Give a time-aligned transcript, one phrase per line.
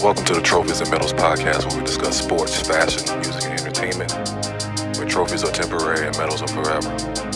[0.00, 4.12] Welcome to the Trophies and Medals podcast, where we discuss sports, fashion, music, and entertainment.
[4.98, 6.90] Where trophies are temporary and medals are forever.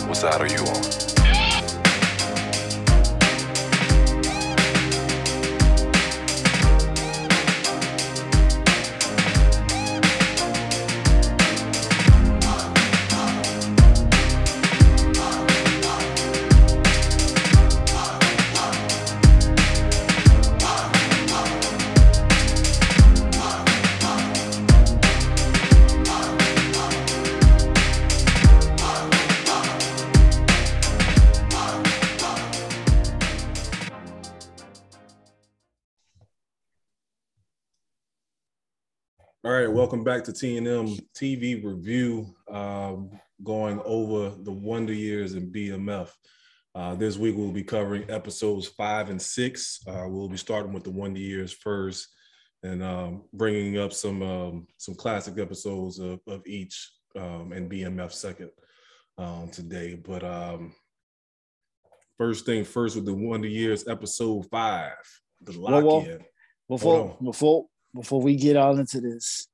[0.07, 1.20] What side are you on?
[40.01, 43.11] Welcome back to T&M TV review, um,
[43.43, 46.09] going over the Wonder Years in BMF.
[46.73, 49.79] Uh, this week we'll be covering episodes five and six.
[49.87, 52.07] Uh, we'll be starting with the Wonder Years first,
[52.63, 58.11] and um, bringing up some um, some classic episodes of, of each, um, and BMF
[58.11, 58.49] second
[59.19, 59.93] um, today.
[59.93, 60.73] But um,
[62.17, 64.95] first thing first with the Wonder Years episode five,
[65.41, 66.25] the lock-in.
[66.67, 69.47] Before before before we get all into this,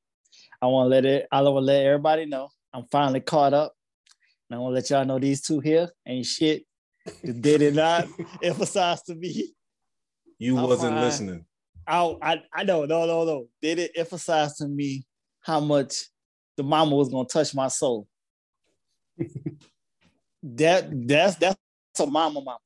[0.62, 1.28] I want to let it.
[1.32, 3.74] I want to let everybody know I'm finally caught up.
[4.50, 6.64] And I want to let y'all know these two here ain't shit.
[7.24, 8.08] They did not
[8.44, 9.54] emphasize to me.
[10.40, 11.02] You I'm wasn't fine.
[11.02, 11.46] listening.
[11.88, 13.48] I, I I know no no no.
[13.62, 15.06] They didn't emphasize to me
[15.42, 16.06] how much
[16.58, 18.08] the mama was gonna touch my soul.
[20.44, 21.58] that that's that's
[22.00, 22.60] a mama mama.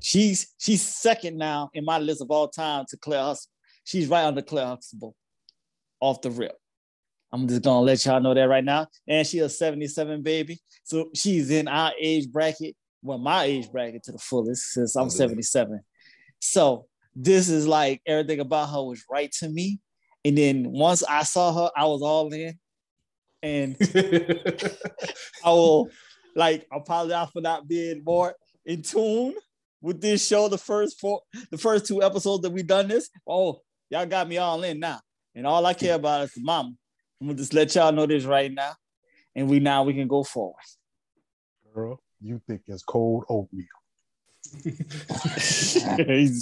[0.00, 3.52] She's she's second now in my list of all time to Claire Huxtable.
[3.84, 5.14] She's right under Claire Huxtable
[6.00, 6.56] off the rip.
[7.32, 8.86] I'm just gonna let y'all know that right now.
[9.06, 10.58] And she a 77 baby.
[10.84, 15.10] So she's in our age bracket, well, my age bracket to the fullest, since I'm
[15.10, 15.80] 77.
[16.40, 19.78] So this is like everything about her was right to me.
[20.24, 22.58] And then once I saw her, I was all in.
[23.42, 23.76] And
[25.44, 25.88] I will
[26.36, 28.34] like apologize for not being more
[28.66, 29.34] in tune
[29.80, 30.48] with this show.
[30.48, 33.08] The first four, the first two episodes that we done this.
[33.26, 35.00] Oh, y'all got me all in now.
[35.34, 36.72] And all I care about is the mama.
[37.20, 38.72] I'm gonna just let y'all know this right now,
[39.36, 40.54] and we now we can go forward.
[41.74, 43.66] Girl, you think it's cold oatmeal?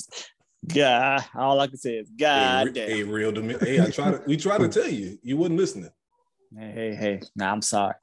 [0.72, 2.76] God, all I can say is God.
[2.76, 3.56] Hey, hey real to me.
[3.60, 4.22] Hey, I try to.
[4.24, 5.18] We try to tell you.
[5.22, 5.90] You wasn't listening.
[6.56, 7.20] Hey, hey, hey.
[7.34, 7.94] Nah, I'm sorry.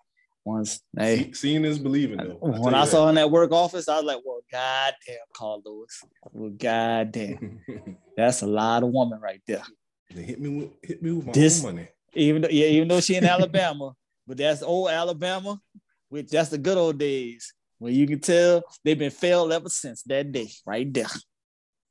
[0.44, 2.18] Once, hey, See, seeing is believing.
[2.18, 2.40] Though.
[2.44, 2.92] I when I that.
[2.92, 6.04] saw in that work office, I was like, "Well, goddamn, Carl Lewis.
[6.32, 7.62] Well, goddamn,
[8.18, 9.64] that's a lot of woman right there."
[10.14, 13.02] They hit me with hit me with my this, money even though yeah, even though
[13.02, 13.94] she in Alabama,
[14.28, 15.60] but that's old Alabama,
[16.10, 20.02] which that's the good old days where you can tell they've been failed ever since
[20.04, 21.08] that day, right there.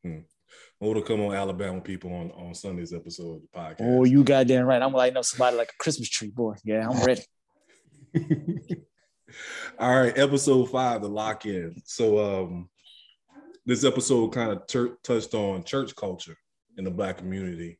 [0.03, 0.21] Hmm.
[0.81, 3.77] More to come on Alabama people on, on Sunday's episode of the podcast.
[3.81, 4.83] Oh, you goddamn right.
[4.83, 6.57] I'm like know somebody like a Christmas tree, boy.
[6.65, 7.23] Yeah, I'm ready.
[9.79, 11.81] All right, episode five, the lock in.
[11.85, 12.69] So um
[13.67, 16.37] this episode kind of ter- touched on church culture
[16.77, 17.79] in the black community,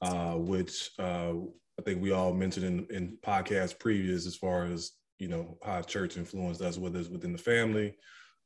[0.00, 1.32] uh, which uh,
[1.78, 5.82] I think we all mentioned in, in podcasts previous as far as you know how
[5.82, 7.96] church influenced us, whether it's within the family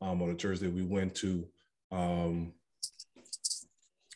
[0.00, 1.47] um, or the church that we went to,
[1.93, 2.53] um,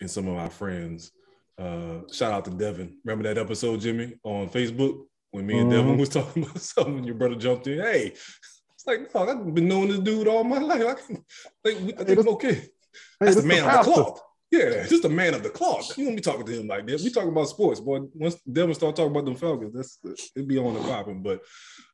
[0.01, 1.13] and some of our friends.
[1.59, 2.99] Uh, shout out to Devin.
[3.05, 5.81] Remember that episode, Jimmy, on Facebook when me and mm-hmm.
[5.81, 7.05] Devin was talking about something.
[7.05, 7.81] Your brother jumped in.
[7.81, 10.83] Hey, it's like, no, I've been knowing this dude all my life.
[10.83, 12.69] I think, I think, hey, okay.
[13.21, 14.23] That's hey, the man of the cloth.
[14.53, 15.97] Yeah, just a man of the cloth.
[15.97, 17.01] You won't be talking to him like that.
[17.01, 18.01] We talk about sports, boy.
[18.13, 21.23] Once Devin start talking about them Falcons, that's it'd be on the popping.
[21.23, 21.41] But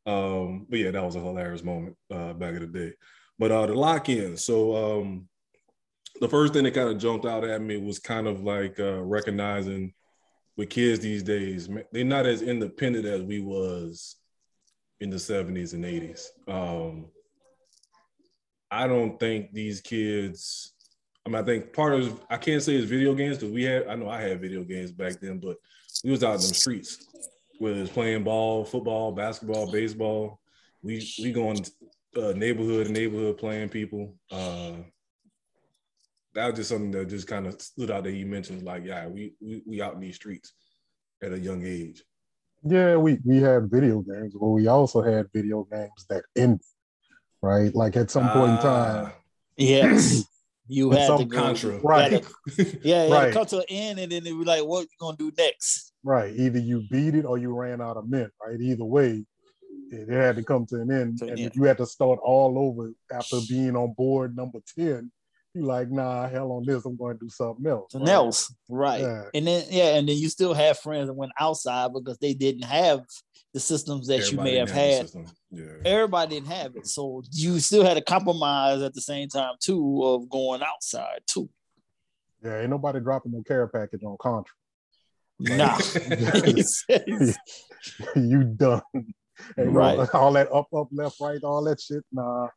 [0.04, 2.94] um, but yeah, that was a hilarious moment uh, back in the day.
[3.38, 4.36] But uh, the lock in.
[4.36, 5.28] So um,
[6.20, 9.04] the first thing that kind of jumped out at me was kind of like uh,
[9.04, 9.94] recognizing
[10.56, 14.16] with kids these days, they're not as independent as we was
[14.99, 16.26] in the 70s and 80s.
[16.49, 17.06] Um,
[18.69, 20.75] I don't think these kids
[21.28, 23.86] I mean, I think part of I can't say it's video games because we had
[23.86, 25.58] I know I had video games back then, but
[26.02, 27.06] we was out in the streets,
[27.58, 30.40] whether it's playing ball, football, basketball, baseball.
[30.82, 31.66] We we going
[32.16, 34.14] uh, neighborhood to neighborhood playing people.
[34.30, 34.72] Uh,
[36.34, 38.62] that was just something that just kind of stood out that you mentioned.
[38.62, 40.54] Like, yeah, we, we we out in these streets
[41.22, 42.04] at a young age.
[42.64, 46.62] Yeah, we we had video games, but we also had video games that ended,
[47.42, 47.75] right?
[47.75, 49.06] Like at some point in time.
[49.06, 49.12] Ah.
[49.58, 50.25] Yes.
[50.70, 52.23] you had to go, contra, right?
[52.56, 53.32] To, yeah, it right.
[53.32, 55.93] come to an end, and then it was like, what you gonna do next?
[56.03, 56.35] Right.
[56.37, 58.31] Either you beat it or you ran out of mint.
[58.44, 58.61] Right.
[58.61, 59.25] Either way,
[59.91, 62.59] it, had to come to an end, to and if you had to start all
[62.59, 65.11] over after being on board number ten,
[65.58, 66.84] you like, nah, hell on this.
[66.84, 67.93] I'm going to do something else.
[67.93, 69.00] Something else, right?
[69.00, 69.25] Yeah.
[69.34, 72.64] And then yeah, and then you still have friends that went outside because they didn't
[72.64, 73.00] have
[73.55, 75.08] the systems that you may have had.
[75.50, 75.64] Yeah.
[75.84, 80.02] Everybody didn't have it, so you still had a compromise at the same time too
[80.05, 81.49] of going outside too.
[82.44, 84.54] Yeah, ain't nobody dropping no care package on Contra.
[85.40, 85.78] Nah,
[88.16, 88.82] you done.
[88.94, 89.06] Ain't
[89.58, 90.14] no- Right.
[90.14, 92.04] all that up, up, left, right, all that shit.
[92.12, 92.49] Nah.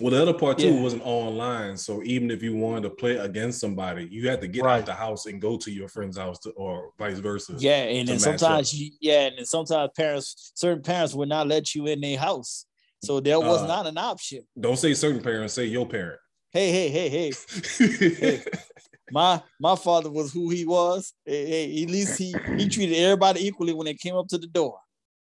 [0.00, 0.80] Well, the other part too Yeah.
[0.82, 1.76] wasn't online.
[1.76, 4.80] So even if you wanted to play against somebody, you had to get Right.
[4.80, 7.54] out the house and go to your friend's house, to, or vice versa.
[7.58, 11.74] yeah, and then sometimes you, yeah, and then sometimes parents, certain parents would not let
[11.74, 12.64] you in their house,
[13.00, 14.46] so there was Uh, not an option.
[14.58, 15.52] Don't say certain parents.
[15.54, 16.18] Say your parent.
[16.52, 18.42] Hey, hey, hey, hey,
[19.10, 21.12] my my father was who he was.
[21.24, 24.46] Hey, hey, at least he he treated everybody equally when they came up to the
[24.46, 24.78] door.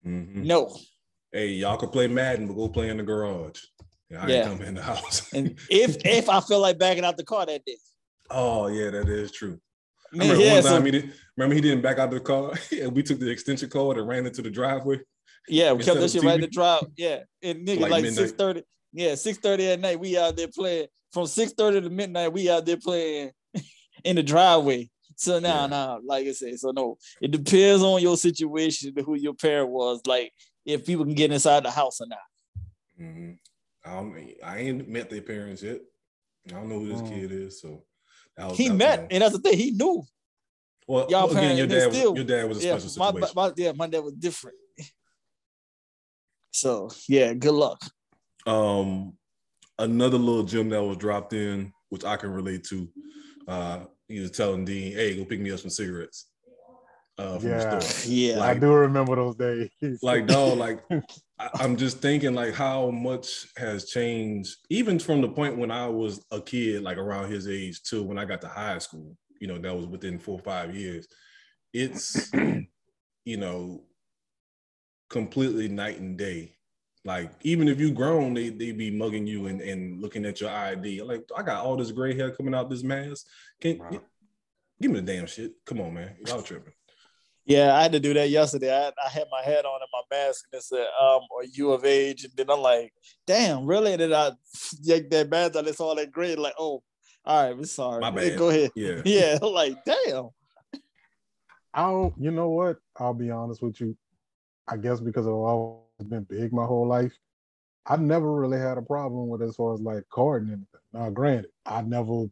[0.06, 0.46] Mhm.
[0.46, 0.74] No,
[1.32, 3.60] Hey, y'all can play Madden, but go play in the garage.
[4.16, 4.44] Yeah, I Yeah.
[4.50, 5.32] come in the house.
[5.34, 7.78] and if if I feel like backing out the car that day,
[8.30, 9.60] oh yeah, that is true.
[10.14, 11.14] I Man, remember yeah, one so- time he did.
[11.38, 14.26] Remember he didn't back out the car, and we took the extension cord and ran
[14.26, 15.00] into the driveway.
[15.50, 16.86] yeah, we kept that of shit right in the drive.
[16.98, 18.64] Yeah, and nigga Like like, six thirty.
[18.94, 20.00] Yeah, six thirty at night.
[20.00, 22.32] We out there playing from six thirty to midnight.
[22.32, 23.32] We out there playing
[24.06, 24.90] in the driveway.
[25.18, 25.68] So now, Yeah.
[25.68, 30.02] now, like I said, so no, it depends on your situation, who your parent was.
[30.06, 30.32] Like
[30.66, 32.20] if people can get inside the house or not.
[33.02, 33.38] Mhm.
[33.86, 34.16] I don't.
[34.44, 35.80] I ain't met their parents yet.
[36.50, 37.10] I don't know who this Mm.
[37.10, 37.62] kid is.
[37.62, 37.84] So
[38.38, 39.58] that was, He that was, met, you and that's the thing.
[39.58, 40.04] He knew.
[40.88, 41.94] Well, y'all well, again, your parents, dad.
[42.00, 43.34] Still- your dad was a Yeah, special my, situation.
[43.36, 44.58] my, yeah, my dad was different.
[46.52, 47.82] So yeah, good luck.
[48.48, 49.18] um,
[49.80, 52.88] another little gem that was dropped in, which I can relate to.
[53.48, 56.28] Uh, he was telling Dean, "Hey, go pick me up some cigarettes."
[57.18, 57.76] Uh, from Yeah.
[57.76, 58.12] the store.
[58.14, 59.70] Yeah, Like- I do remember those days.
[60.04, 61.02] Like, dog, like I,
[61.38, 66.26] I'm just thinking, like how much has changed, even from the point when I was
[66.32, 69.18] a kid, like around his age, to when I got to high school.
[69.42, 71.08] You know, that was within four or five years.
[71.74, 72.32] It's,
[73.26, 73.84] you know,
[75.10, 76.56] completely night and day.
[77.04, 80.50] Like even if you grown, they they be mugging you and, and looking at your
[80.50, 81.02] ID.
[81.04, 83.28] Like I got all this gray hair coming out this mask.
[83.62, 84.02] Can Wow.
[84.82, 85.54] give me the damn shit?
[85.66, 86.74] Come on, man, y'all tripping.
[87.46, 88.74] Yeah, I had to do that yesterday.
[88.74, 91.72] I, I had my hat on and my mask, and it said, "Um, are you
[91.72, 92.92] of age?" And then I'm like,
[93.28, 94.32] "Damn, really?" And then I
[94.82, 95.68] yank that mask out.
[95.68, 96.36] It's all that gray.
[96.36, 96.82] Like, oh,
[97.24, 98.02] all right, we're sorry.
[98.02, 98.38] My bad.
[98.38, 98.72] Go ahead.
[98.76, 99.02] Yeah.
[99.06, 100.30] Yeah, like, damn.
[101.74, 102.78] I don't, you know what?
[102.98, 103.98] I'll be honest with you.
[104.68, 107.14] I guess because I've always been big my whole life,
[107.86, 110.66] I never really had a problem with as far as like carding anything.
[110.94, 112.26] Now, granted, I never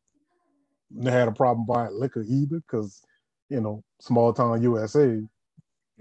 [1.03, 3.03] had a problem buying liquor either, because
[3.53, 5.05] you know, small town USA.
[5.05, 5.25] Hey,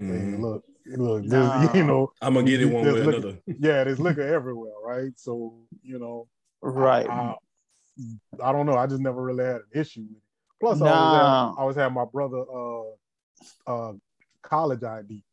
[0.03, 0.41] Mhm.
[0.41, 1.49] look, look, Nah.
[1.59, 3.39] there's, you know, I'm gonna get it one way or another.
[3.47, 5.11] yeah, there's liquor everywhere, right?
[5.15, 5.53] So
[5.83, 6.27] you know,
[6.61, 7.07] Right.
[7.09, 7.35] I,
[8.43, 8.75] I don't know.
[8.77, 10.23] I just never really had an issue with it.
[10.59, 10.95] Plus, I, Nah.
[10.95, 12.43] always had, I always had my brother
[13.67, 13.93] uh, uh,
[14.41, 15.23] college ID,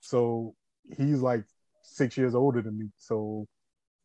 [0.00, 0.54] so
[0.96, 1.44] he's like
[1.82, 2.90] six years older than me.
[2.96, 3.46] So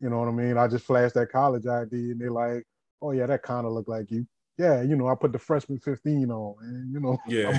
[0.01, 0.57] you know what I mean.
[0.57, 2.63] I just flashed that college ID, and they're like,
[3.01, 4.25] "Oh yeah, that kind of looked like you."
[4.57, 7.57] Yeah, you know, I put the freshman 15 on, and you know, Yeah.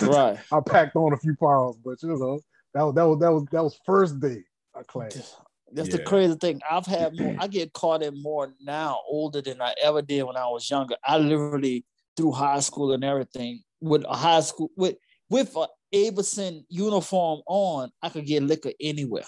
[0.02, 0.38] right.
[0.52, 2.40] I packed on a few pounds, but you know,
[2.74, 4.44] that was that was that was that was first day
[4.74, 5.36] of class.
[5.72, 6.60] That's the crazy thing.
[6.70, 10.36] I've had more, I get caught in more now, older than I ever did when
[10.36, 10.94] I was younger.
[11.04, 11.84] I literally
[12.16, 14.96] through high school and everything with a high school with
[15.28, 19.24] with a Abramson uniform on, I could get liquor anywhere.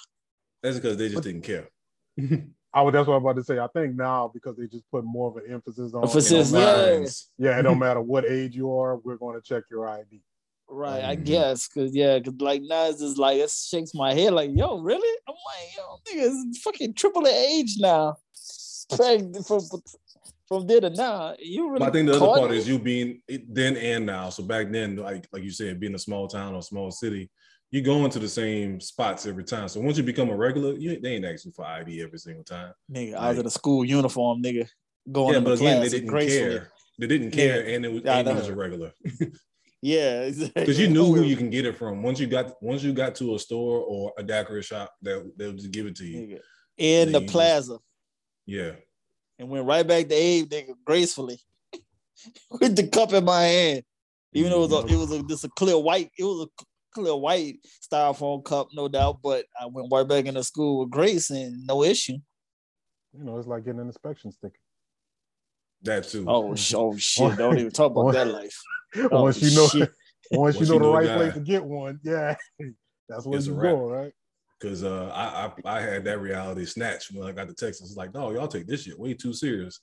[0.63, 1.69] That's because they just didn't care.
[2.79, 3.59] I was that's what I'm about to say.
[3.59, 7.03] I think now because they just put more of an emphasis on Emphasis, it don't
[7.41, 7.51] yeah.
[7.51, 10.23] Yeah, it don't matter what age you are, we're going to check your ID.
[10.71, 11.25] Right, I Mhm.
[11.25, 14.79] guess, cause yeah, cause like now it's just like it shakes my head, like yo,
[14.79, 15.19] really?
[15.27, 18.17] I'm like, yo, nigga, it's fucking triple the age now.
[18.99, 19.61] Like, from
[20.47, 21.81] from there to now, you really.
[21.81, 22.59] But I think the other caught part it?
[22.59, 24.31] is you being then and now.
[24.31, 27.29] So back then, like like you said, being a small town or small city,
[27.71, 29.69] you go into the same spots every time.
[29.69, 32.73] So once you become a regular, you they ain't asking for ID every single time.
[32.91, 34.69] Nigga, I was in a school uniform, nigga,
[35.11, 36.71] going yeah, but again, they didn't care.
[36.99, 38.93] They didn't care, and it was, Yeah, and it was a regular
[39.83, 40.63] Yeah, exactly.
[40.63, 42.03] because you knew who you can get it from.
[42.03, 45.53] Once you got once you got to a store or a daiquiri shop, that they'll
[45.53, 46.19] just give it to you.
[46.21, 46.41] Nigga.
[46.79, 47.79] in the just- plaza
[48.47, 48.73] Yeah,
[49.39, 51.39] and went right back to Abe, nigga, gracefully
[52.51, 53.83] with the cup in my hand.
[54.35, 56.65] Even though it was a, it was a, just a clear white, it was a
[56.99, 57.59] clear white
[57.91, 59.19] styrofoam cup, no doubt.
[59.23, 62.19] But I went right back into school with grace and no issue.
[63.17, 64.59] You know, it's like getting an inspection sticker.
[65.83, 66.25] that too.
[66.29, 67.37] Oh, sh- oh shit!
[67.37, 68.57] Don't even talk about that life.
[69.13, 69.91] Oh, once you know, shit.
[70.33, 71.15] once you Once know you the know a right guy.
[71.17, 72.37] place to get one, yeah,
[73.07, 74.13] that's where It's a you go, right?
[74.63, 77.89] Cause uh, I, I I had that reality snatch when I got to Texas.
[77.91, 79.79] It's like, no, y'all take this shit way too serious.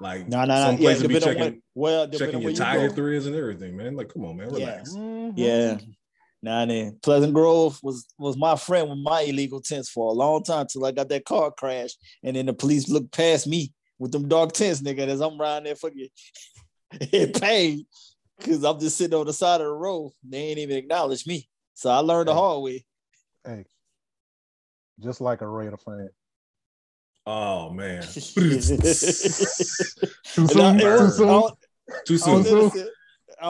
[0.00, 0.80] Like No, no, some no.
[0.80, 2.94] Yeah, be depending on checking where, well, checking depending your where you tire go.
[2.96, 3.94] threads and everything, man.
[3.94, 4.56] Like, come on, man, Yeah.
[4.66, 4.90] relax.
[4.92, 5.32] Mhm.
[5.36, 5.78] Yeah.
[6.44, 10.42] Nah, then Pleasant Grove was was my friend with my illegal tents for a long
[10.42, 11.90] time till I got that car crash,
[12.24, 15.64] and then the police looked past me with them dark tents, nigga, as I'm riding
[15.64, 16.08] there fucking
[17.00, 17.86] it paid
[18.38, 20.12] because I'm just sitting on the side of the road.
[20.28, 22.38] They ain't even acknowledge me, so I learned the Yeah.
[22.38, 22.84] hard way.
[23.46, 23.64] Hey,
[25.00, 26.08] just like a Raider fan.
[27.24, 28.80] Oh man, Too soon.
[28.80, 30.80] I- it
[32.06, 32.88] Too was- I soon.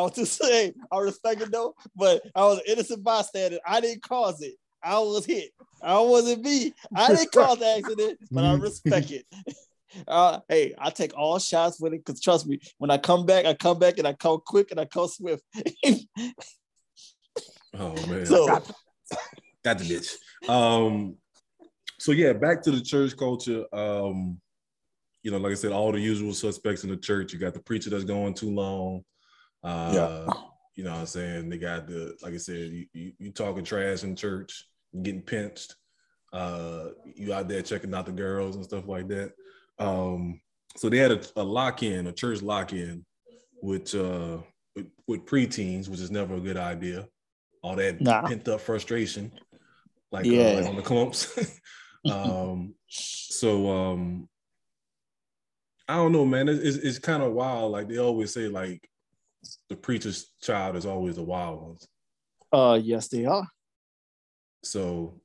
[0.00, 0.46] Was- too I was soon.
[0.46, 0.52] soon.
[0.52, 0.72] innocent.
[0.72, 3.58] I was just saying, I respect it though, but I was an innocent bystander.
[3.66, 4.54] I didn't cause it.
[4.82, 5.50] I was hit.
[5.82, 6.72] I wasn't me.
[6.94, 9.26] I didn't cause the accident, but I respect it.
[10.08, 13.44] Uh, hey, I take all shots with it because trust me, when I come back,
[13.44, 15.44] I come back and I come quick and I come swift.
[17.78, 18.46] Oh man, so
[19.64, 20.48] got the bitch.
[20.48, 21.16] Um,
[21.98, 23.64] so yeah, back to the church culture.
[23.72, 24.40] Um,
[25.22, 27.32] you know, like I said, all the usual suspects in the church.
[27.32, 29.04] You got the preacher that's going too long.
[29.62, 30.32] Uh, Yeah.
[30.74, 31.50] You know what I'm saying?
[31.50, 34.66] They got the, like I said, you, you, you talking trash in church,
[35.02, 35.74] getting pinched.
[36.32, 39.32] Uh, you out there checking out the girls and stuff like that.
[39.78, 40.40] Um,
[40.76, 43.04] so they had a, a lock-in, a church lock-in,
[43.60, 44.38] with uh
[44.74, 47.06] with, with preteens, which is never a good idea.
[47.62, 48.22] All that Nah.
[48.26, 49.30] pent up frustration,
[50.10, 50.52] like, uh, Yeah.
[50.54, 51.38] like on the clumps.
[52.10, 54.26] um, so um,
[55.86, 56.48] I don't know, man.
[56.48, 57.72] It's, it's, it's kind of wild.
[57.72, 58.88] Like they always say, like
[59.68, 61.88] the preacher's child is always the wild ones.
[62.52, 63.46] uh yes, they are.
[64.64, 65.20] So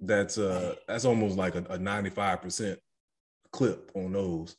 [0.00, 2.76] that's uh that's almost like a, a 95%
[3.52, 4.56] clip on those.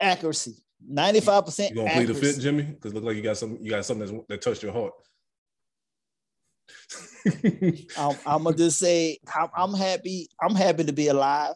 [0.00, 0.54] Accuracy.
[0.90, 2.20] 95% You gonna plead the accuracy.
[2.20, 2.62] fifth, Jimmy?
[2.62, 4.92] Because look like you got some you got something that's, that touched your heart.
[7.96, 10.28] I'm, I'm gonna just say I'm, I'm happy.
[10.40, 11.54] I'm happy to be alive.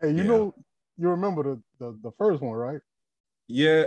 [0.00, 0.22] Hey, you Yeah.
[0.24, 0.54] know,
[0.98, 2.80] you remember the, the the first one, right?
[3.48, 3.86] yeah.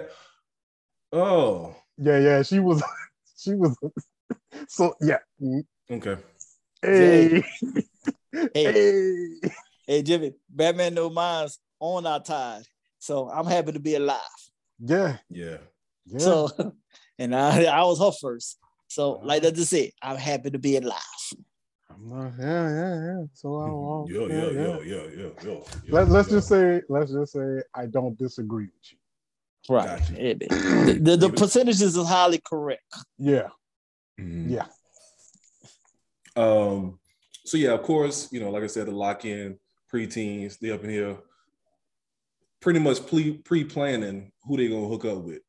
[1.11, 2.41] Oh, Yeah, yeah.
[2.43, 2.83] She was,
[3.37, 3.75] she was.
[4.67, 5.17] So yeah.
[5.89, 6.17] Okay.
[6.81, 7.43] Hey,
[8.31, 8.49] Hey.
[8.53, 9.51] hey.
[9.87, 12.63] Hey Jimmy, Batman no minds on our tide.
[12.99, 14.19] So I'm happy to be alive.
[14.79, 15.57] Yeah, Yeah.
[16.05, 16.19] yeah.
[16.19, 16.49] So
[17.19, 18.59] and I I was her first.
[18.87, 20.99] So like I just said, I'm happy to be alive.
[21.91, 23.23] I'm not, yeah, yeah, yeah.
[23.33, 23.89] So I, mm-hmm.
[23.89, 24.61] I'll, Yo, yeah, yo, yeah.
[24.61, 25.65] yo, yo, yo, yo.
[25.89, 26.37] Let, let's yo.
[26.37, 28.97] just say, let's just say, I don't disagree with you.
[29.67, 29.99] Right.
[29.99, 30.15] Got you.
[30.17, 32.83] It- the, the, the percentages is highly correct.
[33.17, 33.49] Yeah,
[34.19, 34.49] Mhm.
[34.49, 34.65] yeah.
[36.35, 36.99] Um,
[37.45, 39.57] so yeah, of course, you know, like I said, the lock-in
[39.91, 41.17] preteens, they up in here
[42.61, 45.39] pretty much pre pre-planning who they gonna hook up with.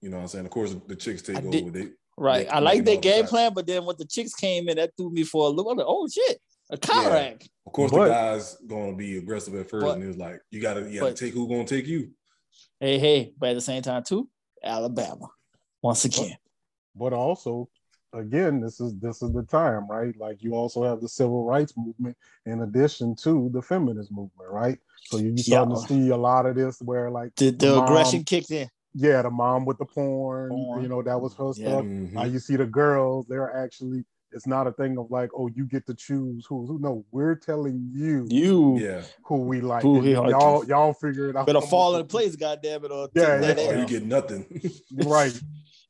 [0.00, 0.46] You know what I'm saying?
[0.46, 1.50] Of course, the chicks take I over.
[1.50, 2.46] did- They Right.
[2.46, 3.30] They- I like making their game shots.
[3.30, 5.66] plan, but then when the chicks came in, that threw me for a loop.
[5.70, 6.38] I'm like, oh shit,
[6.70, 6.78] a Yeah.
[6.78, 7.46] Chirac.
[7.66, 10.40] of course But- the guys gonna be aggressive at first, But- and it was like,
[10.50, 12.10] you gotta you gotta but- take who gonna take you.
[12.78, 14.28] Hey, hey, but at the same time, too,
[14.62, 15.28] Alabama.
[15.82, 16.36] Once again.
[16.94, 17.68] But also,
[18.12, 20.14] again, this is this is the time, right?
[20.18, 24.78] Like you also have the civil rights movement in addition to the feminist movement, right?
[25.04, 25.80] So you you starting Yeah.
[25.82, 28.68] to see a lot of this where like The, the Mom- aggression kicked in.
[28.94, 30.82] yeah, the mom with the porn, Porn.
[30.82, 31.52] you know, that was her Yeah.
[31.52, 31.84] stuff.
[31.86, 32.12] Mhm.
[32.12, 35.64] Now you see the girls, they're actually it's not a thing of like, oh, you
[35.66, 39.02] get to choose who who no, we're telling you You Yeah.
[39.24, 39.82] who we like.
[39.82, 41.46] Who and he- y'all y'all figure it out.
[41.46, 43.70] better fall in place, goddamn it, or Yeah, yeah.
[43.70, 44.46] Or you get nothing.
[44.94, 45.38] Right.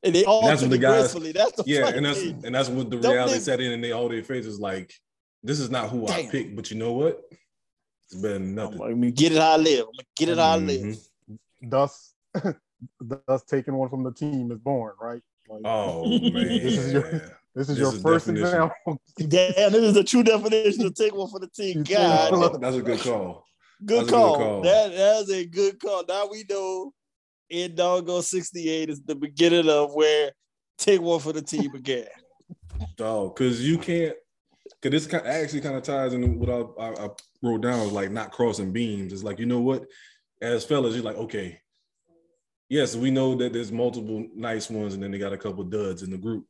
[0.02, 2.42] And they all That's took when the guys- That's the yeah, and that's thing.
[2.46, 4.92] and that's when the Them reality niggas- set in and they all their faces like,
[5.42, 6.30] this is not who I Damn.
[6.30, 7.20] picked, but you know what?
[8.06, 8.78] It's better than I'm nothing.
[8.78, 9.80] gonna get it how I live.
[9.80, 10.80] I'm gonna get it how I live.
[10.82, 11.08] Mhm.
[11.62, 12.14] Thus
[13.00, 15.20] thus taking one from the team is born, right?
[15.48, 16.32] Like, Oh man.
[16.32, 18.46] This is your- This is This your is first definition.
[18.48, 19.00] example.
[19.18, 21.78] Damn, this is the true definition of take one for the team.
[21.78, 22.60] You God.
[22.60, 23.44] That's a good call.
[23.84, 24.36] good That's a good call.
[24.36, 24.62] call.
[24.62, 26.04] That that's a good call.
[26.08, 26.92] Now we know
[27.48, 30.30] in doggone 68 is the beginning of where
[30.78, 32.06] take one for the team again.
[32.96, 34.14] Dog, because you can't.
[34.80, 37.08] Because this kind actually kind of ties in what I, I, I
[37.42, 39.12] wrote down was like not crossing beams.
[39.12, 39.84] It's like you know what,
[40.40, 41.60] as fellas, you're like okay,
[42.68, 46.02] yes, we know that there's multiple nice ones, and then they got a couple duds
[46.02, 46.46] in the group.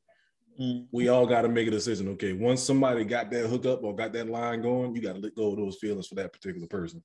[0.58, 0.86] Mm.
[0.92, 2.08] We all got to make a decision.
[2.10, 5.34] Okay, once somebody got that hookup or got that line going, you got to let
[5.34, 7.02] go of those feelings for that particular person.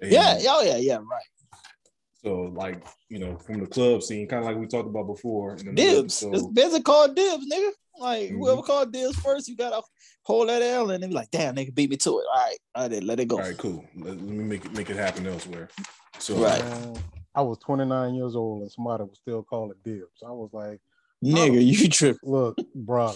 [0.00, 1.24] And Yeah, oh yeah, yeah, right.
[2.22, 5.54] So like you know, from the club scene, kind of like we talked about before.
[5.56, 6.22] in Dibs.
[6.22, 6.34] episode.
[6.34, 7.70] It's busy called dibs, nigga.
[7.98, 8.38] Like Mhm.
[8.38, 9.82] whoever called dibs first, you gotta
[10.22, 12.26] hold that L and then be like, damn, nigga beat me to it.
[12.32, 13.36] All right, I did let it go.
[13.36, 13.84] All right, cool.
[13.96, 15.68] Let, let me make it make it happen elsewhere.
[16.18, 16.62] So Right.
[16.64, 16.98] Man,
[17.34, 20.22] I was 29 years old and somebody was still calling dibs.
[20.26, 20.80] I was like,
[21.24, 22.18] Nigga, you tripping.
[22.22, 23.14] look, bro.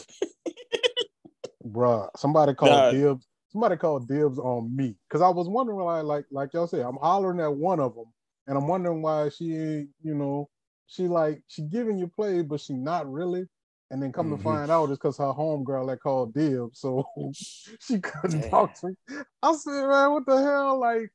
[1.65, 2.91] bruh, somebody called Nah.
[2.91, 3.27] dibs.
[3.53, 6.97] Somebody called dibs on me because I was wondering, like, like, like y'all said, I'm
[6.97, 8.07] hollering at one of them,
[8.47, 10.49] and I'm wondering why she ain't, you know,
[10.87, 13.47] she like she giving you play, but she not really.
[13.91, 14.37] And then come Mhm.
[14.39, 17.05] to find out it's because her homegirl that called Dib, so
[17.81, 18.51] she couldn't Damn.
[18.51, 18.95] talk to me.
[19.43, 20.79] I said, man, what the hell?
[20.79, 21.11] Like,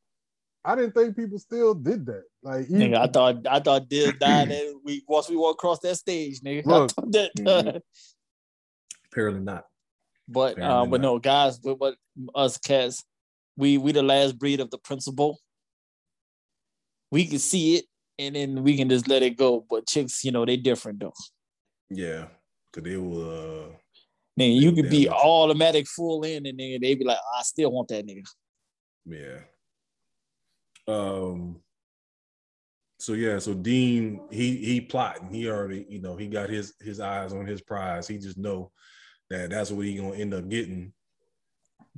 [0.68, 2.24] I didn't think people still did that.
[2.42, 5.80] Like, even- Nigga, I thought I thought Dill died that we once we walked across
[5.80, 6.66] that stage, nigga.
[6.66, 6.92] I Look.
[6.92, 7.82] thought that, Mhm.
[9.12, 9.66] Apparently not.
[10.28, 11.08] but Apparently uh, but not.
[11.08, 11.96] no, guys, but, but
[12.34, 13.04] us cats,
[13.56, 15.40] we we the last breed of the principle.
[17.12, 17.86] We can see it
[18.18, 19.66] and then we can just let it go.
[19.70, 21.14] But chicks, you know, they different though.
[21.90, 22.28] Yeah,
[22.74, 23.30] cause they will.
[23.30, 23.70] Uh,
[24.38, 27.88] Nigga, you could be automatic full in, and then they be like, I still want
[27.88, 28.24] that nigga.
[29.06, 29.40] Yeah.
[30.88, 31.62] Um.
[33.00, 35.30] So yeah, so Dean he he plotting.
[35.34, 38.08] He already you know he got his his eyes on his prize.
[38.08, 38.72] He just know
[39.30, 40.94] that that's what he gonna end up getting.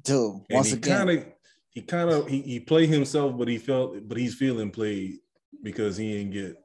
[0.03, 1.25] Dude, And once he again, kind of
[1.69, 5.17] he kind of he, he played himself, but he felt but he's feeling played
[5.63, 6.55] because he didn't get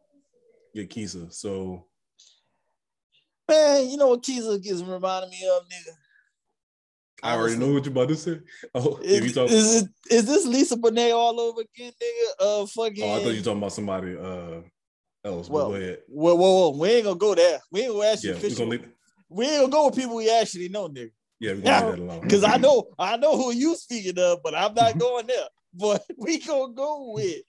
[0.74, 1.32] get Keisa.
[1.32, 1.86] So
[3.48, 5.94] man, you know what Keisa is reminding me of, nigga?
[7.22, 8.40] I already know what you're about to say.
[8.74, 12.62] Oh, if you Is, talk, is, it, is this Lisa Bonet all over again, nigga?
[12.62, 13.04] Uh, fucking.
[13.04, 14.60] oh, I thought you were talking about somebody uh
[15.24, 15.48] else.
[15.48, 15.98] But Well, go ahead.
[16.08, 16.78] Whoa, whoa, whoa!
[16.78, 17.60] We ain't gonna go there.
[17.70, 18.88] We ain't gonna ask you Yeah, we're gonna leave,
[19.28, 21.10] We ain't gonna go with people we actually know, nigga.
[21.40, 22.20] yeah, we're gonna leave that alone.
[22.22, 25.46] Because I know, I know who you speaking of, but I'm not going there.
[25.74, 27.42] But we gonna go with.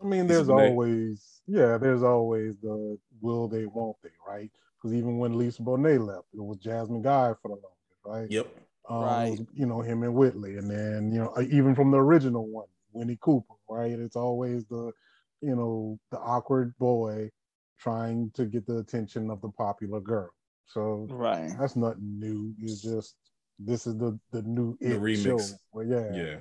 [0.00, 0.70] I mean, Lisa there's Bonet.
[0.70, 4.50] always, yeah, there's always the will they, won't they, right?
[4.76, 8.30] Because even when Lisa Bonet left, it was Jasmine Guy for the longest, right?
[8.30, 8.46] Yep.
[8.88, 9.38] Um, Right.
[9.54, 10.56] you know, him and Whitley.
[10.56, 13.92] And then, you know, uh, even from the original one, Winnie Cooper, right?
[13.98, 14.92] It's always the,
[15.40, 17.30] you know, the awkward boy
[17.78, 20.30] trying to get the attention of the popular girl.
[20.66, 21.52] So Right.
[21.58, 22.54] that's nothing new.
[22.60, 23.16] It's just,
[23.58, 25.22] this is the, the new The remix.
[25.22, 25.56] show.
[25.72, 26.12] Well, yeah.
[26.12, 26.36] Yeah.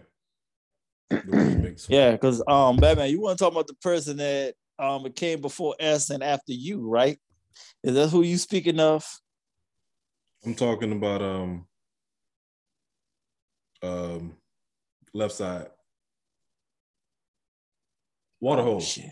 [1.90, 5.76] Yeah, because um, Batman, you want to talk about the person that um came before
[5.80, 7.20] S and after you, right?
[7.84, 9.06] Is that who you speaking of?
[10.46, 11.68] I'm talking about um
[13.84, 14.38] um
[15.14, 15.68] left side.
[18.40, 18.80] Water Oh, hole.
[18.80, 19.12] shit.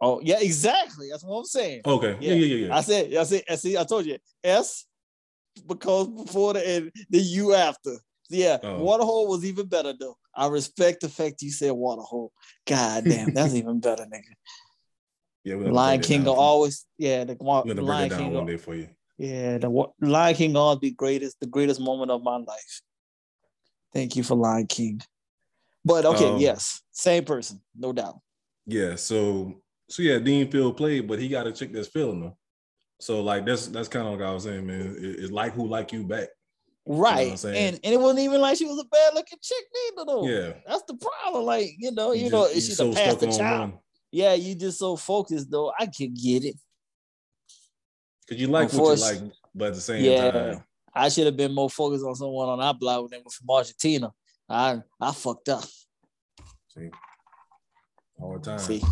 [0.00, 1.08] Oh yeah, exactly.
[1.10, 1.82] That's what I'm saying.
[1.86, 2.16] Okay.
[2.20, 2.44] Yeah, Yeah.
[2.44, 2.76] yeah, yeah.
[2.76, 4.84] I said, I said, I see, I told you, S
[5.66, 7.96] because before the end, the U after.
[8.28, 8.82] Yeah, Oh.
[8.82, 10.16] Waterhole was even better though.
[10.34, 12.32] I respect the fact you said Waterhole.
[12.66, 14.22] God damn, that's even better, nigga.
[15.44, 18.32] yeah, we'll have to Lion King will always, yeah, the gonna Lion King.
[18.32, 18.88] one day for you.
[19.18, 19.68] Yeah, the
[20.00, 22.80] Lion King always be greatest, the greatest moment of my life.
[23.92, 25.00] Thank you for Lion King.
[25.84, 28.18] But okay, Um, yes, same person, no doubt.
[28.66, 32.32] Yeah, so so yeah, Dean Field played, but he got a chick that's feeling him.
[33.00, 34.96] So like that's that's kind of like I was saying, man.
[34.98, 36.28] It- It's like who like you back.
[36.86, 37.32] Right.
[37.32, 37.56] I'm saying?
[37.56, 40.26] and and it wasn't even like she was a bad looking chick neither though.
[40.28, 40.52] Yeah.
[40.66, 41.44] That's the problem.
[41.44, 43.60] Like, you know, you, You know, she's you a so stuck pastor child.
[43.72, 43.78] one.
[44.10, 45.72] Yeah, you just so focused though.
[45.78, 46.56] I can get it.
[48.32, 49.20] Cause you like what you like,
[49.54, 50.30] but at the same Yeah.
[50.30, 50.64] time,
[50.94, 53.50] I should have been more focused on someone on our block when they were from
[53.50, 54.10] Argentina.
[54.48, 55.64] I I fucked up.
[56.68, 56.90] see,
[58.18, 58.58] hard time.
[58.58, 58.82] See,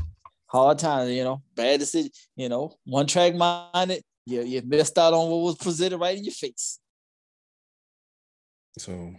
[0.47, 1.09] hard time.
[1.09, 4.03] you know, bad decision, you know, one track minded.
[4.27, 6.79] You, you missed out on what was presented right in your face.
[8.77, 9.15] So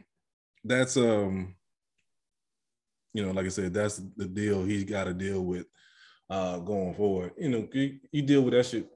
[0.64, 1.56] that's um,
[3.12, 5.66] you know, like I said, that's the deal he's got to deal with
[6.30, 7.32] uh going forward.
[7.40, 8.88] You know, you, you deal with that shit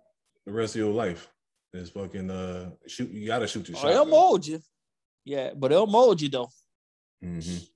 [0.45, 1.29] the rest of your life.
[1.73, 3.87] It's fucking uh shoot, you gotta shoot your Oh, shot.
[3.89, 4.61] they'll mold you.
[5.25, 6.49] Yeah, but they'll mold you though.
[7.23, 7.67] Mhm.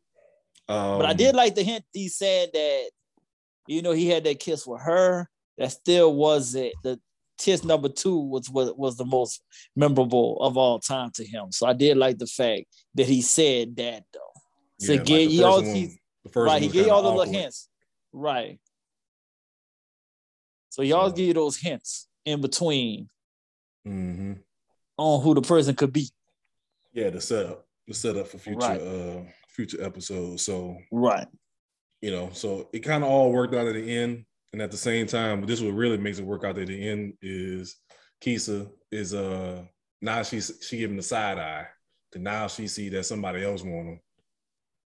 [0.70, 2.90] Um, But I did like the hint he said that,
[3.68, 5.28] you know, he had that kiss with her.
[5.58, 7.00] That still wasn't the
[7.38, 9.42] kiss number two was was, was the most
[9.76, 11.52] memorable of all time to him.
[11.52, 14.20] So I did like the fact that he said that though.
[14.80, 16.00] So yeah, like get the y'all, one- he,
[16.36, 17.68] right, he gave all the little hints.
[18.14, 18.60] Right.
[20.70, 23.10] So y'all give you those hints in between
[23.88, 24.42] Mhm.
[24.98, 26.10] on who the person could be.
[26.94, 28.82] Yeah, the setup, the setup for future Right.
[28.82, 30.44] uh future episodes.
[30.44, 31.28] So Right.
[32.02, 34.26] you know, so it kind of all worked out at the end.
[34.52, 37.18] And at the same time, this what really makes it work out at the end
[37.22, 37.76] is
[38.22, 39.64] Keisa is uh
[40.02, 41.68] now she's she giving the side eye.
[42.14, 44.00] To now she see that somebody else want him.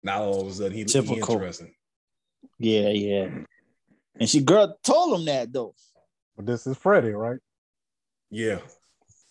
[0.03, 1.17] Now all of a sudden he, he Typical.
[1.19, 1.73] interesting.
[2.59, 3.45] Yeah, yeah.
[4.19, 5.75] And she girl told him that though.
[6.37, 7.39] But this is Freddie, right?
[8.31, 8.61] Yeah.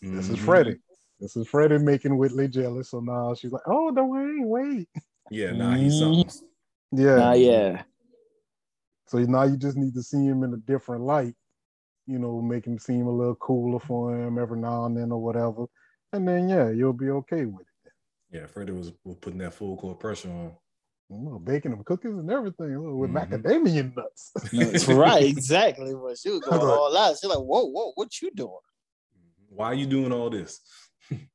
[0.02, 0.46] This is Mhm.
[0.46, 0.82] Freddie.
[1.20, 2.90] This is Freddie making Whitley jealous.
[2.90, 4.90] So now she's like, oh, no, wait, wait.
[5.30, 6.00] Yeah, now he's Mhm.
[6.00, 6.50] something.
[6.92, 7.16] Yeah.
[7.16, 7.84] Nah, yeah.
[9.08, 11.36] So now you just need to see him in a different light,
[12.08, 15.22] you know, make him seem a little cooler for him every now and then or
[15.22, 15.66] whatever.
[16.14, 17.92] And then, yeah, you'll be okay with it.
[18.32, 20.56] Yeah, Freddie was, was putting that full court pressure on.
[21.44, 23.28] Baking them cookies and everything with Mhm.
[23.30, 24.32] macadamia nuts.
[24.54, 25.94] That's right, exactly.
[25.94, 27.18] But she was going all out.
[27.20, 28.52] She's like, whoa, whoa, what you doing?
[29.50, 30.62] Why are you doing all this?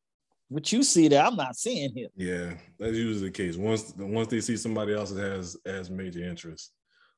[0.49, 2.09] What you see there, I'm not seeing here.
[2.15, 3.57] Yeah, that's usually the case.
[3.57, 6.71] Once once they see somebody else that has has major interest,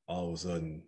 [0.08, 0.82] all of a sudden,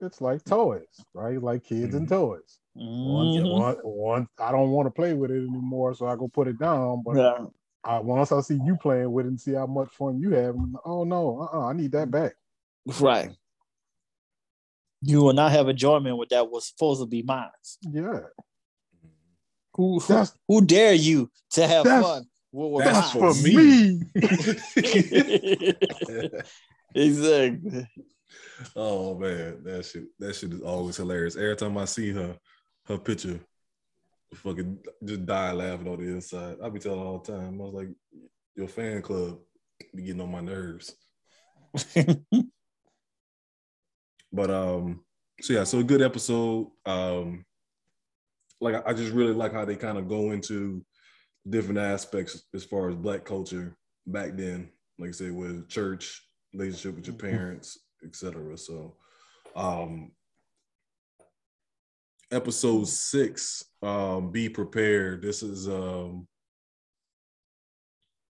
[0.00, 1.42] It's like toys, right?
[1.42, 2.60] Like kids and toys.
[2.76, 3.50] Once, Mhm.
[3.50, 6.58] once, once I don't want to play with it anymore, so I go put it
[6.60, 7.02] down.
[7.04, 7.46] But Yeah.
[7.84, 10.54] I, once I see you playing with it and see how much fun you have,
[10.56, 12.32] like, oh no, uh-uh, I need that back.
[13.00, 13.30] Right.
[15.02, 17.48] You will not have enjoyment with that was supposed to be mine.
[17.82, 18.20] Yeah,
[19.74, 24.10] Who, who, that's who dare you to have That's- fun with what that's that's mine?
[24.14, 25.74] for me.
[26.14, 26.30] me.
[26.94, 27.88] exactly.
[28.76, 31.36] oh man, that shit that shit is always hilarious.
[31.36, 32.36] Every time I see her,
[32.86, 33.40] her picture,
[34.34, 36.56] fucking just die laughing on the inside.
[36.62, 37.60] I be telling all the time.
[37.60, 37.88] I was like,
[38.56, 39.38] your fan club
[39.94, 40.94] be getting on my nerves.
[44.34, 45.04] But um,
[45.40, 46.66] so yeah, so a good episode.
[46.84, 47.44] Um,
[48.60, 50.84] like I just really like how they kind of go into
[51.48, 53.76] different aspects as far as black culture
[54.08, 54.70] back then.
[54.98, 56.20] Like I said, with church,
[56.52, 58.58] relationship with your parents, etc.
[58.58, 58.96] So,
[59.54, 60.10] um,
[62.34, 65.22] episode six, um, be prepared.
[65.22, 66.26] This is um,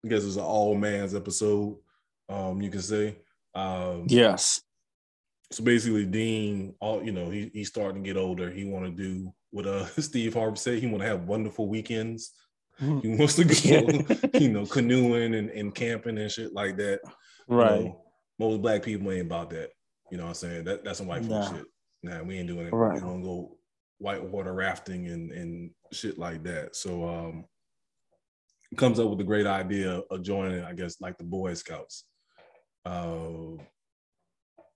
[0.05, 1.77] I guess it's an all man's episode.
[2.29, 3.17] Um, you can say.
[3.55, 4.61] Um, yes.
[5.53, 8.51] so basically, Dean, all you know, he he's starting to get older.
[8.51, 10.79] He want to do what uh Steve Harvey said.
[10.79, 12.33] He want to have wonderful weekends.
[12.81, 16.99] He wants to go, you know, canoeing and, and camping and shit like that.
[17.49, 17.81] You Right.
[17.85, 18.01] know,
[18.41, 19.71] most black people ain't about that.
[20.11, 20.65] You know what I'm saying?
[20.65, 21.53] That that's some white folk Nah.
[21.55, 21.65] shit.
[22.03, 22.73] Nah, we ain't doing it.
[22.73, 22.95] Right.
[22.95, 23.57] We gonna go
[23.99, 26.77] whitewater rafting and and shit like that.
[26.77, 27.45] So um
[28.77, 32.05] comes up with the great idea of joining, I guess, like the Boy Scouts.
[32.85, 33.57] Uh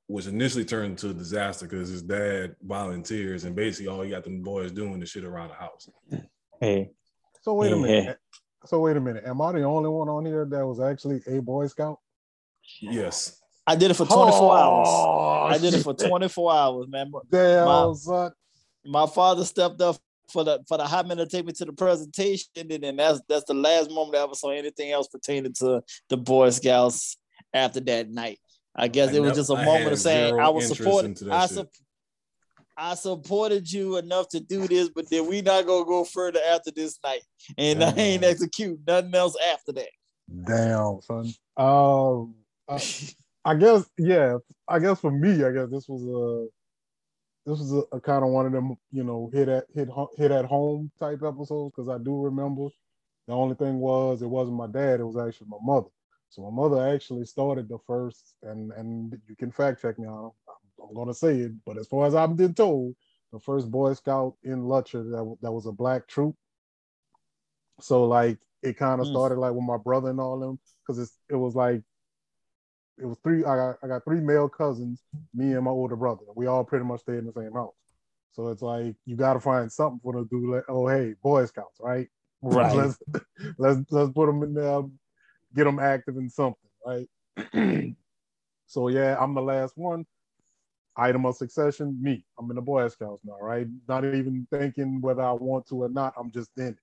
[0.07, 4.25] which initially turned into a disaster because his dad volunteers and basically all he got
[4.25, 5.87] them boys doing is shit around the house.
[6.61, 6.91] Hey.
[7.43, 7.83] So wait a Yeah.
[7.83, 8.19] minute.
[8.65, 9.25] So wait a minute.
[9.27, 11.99] Am I the only one on here that was actually a Boy Scout?
[12.81, 13.39] Yes.
[13.67, 14.89] I did it for 24 hours.
[14.89, 17.13] Oh, I did it for 24 hours, man.
[17.31, 17.93] Damn, Wow.
[17.93, 18.33] son.
[18.89, 19.97] My father stepped up
[20.31, 23.21] for the for the hot minute to take me to the presentation, and then that's
[23.29, 27.17] that's the last moment I ever saw anything else pertaining to the Boy Scouts
[27.53, 28.39] after that night.
[28.75, 31.17] I guess I it was just a I moment of saying I was supporting.
[31.31, 31.57] I, shit.
[31.57, 31.71] sup-
[32.77, 36.71] I supported you enough to do this, but then we not gonna go further after
[36.71, 37.23] this night,
[37.57, 39.89] and I ain't execute nothing else after that.
[40.45, 41.33] Damn, son.
[41.57, 42.35] Um,
[42.69, 42.81] I,
[43.45, 44.37] I guess, yeah.
[44.69, 46.49] I guess for me, I guess this was a
[47.49, 50.31] this was a, a kind of one of them, you know, hit at hit hit
[50.33, 52.69] at home type episodes because I do remember.
[53.29, 55.89] The only thing was it wasn't my dad; it was actually my mother.
[56.31, 60.33] So my mother actually started the first, and and you can fact check me on.
[60.83, 62.97] I'm gonna say it, but as far as I've been told,
[63.33, 66.37] the first Boy Scout in Lutcher that that was a black troop.
[67.81, 69.11] So like it kind of Mm.
[69.11, 71.83] started like with my brother and all them because it was like
[73.01, 73.45] it was three.
[73.45, 75.03] I got I got three male cousins,
[75.35, 76.25] me and my older brother.
[76.35, 77.75] We all pretty much stayed in the same house.
[78.33, 80.55] So it's like you got to find something for them to do.
[80.55, 82.09] Like, oh hey, Boy Scouts, right?
[82.41, 82.77] Right.
[82.77, 82.97] let's
[83.59, 84.83] let's let's put them in there,
[85.57, 87.09] get them active in something, right?
[88.67, 90.07] so yeah, I'm the last one.
[90.97, 92.25] Item of succession, me.
[92.39, 93.67] I'm in the Boy Scouts now, right?
[93.89, 96.15] Not even thinking whether I want to or not.
[96.17, 96.79] I'm just in it.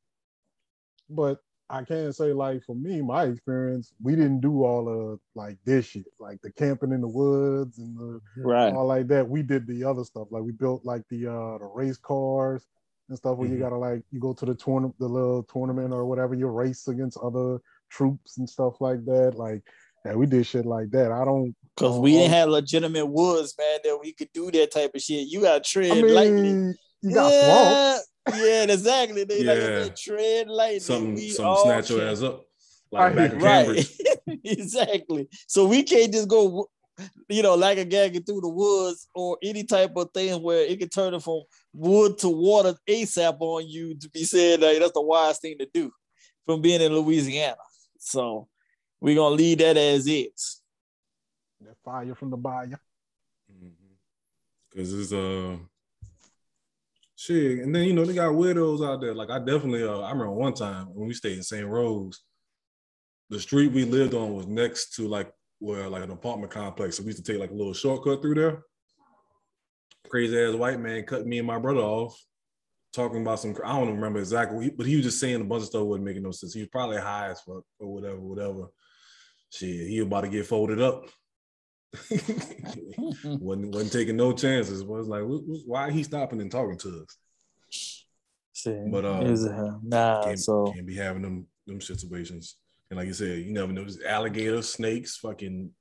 [1.09, 5.57] But I can't say, like for me, my experience, we didn't do all of like
[5.65, 8.71] this shit, like the camping in the woods and the Right.
[8.73, 9.27] all like that.
[9.27, 12.65] We did the other stuff, like we built like the uh the race cars
[13.09, 13.59] and stuff where you Mhm.
[13.61, 17.17] gotta like you go to the tournament, the little tournament or whatever, you race against
[17.17, 19.33] other troops and stuff like that.
[19.35, 19.63] Like,
[20.05, 21.11] yeah, we did shit like that.
[21.11, 21.55] I don't.
[21.77, 22.35] Cause Oh, we didn't oh.
[22.35, 25.27] have legitimate woods, man, that we could do that type of shit.
[25.27, 26.75] You gotta tread I mean, lightly.
[27.01, 28.07] you got yeah, swamps.
[28.33, 29.23] Yeah, exactly.
[29.23, 29.89] They like I Yeah.
[29.95, 30.79] tread lightly.
[30.79, 32.45] Something We something all snatch your ass up.
[32.93, 33.91] I Like back in Cambridge.
[34.27, 34.39] Right.
[34.43, 35.27] exactly.
[35.47, 36.67] So we can't just go,
[37.27, 40.79] you know, like a gagging through the woods or any type of thing where it
[40.79, 41.41] can turn it from
[41.73, 45.67] wood to water ASAP on you to be said like that's the wise thing to
[45.73, 45.91] do
[46.45, 47.57] from being in Louisiana.
[47.99, 48.47] So
[49.01, 50.61] we're gonna leave that as is.
[51.61, 52.75] That fire from the bayou.
[54.73, 55.57] Cause it's uh
[57.25, 57.59] shit.
[57.59, 59.13] And then you know they got widows out there.
[59.13, 61.67] Like I definitely uh I remember one time when we stayed in St.
[61.67, 62.21] Rose,
[63.29, 66.97] the street we lived on was next to like where like an apartment complex.
[66.97, 68.63] So we used to take like a little shortcut through there.
[70.09, 72.23] Crazy ass white man cut me and my brother off,
[72.93, 73.55] talking about some.
[73.63, 76.23] I don't remember exactly, but he was just saying a bunch of stuff wasn't making
[76.23, 76.53] no sense.
[76.53, 78.67] He was probably high as fuck or whatever, whatever.
[79.51, 81.05] shit, he about to get folded up.
[83.23, 84.83] wasn't wasn't taking no chances.
[84.83, 85.23] Was like,
[85.65, 88.05] why he stopping and talking to us?
[88.53, 92.57] See, But, um, is, uh, nah, Can't, so can't be having them them situations.
[92.89, 93.81] And like you said, you never know.
[93.81, 95.71] There's alligators, snakes, fucking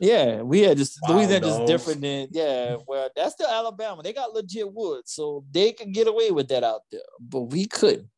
[0.00, 2.76] yeah, we had just Louisiana just different than yeah.
[2.86, 4.02] Well, that's still Alabama.
[4.02, 7.66] They got legit woods, so they can get away with that out there, but we
[7.66, 8.08] couldn't.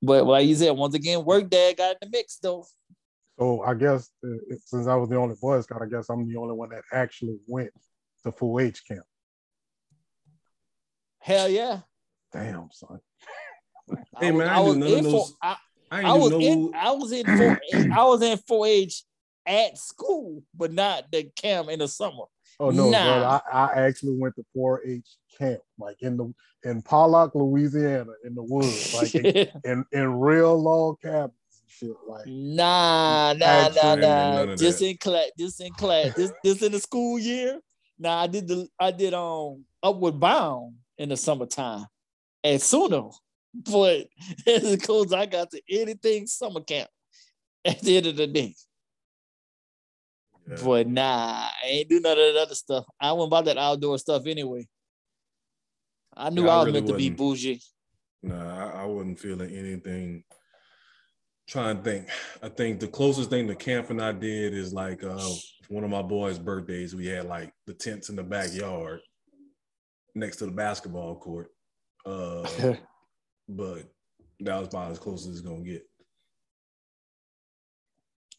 [0.00, 2.66] But like you said, once again, work dad got in the mix though.
[3.38, 4.28] So I guess uh,
[4.64, 7.38] since I was the only Boy Scout, I guess I'm the only one that actually
[7.46, 7.70] went
[8.24, 9.04] to 4-H camp.
[11.20, 11.80] Hell yeah.
[12.32, 12.98] Damn, son.
[14.18, 15.56] Hey, I was, man, I I was ain't do none in those- for, I,
[15.90, 16.74] I I was even in.
[16.74, 17.58] I was in four
[17.92, 19.04] I was in 4-H
[19.46, 22.24] at school, but not the camp in the summer.
[22.60, 23.04] Oh no, Nah.
[23.04, 25.06] brother, I, I actually went to 4-H
[25.38, 29.26] camp, like in the in Pollock, Louisiana, in the woods, like in,
[29.64, 31.90] in, in real log cabins and shit.
[32.06, 34.52] Like Nah, nah, Actually, nah, nah.
[34.52, 36.14] of Just in class, just in class.
[36.14, 37.60] This this in the school year.
[37.98, 41.86] Nah, I did the I did um Upward Bound in the summertime
[42.44, 43.14] at Suno,
[43.54, 44.06] but
[44.46, 46.88] as close as I got to anything summer camp
[47.64, 48.54] at the end of the day.
[50.48, 50.56] Yeah.
[50.64, 52.86] But nah, I ain't do none of that other stuff.
[53.00, 54.66] I went about that outdoor stuff anyway.
[56.16, 57.18] I knew Yeah, I I was really meant to be wasn't.
[57.18, 57.60] bougie.
[58.22, 60.24] Nah, I, I wasn't feeling anything.
[61.48, 62.08] Trying to think.
[62.42, 65.18] I think the closest thing to camping I did is like uh
[65.68, 66.94] one of my boys' birthdays.
[66.94, 69.00] We had like the tents in the backyard
[70.14, 71.50] next to the basketball court.
[72.04, 72.46] Uh,
[73.48, 73.84] but
[74.40, 75.82] that was about as close as it's gonna get.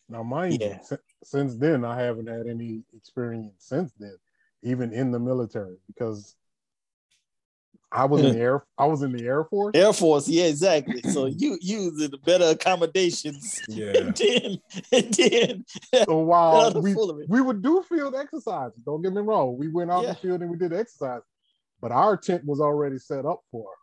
[0.07, 0.79] now, mind Yeah.
[0.91, 4.17] you, since then I haven't had any experience since then,
[4.61, 6.35] even in the military, because
[7.91, 8.63] I was in the air.
[8.77, 9.71] I was in the Air Force.
[9.75, 11.01] Air Force, yeah, exactly.
[11.11, 13.59] So you you the better accommodations.
[13.67, 13.93] Yeah.
[13.97, 14.57] And then
[14.91, 15.65] and then
[16.05, 16.95] So while we
[17.27, 18.81] we would do field exercises.
[18.85, 19.57] Don't get me wrong.
[19.57, 20.13] We went out in Yeah.
[20.13, 21.21] the field and we did exercise,
[21.81, 23.75] but our tent was already set up for us.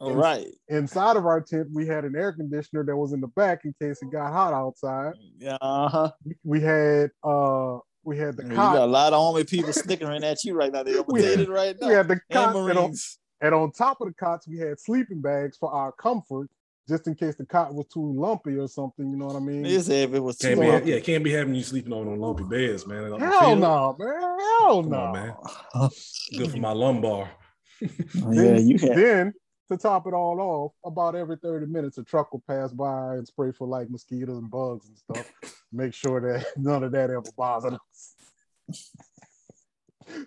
[0.00, 0.46] All right.
[0.68, 3.74] Inside of our tent, we had an air conditioner that was in the back in
[3.80, 5.14] case it got hot outside.
[5.38, 6.12] Yeah, uh-huh.
[6.44, 10.44] We had uh we had the You got a lot of army people snickering at
[10.44, 10.82] you right now.
[10.82, 11.88] They're We had- right now.
[11.88, 13.18] We had the and cot, Marines.
[13.40, 16.48] And on top of the cots, we had sleeping bags for our comfort,
[16.88, 19.10] just in case the cot was too lumpy or something.
[19.10, 19.62] You know what I mean?
[19.62, 20.86] They said if it was too Can't be, long.
[20.86, 23.12] yeah, can't be having you sleeping on on lumpy beds, man.
[23.12, 23.60] out Hell field.
[23.60, 24.20] no, man.
[24.60, 24.96] Hell no.
[24.96, 25.90] on, man.
[26.36, 27.30] Good for my lumbar.
[27.80, 29.34] yeah, Then, you had then
[29.70, 33.26] to top it all off, about every 30 minutes, a truck will pass by and
[33.26, 35.30] spray for like mosquitoes and bugs and stuff.
[35.72, 38.14] Make sure that none of that ever bothers us.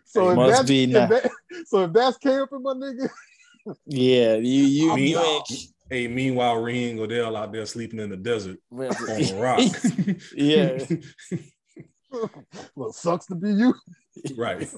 [0.06, 1.32] So It if must that's, be if that-
[1.66, 3.10] so if that's camping, my nigga,
[3.86, 5.48] yeah, you you, Me- you ain't
[5.90, 9.60] Hey, meanwhile, Reen Godell out there sleeping in the desert on a rock.
[10.36, 10.86] yeah.
[12.76, 13.74] well, sucks to be you.
[14.38, 14.70] right.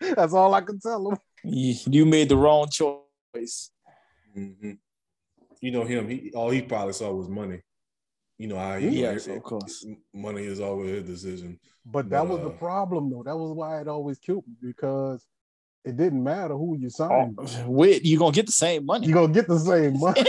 [0.00, 1.18] That's all I can tell them.
[1.44, 3.70] you you made the wrong choice.
[4.34, 4.72] hmm
[5.60, 6.08] You know him.
[6.08, 7.60] He all he probably saw was money.
[8.38, 9.86] You know how he, Yes, of course.
[10.12, 11.58] money is always his decision.
[11.84, 13.22] But that But, was the uh, problem, though.
[13.22, 15.24] That was why it always killed me because
[15.84, 17.38] it didn't matter who you Oh, signed.
[17.66, 19.06] wait, you gonna get the same money.
[19.06, 20.22] You're gonna get the same money.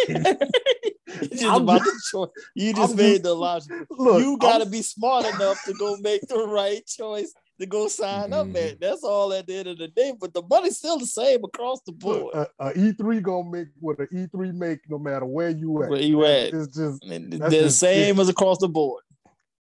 [1.31, 2.29] Just I'm about just- the choice.
[2.55, 3.85] You just I'm made just- the logical.
[3.89, 7.87] Look, you gotta I'm- be smart enough to go make the right choice to go
[7.87, 8.55] sign up Mhm.
[8.71, 8.79] at.
[8.79, 10.13] That's all at the end of the day.
[10.19, 12.35] But the money's still the same across the Look, board.
[12.35, 15.89] a, a E3 gonna make what an E3 make no matter where you at.
[15.89, 16.53] Where you at?
[16.53, 19.03] It's just And that's They're the just same as across the board.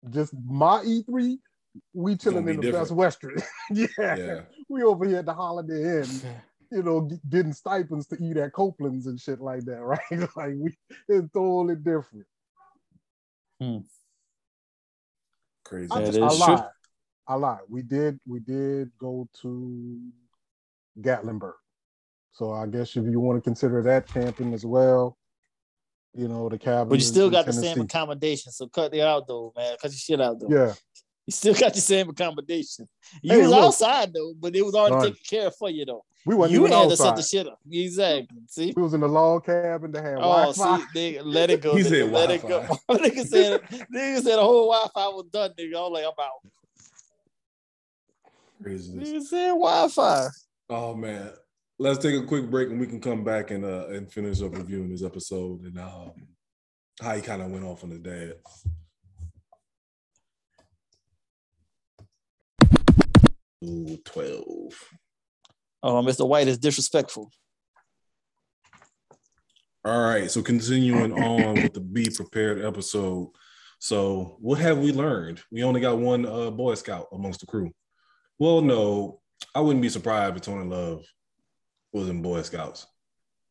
[0.10, 1.38] just my E3.
[1.93, 3.36] We chilling in be the Best Western.
[3.71, 3.88] yeah.
[3.99, 4.41] Yeah.
[4.69, 6.08] we over here at the Holiday Inn.
[6.71, 10.01] You know, getting stipends to eat at Copeland's and shit like that, right?
[10.36, 10.75] like we,
[11.08, 12.25] it's totally different.
[15.63, 15.91] Crazy.
[15.91, 16.63] I, That just, I lied.
[17.27, 17.61] I lot.
[17.69, 18.19] We did.
[18.27, 19.99] We did go to
[21.01, 21.53] Gatlinburg.
[22.33, 25.17] So I guess if you want to consider that camping as well,
[26.13, 26.89] you know the cabin.
[26.89, 27.81] But you still in got the same Tennessee.
[27.81, 28.51] accommodation.
[28.51, 29.75] So cut the out though, man.
[29.81, 30.49] Cut your shit out though.
[30.49, 30.73] Yeah,
[31.25, 32.88] You still got the same accommodation.
[33.21, 33.63] You Hey, was look.
[33.63, 35.03] outside though, but it was already Right.
[35.13, 36.05] taken care of for you though.
[36.25, 37.59] we wasn't You even had to set the shit up.
[37.71, 38.38] Exactly.
[38.47, 38.73] See?
[38.75, 40.79] We was in the log cabin that had Oh, Wi-Fi.
[40.79, 41.75] see, nigga, let it go.
[41.75, 42.61] He nigga, said let it go.
[42.61, 42.83] Wi-Fi.
[43.09, 43.61] nigga said,
[43.93, 45.75] nigga said the whole Wi-Fi was done, nigga.
[45.75, 46.51] I was like, I'm out.
[48.61, 49.09] Craziness.
[49.09, 50.27] Nigga said Wi-Fi.
[50.69, 51.31] Oh man.
[51.77, 54.55] Let's take a quick break and we can come back and uh and finish up
[54.55, 56.13] reviewing this episode and um
[57.01, 58.35] how he kind of went off on the dad.
[63.63, 64.43] Ooh, 12.
[65.83, 66.27] Oh, Mr.
[66.27, 67.31] White is disrespectful.
[69.83, 73.29] All right, so continuing on with the Be Prepared episode,
[73.77, 75.41] So what have we learned?
[75.51, 77.71] We only got one uh, Boy Scout amongst the crew.
[78.39, 79.21] Well, no,
[79.53, 81.05] I wouldn't be surprised if Tony Love
[81.91, 82.87] was in Boy Scouts.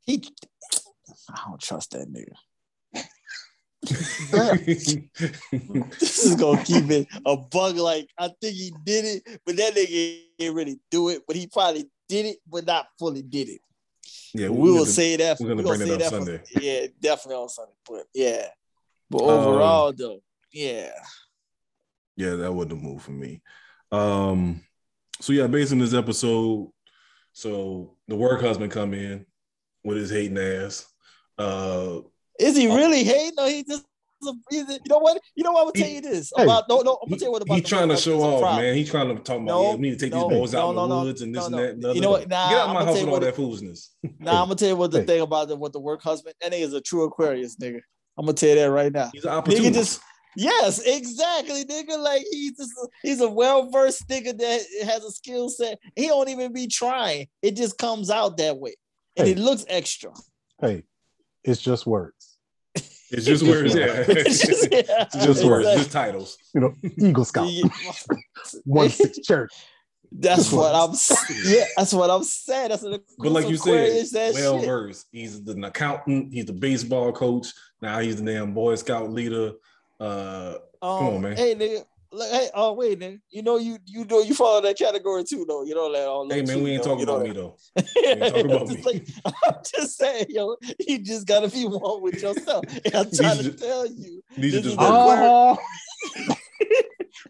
[0.03, 0.23] He,
[1.31, 2.35] I don't trust that nigga.
[5.99, 7.77] this is gonna keep it a bug.
[7.77, 11.23] Like I think he did it, but that nigga didn't really do it.
[11.27, 13.61] But he probably did it, but not fully did it.
[14.33, 15.39] Yeah, we will to, say that.
[15.39, 16.39] We're gonna we bring it up Sunday.
[16.39, 17.73] For, yeah, definitely on Sunday.
[17.87, 18.47] But yeah,
[19.11, 20.21] but overall um, though,
[20.53, 20.91] yeah,
[22.17, 23.43] yeah, that wasn't a move for me.
[23.93, 24.63] Um,
[25.21, 26.71] so yeah, based on this episode,
[27.33, 29.27] so the work husband come in
[29.85, 30.87] with his hating ass.
[31.39, 32.01] Uh,
[32.39, 33.85] is he really hating or he just
[34.51, 35.21] you know what?
[35.35, 35.67] You know what?
[35.67, 36.99] I'm gonna tell you this hey, about no, no.
[37.03, 37.59] I'm gonna tell you what about.
[37.59, 38.75] He's trying to show off, man.
[38.75, 39.45] He's trying to talk about.
[39.45, 41.23] No, yeah, we need to take no, these boys out no, in the no, woods
[41.23, 41.71] and this and that.
[41.73, 42.29] And you know what?
[42.29, 43.95] Nah, Get out of my house with all what, that foolishness.
[44.19, 45.07] Nah, I'm gonna tell you what the Hey.
[45.07, 46.35] thing about the, what the work husband.
[46.41, 47.81] That nigga is a true Aquarius, nigga.
[48.17, 49.11] I'm gonna tell you that right now.
[49.13, 50.01] He's an Nigga just
[50.37, 51.99] yes, exactly, nigga.
[51.99, 55.79] Like he's just he's a well versed nigga that has a skill set.
[55.97, 57.27] He don't even be trying.
[57.43, 58.75] It just comes out that way,
[59.17, 59.33] and Hey.
[59.33, 60.11] it looks extra.
[60.61, 60.85] Hey,
[61.43, 62.39] it's just words.
[63.11, 63.75] It's just words.
[63.75, 65.67] Yeah, It's just, yeah, It's just words.
[65.67, 65.77] exactly.
[65.77, 66.39] Just titles.
[66.55, 67.69] You know, Eagle Scout, Yeah.
[68.65, 69.53] one six church.
[70.17, 70.95] That's what I'm.
[71.45, 72.69] Yeah, that's what I'm saying.
[72.69, 73.03] That's what.
[73.19, 75.07] But like you Aquarius, said, well versed.
[75.11, 76.33] He's an accountant.
[76.33, 77.49] He's the baseball coach.
[77.83, 79.53] Now he's the damn Boy Scout leader.
[80.01, 81.37] Uh, Um, on, man.
[81.37, 81.85] Hey, nigga.
[82.13, 83.19] Look, hey, oh wait, nigga.
[83.31, 85.65] You know you you know you follow that category too, though.
[85.65, 86.29] You know that all.
[86.31, 87.57] hey man, we ain't talking about me though.
[87.77, 89.05] talking about me.
[89.25, 92.65] I'm just saying, yo, you just gotta be one with yourself.
[92.85, 95.59] And I'm trying to just- tell you, These are This just is words.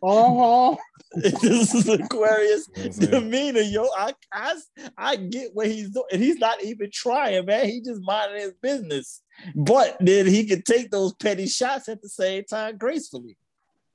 [1.43, 3.11] This is Aquarius You know what I'm saying?
[3.11, 3.89] demeanor, yo.
[3.97, 4.55] I, I
[4.97, 7.67] I get what he's doing, and he's not even trying, man.
[7.67, 9.23] He just minding his business.
[9.55, 13.37] But then he can take those petty shots at the same time gracefully.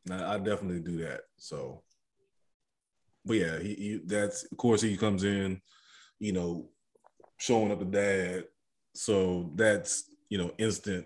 [0.10, 1.22] I, I definitely do that.
[1.38, 1.84] So,
[3.26, 5.62] but yeah, he, he that's of course he comes in,
[6.20, 6.70] you know,
[7.38, 8.46] showing up the dad.
[8.96, 11.06] So that's you know instant,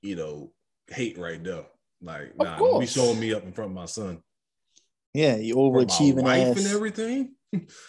[0.00, 0.52] you know,
[0.88, 1.66] hate right there.
[2.02, 4.22] Like, Of nah, be showing me up in front of my son.
[5.14, 6.56] Yeah, you overachieving wife ass.
[6.58, 7.34] and everything.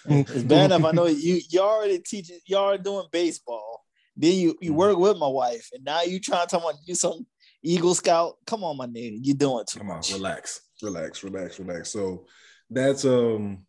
[0.06, 0.84] It's bad enough.
[0.84, 1.40] I know you.
[1.50, 2.40] You already teaching.
[2.46, 3.86] You already doing baseball.
[4.16, 4.76] Then you you Mhm.
[4.76, 7.26] work with my wife, and now you trying to talk about you some
[7.64, 8.38] Eagle Scout.
[8.46, 10.12] Come on, my nigga, you doing too Come on, much.
[10.12, 11.90] relax, relax, relax, relax.
[11.92, 12.28] So
[12.70, 13.66] that's um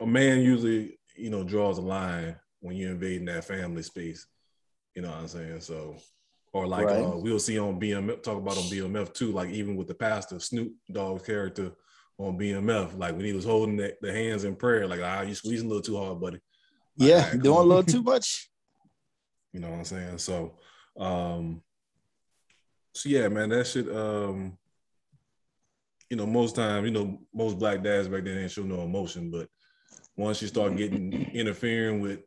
[0.00, 4.26] a man usually, you know, draws a line when you're invading that family space.
[4.94, 5.60] You know what I'm saying?
[5.62, 5.96] So
[6.52, 7.04] or like Right.
[7.04, 10.38] uh, we'll see on BMF talk about on BMF too, like even with the pastor
[10.38, 11.72] Snoop Dogg's character
[12.18, 15.34] on BMF, like when he was holding the, the hands in prayer, like ah, you
[15.34, 16.40] squeezing a little too hard, buddy.
[16.96, 18.50] Like, Yeah, right, doing a little too much.
[19.50, 20.18] You know what I'm saying?
[20.18, 20.58] So,
[20.98, 21.62] um,
[22.94, 23.88] so yeah, man, that shit.
[23.88, 24.58] Um,
[26.10, 29.30] you know, most time, you know, most black dads back then didn't show no emotion,
[29.30, 29.48] but
[30.16, 32.20] once you start getting interfering with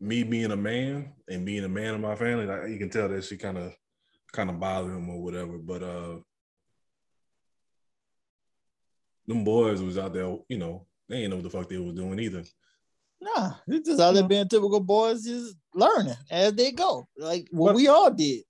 [0.00, 3.08] me being a man and being a man of my family, like, you can tell
[3.08, 3.72] that she kind of,
[4.32, 5.58] kind of bother him or whatever.
[5.58, 6.16] But uh,
[9.28, 11.94] them boys was out there, you know, they ain't know what the fuck they was
[11.94, 12.42] doing either.
[13.20, 17.70] Nah, it's just out there being typical boys, just learning as they go, like what
[17.70, 18.42] But- we all did.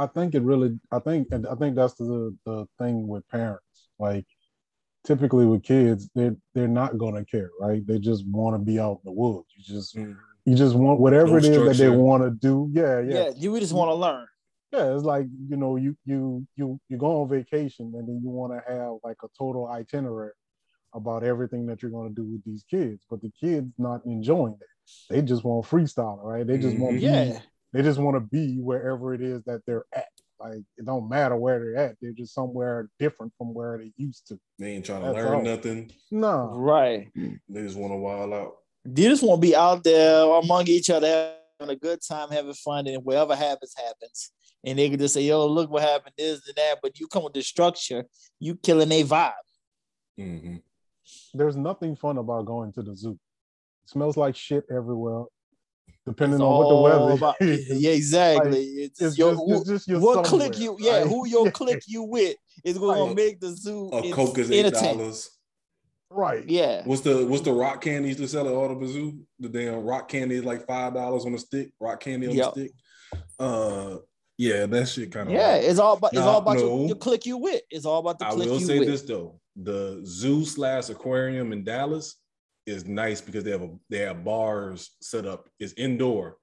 [0.00, 0.78] I think it really.
[0.92, 3.88] I think, and I think that's the the thing with parents.
[3.98, 4.26] Like,
[5.04, 7.84] typically with kids, they they're not gonna care, right?
[7.84, 9.48] They just want to be out in the woods.
[9.56, 10.16] You just mm.
[10.44, 12.70] you just want whatever No it is that they want to do.
[12.72, 14.28] Yeah, Yeah, yeah, you just want to learn.
[14.72, 14.94] Yeah.
[14.94, 18.52] It's like you know, you you you you go on vacation and then you want
[18.52, 20.32] to have like a total itinerary
[20.94, 24.54] about everything that you're going to do with these kids, but the kids not enjoying
[24.60, 24.66] it.
[25.10, 26.46] They just want freestyle, right?
[26.46, 27.00] They just want Mhm.
[27.00, 27.40] to Yeah,
[27.74, 30.06] they just want to be wherever it is that they're at.
[30.40, 31.96] Like it don't matter where they're at.
[32.00, 34.38] They're just somewhere different from where they used to.
[34.58, 35.42] They ain't trying to That's learn all.
[35.42, 35.90] nothing.
[36.10, 36.52] No.
[36.56, 37.08] right.
[37.14, 38.54] They just want to wild out.
[38.84, 42.54] You just want to be out there among each other, having a good time, having
[42.54, 44.30] fun, and whatever happens, happens.
[44.64, 47.24] And they can just say, "Yo, look what happened, this and that." But you come
[47.24, 48.04] with the structure,
[48.38, 49.32] you killing a vibe.
[50.16, 50.56] hmm
[51.34, 53.18] There's nothing fun about going to the zoo.
[53.84, 55.24] It smells like shit everywhere.
[56.06, 57.80] Depending It's on what the weather about- is.
[57.82, 58.62] yeah, exactly.
[58.64, 60.76] it's, It's your, just, who, it's just your what somewhere, click you?
[60.80, 61.06] Yeah, right?
[61.06, 61.50] who your Yeah.
[61.52, 64.98] click you with is going to make the zoo A en- Coke is eight entertaining.
[64.98, 65.30] dollars.
[66.10, 66.44] Right.
[66.48, 69.20] Yeah, What's the what's the rock candy used to sell at Auto Zoo?
[69.40, 71.70] The damn rock candy is like five dollars on a stick.
[71.80, 72.54] Rock candy on Yep.
[72.54, 72.72] the stick.
[73.38, 73.96] Uh,
[74.38, 75.34] yeah, that shit kind of.
[75.34, 75.56] yeah.
[75.56, 76.62] It's all about it's Nah, all about no.
[76.78, 77.60] your, your click you with.
[77.70, 78.88] It's all about the I click will you say with.
[78.88, 82.16] this though: the zoo slash aquarium in Dallas
[82.66, 85.46] is nice because they have a they have bars set up.
[85.60, 86.38] It's indoor,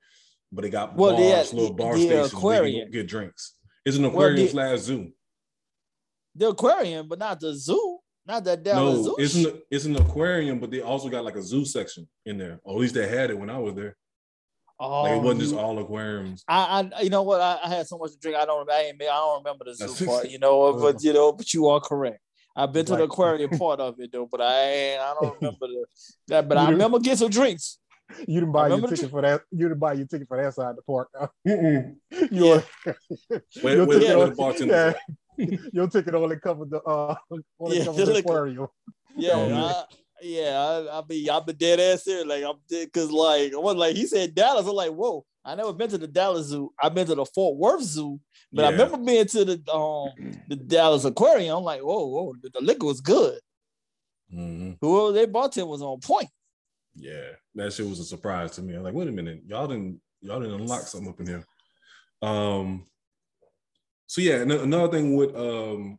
[0.52, 2.92] but they got Well, bars, the- little bar the stations where you aquarium.
[2.92, 3.54] get drinks.
[3.84, 5.12] It's an Well, aquarium the- slash zoo.
[6.36, 7.95] the aquarium, but not the zoo.
[8.28, 9.16] Not that Dallas No, Zoo.
[9.20, 12.60] it's an it's an aquarium, but they also got like a zoo section in there.
[12.64, 13.96] Or at least they had it when I was there.
[14.80, 16.44] oh, Like it oh, wasn't just all aquariums.
[16.48, 17.40] I, I, you know what?
[17.42, 18.38] I, I had so much to drink.
[18.38, 20.30] I don't, I, ain't, I don't remember the zoo part.
[20.30, 22.20] You know, but you know, but you are correct.
[22.56, 25.86] I've been to the aquarium part of it though, but I, I don't remember the
[26.30, 26.48] that.
[26.50, 27.80] But I remember getting some drinks.
[28.28, 29.42] You didn't buy your ticket for that.
[29.52, 31.10] You didn't buy your ticket for that side of the park.
[31.48, 31.96] Mm-mm.
[32.32, 32.64] Your,
[33.62, 34.96] Where, your where, ticket, where only, the bartender?
[35.50, 37.16] yeah, your ticket only covered the uh
[37.60, 38.68] only Yeah, covered the the aquarium.
[39.16, 39.64] Yeah, Yeah.
[39.64, 39.84] I,
[40.22, 40.60] yeah.
[40.60, 42.26] I, I be, I've been dead ass here.
[42.26, 44.68] Like I'm dead because like I was like he said Dallas.
[44.68, 45.26] I'm like, whoa.
[45.48, 46.74] I never been to the Dallas Zoo.
[46.82, 48.20] I've been to the Fort Worth Zoo,
[48.52, 50.10] but I remember being to the um
[50.50, 51.58] the Dallas Aquarium.
[51.58, 53.40] I'm like, whoa, whoa, the, the liquor was good.
[54.34, 54.78] Mhm.
[54.82, 56.30] Whoever they bartender was on point.
[56.96, 58.74] Yeah, that shit was a surprise to me.
[58.74, 61.46] I'm like, wait a minute, y'all didn't y'all didn't unlock something up in here.
[62.24, 62.86] Um.
[64.08, 65.98] So yeah, another thing with um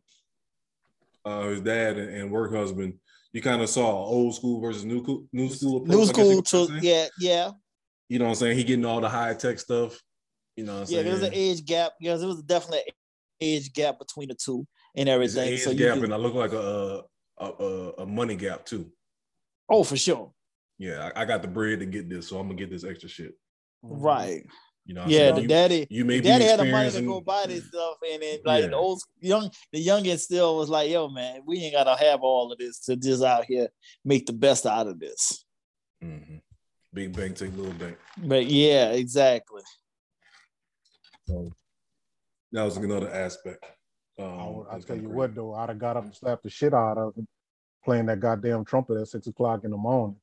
[1.25, 2.93] uh his dad and, and work husband,
[3.33, 5.97] you kind of saw old school versus new new school approach.
[5.97, 7.51] New school to yeah, yeah,
[8.09, 8.57] You know what I'm saying?
[8.57, 9.99] He getting all the high tech stuff.
[10.55, 11.03] You know what I'm yeah.
[11.03, 11.93] There was an age gap.
[11.99, 12.93] Yeah, there was definitely an
[13.41, 15.53] age gap between the two and There's an everything.
[15.53, 17.03] age So you gap, could- and I look like a
[17.39, 18.89] a, a a money gap too.
[19.69, 20.31] oh, for sure,
[20.79, 23.07] Yeah, I, I got the bread to get this, so I'm gonna get this extra
[23.09, 23.33] shit.
[23.83, 24.43] right.
[24.87, 25.85] You know, Yeah, the you, daddy.
[25.89, 28.63] you may be Daddy had the money to go buy this stuff, and then like
[28.63, 28.69] Yeah.
[28.69, 32.53] the old young, the youngest still was like, "Yo, man, we ain't gotta have all
[32.53, 33.67] of this to just out here
[34.05, 35.43] make the best out of this."
[36.01, 36.41] Mhm.
[36.93, 37.97] Big bank take little bank.
[38.17, 39.61] But yeah, exactly.
[41.27, 41.51] So
[42.53, 43.65] that was another aspect.
[44.17, 45.05] Um, I, I tell you crazy.
[45.07, 47.27] what though, I'd have got up and slapped the shit out of him
[47.83, 50.15] playing that goddamn trumpet at six o'clock in the morning.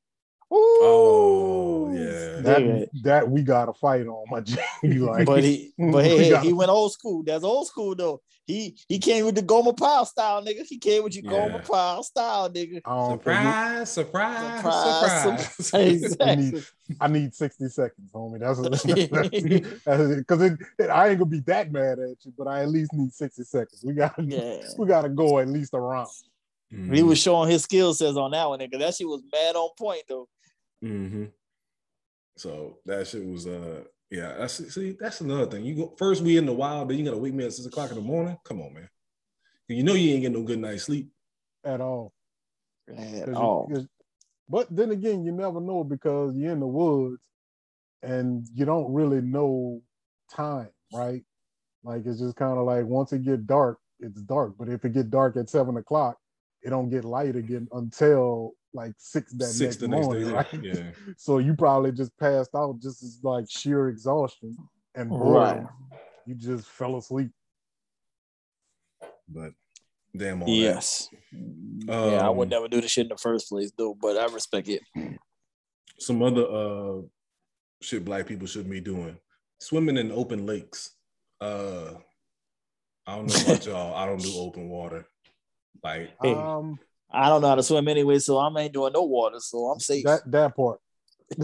[0.51, 2.41] Oh, yeah.
[2.41, 4.55] That that we got to fight on, my G.
[4.99, 7.23] like, But he, but hey, hey, he went old school.
[7.23, 8.21] That's old school though.
[8.45, 10.63] He he came with the Gomer Pyle style, nigga.
[10.67, 11.47] He came with your Yeah.
[11.47, 12.81] Gomer Pyle style, nigga.
[12.85, 15.73] I don't Surprise, surprise, Surprise, surprise.
[15.73, 16.35] Exactly.
[16.51, 16.63] need-
[17.01, 18.39] I need 60 seconds, homie.
[18.39, 18.59] That's
[20.15, 22.93] because it, it- I ain't gonna be that mad at you, but I at least
[22.93, 23.83] need 60 seconds.
[23.83, 24.57] We got to Yeah.
[24.77, 25.93] we gotta go at least around.
[25.95, 26.07] round.
[26.71, 26.95] Mhm.
[26.95, 28.77] He was showing his skill sets on that one, nigga.
[28.79, 30.27] That shit was mad on point though.
[30.85, 31.31] Mhm.
[32.37, 35.65] So that shit was uh yeah, that's see, that's another thing.
[35.65, 37.89] You go first we in the wild, then you gotta wake me at six o'clock
[37.89, 38.37] in the morning.
[38.43, 38.89] Come on, man.
[39.67, 41.11] You know you ain't getting no good night's sleep.
[41.63, 42.13] at all.
[42.87, 43.89] At 'Cause you-
[44.47, 47.23] but then again, you never know because you're in the woods
[48.03, 49.81] and you don't really know
[50.29, 51.25] time, right?
[51.83, 54.55] Like it's just kind of like once it get dark, it's dark.
[54.59, 56.19] But if it get dark at seven o'clock,
[56.61, 60.33] it don't get light again until like six that Six next the next morning, day.
[60.33, 60.63] right?
[60.63, 60.91] Yeah.
[61.17, 64.55] So you probably just passed out just as like sheer exhaustion
[64.93, 65.63] and boredom.
[65.63, 65.67] Right.
[66.25, 67.31] You just fell asleep.
[69.27, 69.53] But
[70.15, 70.53] damn all that.
[70.53, 71.09] Yes.
[71.31, 73.95] yeah, I would Um, never do the shit in the first place, though.
[73.99, 74.81] But I respect it.
[75.99, 77.01] Some other uh
[77.81, 79.17] shit black people shouldn't be doing.
[79.59, 80.91] Swimming in open lakes.
[81.41, 81.93] Uh
[83.07, 83.95] I don't know about y'all.
[83.95, 85.07] I don't do open water.
[85.83, 86.79] Like Um,
[87.15, 89.79] I don't know how to swim anyway, so I ain't doing no water, so I'm
[89.79, 90.03] safe.
[90.05, 90.79] that that part.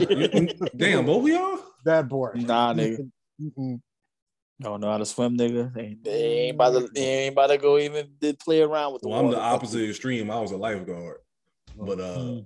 [0.75, 1.59] damn, both of y'all?
[1.85, 2.37] that part.
[2.37, 3.09] nah, nigga.
[3.41, 3.81] Mm-mm.
[4.61, 5.73] Don't know how to swim, nigga.
[5.73, 9.09] They, they ain't about to, they ain't about to go even play around with the
[9.09, 10.29] Well, I'm the opposite extreme.
[10.29, 11.17] I was a lifeguard.
[11.75, 12.41] But uh.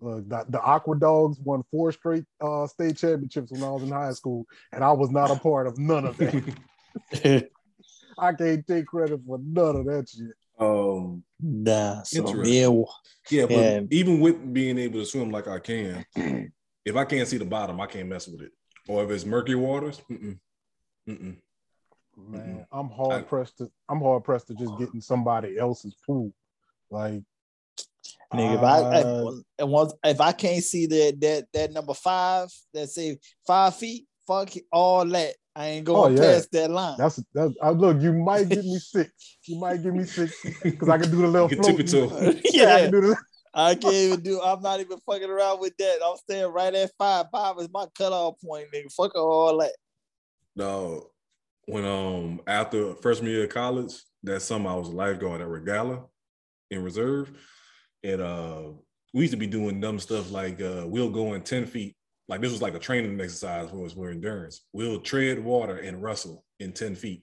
[0.00, 3.90] Look, the, the Aqua Dogs won four straight uh, state championships when I was in
[3.92, 7.48] high school, and I was not a part of none of that.
[8.18, 10.34] I can't take credit for none of that shit.
[10.62, 12.84] Um nah, so Interesting.
[13.30, 13.80] yeah, yeah, but Yeah.
[13.90, 16.04] even with being able to swim like I can,
[16.84, 18.52] if I can't see the bottom, I can't mess with it.
[18.88, 20.38] Or if it's murky waters, mm-mm,
[21.08, 21.36] mm-mm.
[22.16, 25.94] Man, I'm hard I- pressed to I'm hard pressed to just get in somebody else's
[26.06, 26.32] pool.
[26.90, 27.22] Like
[28.34, 28.54] nigga.
[28.54, 32.48] If I, uh, I and once if I can't see that that that number five
[32.74, 35.34] that say five feet, fuck it, all that.
[35.54, 36.32] I ain't going Oh, yeah.
[36.32, 36.96] past that line.
[36.98, 39.10] that's that's I look, you might get me six.
[39.46, 42.12] You might give me six because I can do the little You can tip float.
[42.12, 43.16] it to Yeah, I can do the
[43.54, 44.40] I can't even do.
[44.40, 45.98] I'm not even fucking around with that.
[46.02, 47.26] I'm staying right at five.
[47.32, 48.90] Five is my cutoff point, nigga.
[48.94, 49.72] Fuck all that.
[50.56, 51.10] No,
[51.66, 56.06] when um after freshman year of college, that summer I was a lifeguard at Regala
[56.70, 57.30] in reserve.
[58.04, 58.62] And uh
[59.12, 61.96] we used to be doing dumb stuff like uh we'll go in 10 feet.
[62.28, 64.62] Like this was like a training exercise for us for endurance.
[64.72, 67.22] We'll tread water and wrestle in 10 feet.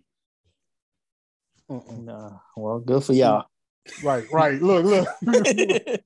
[1.69, 3.45] Nah, well, good for y'all.
[4.03, 4.61] Right, right.
[4.61, 5.07] Look, look.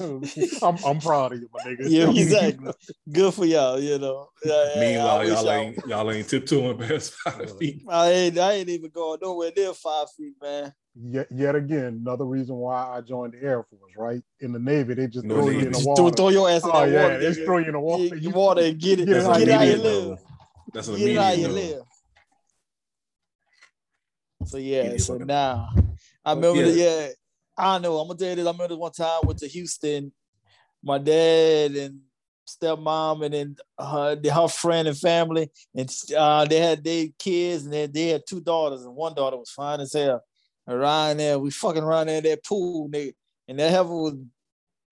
[0.00, 1.88] I'm, I'm proud of you, my nigga.
[1.88, 2.70] Yeah, exactly.
[3.10, 4.28] Good for y'all, you know.
[4.44, 7.82] Yeah, yeah, Meanwhile, wish y'all y'all- ain't y'all ain't tiptoeing past five feet.
[7.88, 10.74] I ain't, I ain't even going nowhere near five feet, man.
[10.98, 14.22] Yet, yet again, another reason why I joined the Air Force, right?
[14.40, 15.66] In the Navy, they just No throw you Navy.
[15.66, 16.00] in the water.
[16.02, 17.18] throw, throw your ass in oh that yeah, water.
[17.18, 18.08] they just throw you in the water.
[18.08, 19.04] Get- You- water and get it.
[19.06, 20.18] Get it Get how how you you live, live.
[20.72, 21.82] That's an Get it how immediate you live.
[24.46, 25.68] So yeah, Immediate so fucking- now
[26.24, 27.00] I But remember the, yeah.
[27.00, 27.08] yeah.
[27.58, 27.98] I know.
[27.98, 28.46] I'm gonna tell you this.
[28.46, 30.12] I remember this one time I went to Houston.
[30.82, 32.00] My dad and
[32.48, 37.72] stepmom and then her, her friend and family, and uh, they had their kids and
[37.72, 40.22] they, they had two daughters, and one daughter was fine as hell.
[40.68, 43.12] Around there, we fucking around there in that pool, nigga.
[43.48, 44.14] And that heifer was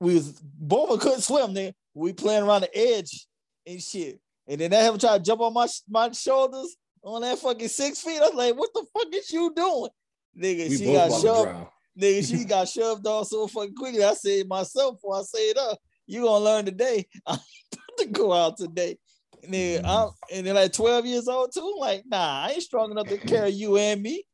[0.01, 1.73] we was both of us couldn't swim, nigga.
[1.95, 3.27] We playing around the edge
[3.67, 4.21] and shit.
[4.47, 8.01] And then that heifer tried to jump on my my shoulders on that fucking six
[8.01, 8.19] feet.
[8.21, 9.91] I was like, what the fuck is you doing?
[10.39, 11.51] Nigga, We she got shoved.
[12.01, 14.05] Nigga, she got shoved off so fucking quickly.
[14.05, 15.79] I said myself before I say it up.
[16.07, 17.07] You gonna learn today.
[17.27, 17.39] I'm
[17.73, 18.97] about to go out today.
[19.49, 19.85] Nigga, Mhm.
[19.85, 21.77] I'm and then like 12 years old too.
[21.79, 24.25] Like, nah, I ain't strong enough to carry you and me.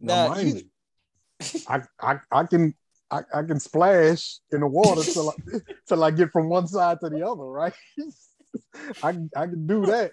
[0.00, 2.74] Now, Nah, mind you- I, I, I can
[3.10, 5.32] I, I can splash in the water till I,
[5.88, 7.72] till I get from one side to the other, right?
[9.02, 10.12] I, can- I can do that.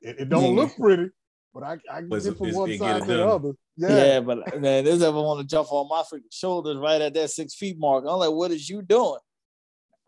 [0.00, 0.56] It, it don't Nigga.
[0.56, 1.10] look pretty,
[1.52, 3.52] but I, I can get from one side to the other.
[3.76, 3.88] Yeah.
[3.96, 4.20] Yeah.
[4.20, 7.54] but man, this ever want to jump on my freaking shoulders right at that six
[7.54, 8.04] feet mark.
[8.08, 9.18] I'm like, what is you doing?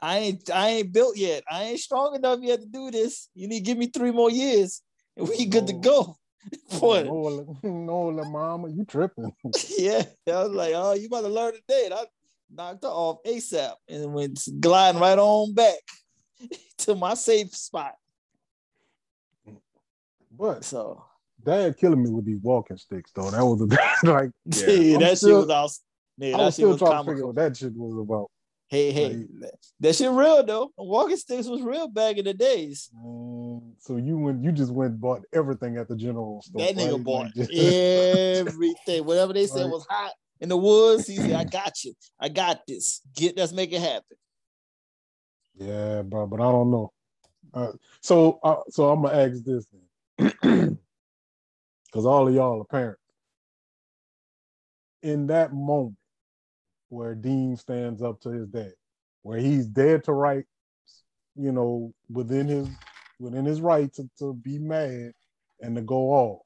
[0.00, 1.42] I ain't I ain't built yet.
[1.50, 3.28] I ain't strong enough yet to do this.
[3.34, 4.82] You need to give me three more years
[5.16, 6.16] and we good to go.
[6.80, 9.32] Boy, No, la- no, mama, you tripping.
[9.78, 10.02] yeah.
[10.28, 11.82] I was like, oh, you about to learn today.
[11.86, 12.04] And I
[12.50, 15.78] knocked her off ASAP and went gliding right on back
[16.78, 17.94] to my safe spot.
[20.30, 21.02] But So
[21.44, 23.30] dad killing me with these walking sticks, though.
[23.30, 24.94] That was a, like Yeah.
[24.94, 25.70] I'm that shit was out.
[26.18, 28.30] Yeah, I was still was trying to figure out what that shit was about.
[28.68, 29.26] Hey, hey,
[29.78, 30.72] that shit real though.
[30.76, 32.90] Walking sticks was real back in the days.
[33.78, 36.66] So you went, you just went and bought everything at the general store.
[36.66, 37.04] That nigga right?
[37.04, 39.04] bought just- everything.
[39.06, 41.94] Whatever they said was hot in the woods, he said, I got you.
[42.18, 43.02] I got this.
[43.14, 44.16] Get let's make it happen.
[45.54, 46.92] Yeah, bro, but I don't know.
[47.54, 49.66] Uh, so, uh, so I'm gonna ask this
[50.18, 50.28] then,
[51.86, 53.00] because all of y'all are parents.
[55.02, 55.96] In that moment
[56.88, 58.72] where Dean stands up to his dad,
[59.22, 60.44] where he's dead to right,
[61.34, 62.68] you know, within his
[63.18, 65.12] within his right to, to be mad
[65.60, 66.42] and to go off.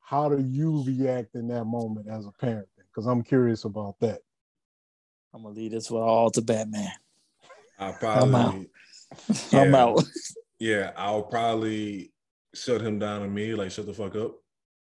[0.00, 2.68] How do you react in that moment as a parent?
[2.76, 4.20] Because I'm curious about that.
[5.34, 6.90] I'm gonna leave this one all to Batman.
[7.78, 8.70] I I'm probably
[9.52, 9.76] I'm Yeah.
[9.76, 10.04] out.
[10.58, 12.12] yeah, I'll probably
[12.54, 14.36] shut him down on me, like shut the fuck up,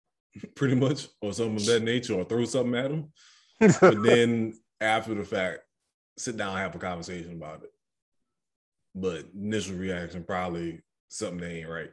[0.55, 3.11] pretty much, or something of that nature, or throw something at him.
[3.59, 5.59] But then after the fact,
[6.17, 7.71] sit down and have a conversation about it.
[8.93, 11.91] But initial reaction probably something that ain't right.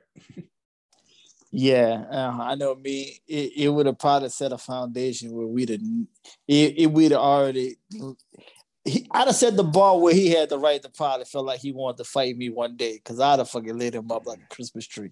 [1.54, 3.20] Yeah, uh, I know me.
[3.28, 5.80] It, it would have probably set a foundation where we'd have
[6.48, 7.76] it, it we'd already.
[8.84, 11.60] He, I'd have set the bar where he had the right to probably feel like
[11.60, 14.38] he wanted to fight me one day because I'd have fucking lit him up like
[14.38, 15.10] a Christmas tree.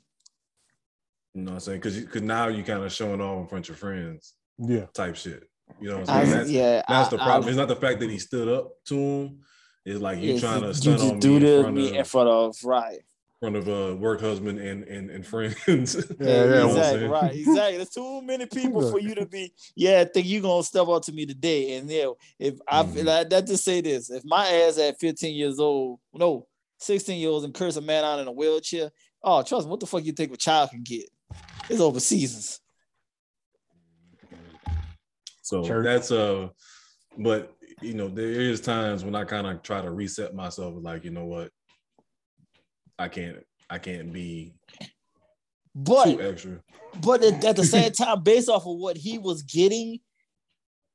[1.34, 1.78] You know what I'm saying?
[1.78, 4.86] Because because now you kind of showing off in front of your friends yeah.
[4.94, 5.49] type shit.
[5.80, 6.38] You know what I, I'm saying?
[6.38, 7.48] That's, yeah, that's I- the I- problem.
[7.48, 9.38] it's not the fact that he stood up to him.
[9.84, 11.76] It's like you Yes, trying to you stunt just on do me in this front
[11.76, 12.98] me of, in front of right.
[13.40, 15.56] front of a work husband and and, and friends.
[16.20, 17.10] Yeah, yeah, You know what I'm exactly saying?
[17.10, 17.34] right.
[17.34, 17.76] Exactly.
[17.78, 19.54] There's too many people for you to be.
[19.74, 21.76] Yeah, I think you're gonna step up to me today.
[21.78, 22.08] And yeah,
[22.38, 23.04] if I Mhm.
[23.06, 26.46] like that, just say this: if my ass at 15 years old, no,
[26.78, 28.90] 16 years old, and curse a man out in a wheelchair,
[29.24, 31.08] oh, trust me, what the fuck you think a child can get?
[31.70, 32.59] It's over seasons.
[35.50, 35.84] So Church.
[35.84, 36.48] that's uh
[37.18, 41.04] but you know, there is times when I kind of try to reset myself like,
[41.04, 41.50] you know what?
[43.00, 43.38] I can't
[43.68, 44.54] I can't be
[45.74, 46.60] But too extra.
[47.02, 49.98] but at, the same time, based off of what he was getting,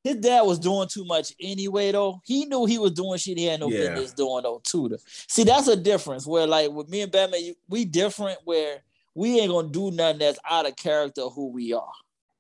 [0.06, 1.92] his dad was doing too much anyway.
[1.92, 3.94] Though he knew he was doing shit he had no Yeah.
[3.96, 4.44] business doing.
[4.44, 4.96] Though too.
[5.28, 6.26] See, that's a difference.
[6.26, 8.40] Where like with me and Batman, we different.
[8.46, 8.84] Where
[9.16, 11.92] we ain't gonna do nothing that's out of character who we are.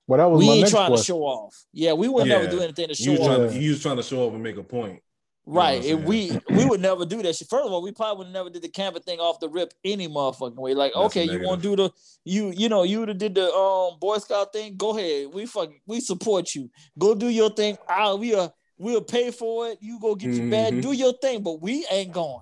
[0.07, 1.03] Well, that was We my ain't next trying question.
[1.15, 1.65] to show off.
[1.73, 2.37] Yeah, we would Yeah.
[2.39, 3.25] never do anything to show was, off.
[3.27, 3.49] trying, Yeah.
[3.59, 5.01] he was trying to show up and make a point.
[5.47, 5.83] Right.
[5.83, 7.47] You know and we we would never do that shit.
[7.47, 10.07] First of all, we probably would never did the camera thing off the rip any
[10.07, 10.73] motherfucking way.
[10.73, 11.91] Like, That's okay, you want to do the
[12.23, 14.75] you you know you would have did the um Boy Scout thing.
[14.75, 15.27] Go ahead.
[15.33, 16.69] We fucking we support you.
[16.97, 17.77] Go do your thing.
[17.87, 19.77] I we are we'll pay for it.
[19.81, 20.73] You go get your badge.
[20.75, 20.81] Mhm.
[20.81, 21.43] Do your thing.
[21.43, 22.39] But we ain't going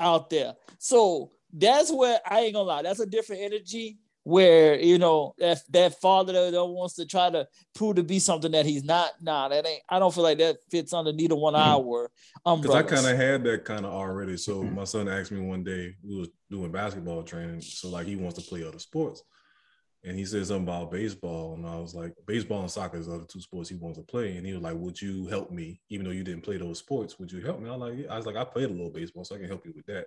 [0.00, 0.56] out there.
[0.80, 2.82] So that's where I ain't gonna lie.
[2.82, 7.28] That's a different energy where you know that that father that, that wants to try
[7.30, 9.10] to prove to be something that he's not.
[9.20, 9.82] Nah, that ain't.
[9.88, 11.62] I don't feel like that fits under neither one Mm-hmm.
[11.62, 12.10] hour
[12.44, 14.36] Because I kind of had that kind of already.
[14.36, 17.60] So my son asked me one day, we was doing basketball training.
[17.60, 19.22] So like he wants to play other sports.
[20.04, 21.54] And he said something about baseball.
[21.54, 24.04] And I was like, baseball and soccer is the other two sports he wants to
[24.04, 24.36] play.
[24.36, 25.80] And he was like, Would you help me?
[25.90, 27.68] Even though you didn't play those sports, would you help me?
[27.68, 28.12] I was like, yeah.
[28.12, 30.06] I was like, I played a little baseball, so I can help you with that.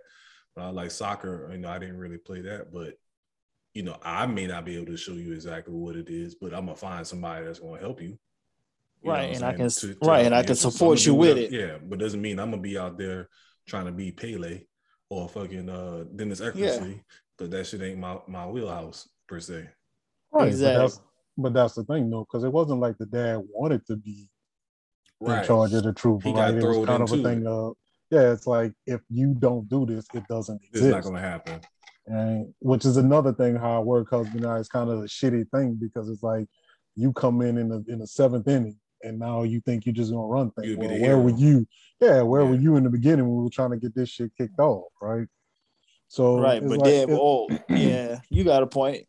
[0.55, 2.73] But I like soccer, you know, I didn't really play that.
[2.73, 2.95] But
[3.75, 6.53] you know, I may not be able to show you exactly what it is, but
[6.53, 8.17] I'm gonna find somebody that's gonna help you.
[9.03, 11.51] You Right, and I'm I can- right, and I can support gonna you with it.
[11.51, 13.29] Yeah, but doesn't mean I'm gonna be out there
[13.67, 14.61] trying to be Pele
[15.09, 17.03] or fucking uh Dennis Eckersley,
[17.37, 19.69] but that shit ain't my my wheelhouse per se.
[20.31, 20.77] Right, Exactly.
[20.77, 21.01] but that's
[21.37, 24.29] but that's the thing though, because it wasn't like the dad wanted to be
[25.21, 26.53] in charge of the troop, He right?
[26.53, 27.47] got It was kind of a thing it.
[27.47, 27.75] of
[28.09, 31.59] yeah, it's like if you don't do this, it doesn't It's not gonna happen.
[32.07, 35.49] And which is another thing how I work husband now is kind of a shitty
[35.49, 36.45] thing because it's like
[36.95, 40.11] you come in in the in the seventh inning and now you think you're just
[40.11, 40.77] gonna run things.
[40.77, 41.67] Well, the where were you?
[41.99, 42.49] Yeah, where Yeah.
[42.49, 44.91] were you in the beginning when we were trying to get this shit kicked off,
[45.01, 45.27] right?
[46.07, 49.05] So right, but like- then oh yeah, you got a point.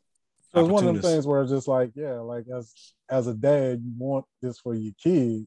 [0.54, 2.72] so it's one of them things where it's just like, yeah, like as
[3.10, 5.46] as a dad, you want this for your kid.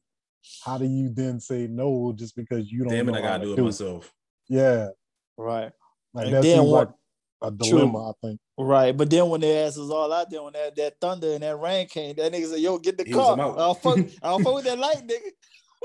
[0.64, 3.56] How do you then say no just because you don't Damn it, I gotta to
[3.56, 4.14] do it myself.
[4.48, 4.88] Yeah,
[5.36, 5.72] Right.
[6.14, 6.94] like And that then seems what- like
[7.42, 8.10] a dilemma.
[8.10, 8.40] I think.
[8.58, 11.42] Right, but then when their ass was all out there, when that, that thunder and
[11.42, 13.58] that rain came, that nigga said, "Yo, get the He car." them out.
[13.58, 15.30] I'll fuck, I'll fuck with that light, nigga.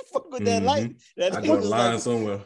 [0.14, 0.66] fuck with that Mhm.
[0.66, 0.96] light.
[1.16, 2.40] That I nigga draw a was line like, somewhere.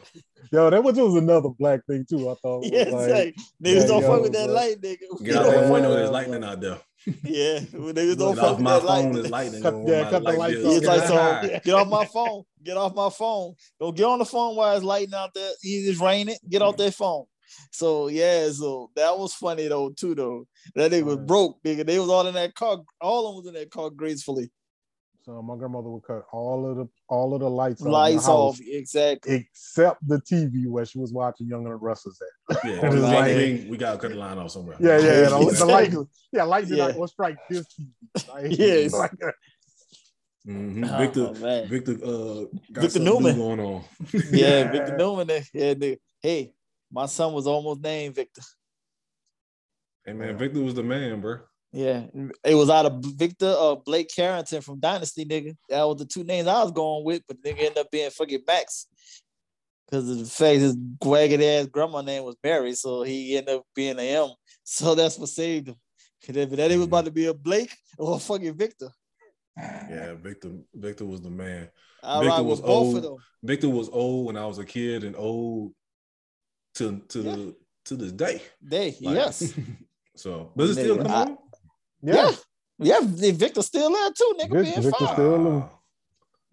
[0.52, 2.30] Yo, that was, was another black thing too.
[2.30, 2.64] I thought.
[2.64, 4.54] yeah, it's like, like, niggas yeah, don't yo, fuck with that bro.
[4.54, 5.24] light, nigga.
[5.24, 6.78] Get out that Yeah, window, there's lightning out there.
[7.24, 9.02] yeah, niggas don't Get fuck off with my that light.
[9.02, 9.62] phone, there's lightning.
[9.62, 10.72] Cut- yeah, my cut the light lights off.
[10.72, 12.42] He's like, so get off my phone.
[12.62, 13.54] Get off my phone.
[13.80, 15.50] Don't get on the phone while it's lighting out there.
[15.62, 16.36] It's raining.
[16.48, 17.24] Get off that phone.
[17.70, 20.46] So yeah, so that was funny though too though.
[20.74, 21.84] That nigga was broke, nigga.
[21.86, 22.78] They was all in that car.
[23.00, 24.50] All of them was in that car gracefully.
[25.22, 27.96] So my grandmother would cut all of the all of the lights, out in the
[27.98, 29.34] Lights house off, exactly.
[29.52, 32.18] except the TV where she was watching Young and the Restless
[32.50, 32.64] at.
[32.64, 34.76] Yeah, It because is like, like- we gotta cut the line off somewhere.
[34.80, 35.92] Yeah, yeah, the, the light,
[36.32, 36.96] yeah, light did not Yeah.
[36.96, 38.28] go strike this TV.
[38.32, 38.92] Like, Yes.
[38.94, 39.12] like,
[40.48, 40.90] Mhm.
[40.90, 41.68] Oh, Victor, man.
[41.68, 43.36] Victor, uh, got Victor something new Newman.
[43.36, 43.84] going on.
[44.32, 45.28] Yeah, Victor Newman.
[45.52, 45.98] Yeah, nigga.
[46.22, 46.54] Hey,
[46.92, 48.42] my son was almost named Victor.
[50.04, 51.38] Hey man, Victor was the man, bro.
[51.72, 52.06] Yeah,
[52.44, 55.56] it was out of Victor or Blake Carrington from Dynasty, nigga.
[55.68, 58.42] That was the two names I was going with, but nigga ended up being fucking
[58.46, 58.86] Max.
[59.86, 63.64] Because of the fact his wagged ass grandma name was Mary, so he ended up
[63.74, 64.30] being a M.
[64.64, 65.76] So that's what saved him.
[66.28, 68.88] And if that it was about to be a Blake or a fucking Victor.
[69.56, 71.68] Yeah, Victor, Victor was the man.
[72.02, 72.96] I Victor was both old.
[72.96, 73.16] of them.
[73.42, 75.72] Victor was old when I was a kid and old
[76.80, 77.36] to to Yeah.
[77.36, 77.56] the
[77.86, 78.42] to this day.
[78.66, 79.54] Day, Like, yes.
[80.16, 81.38] so does it still Nigga, come I- on?
[82.02, 82.14] Yeah.
[82.78, 84.52] yeah, Yeah, Victor still there too, nigga.
[84.52, 85.14] Vic- being Victor fine.
[85.14, 85.68] still living.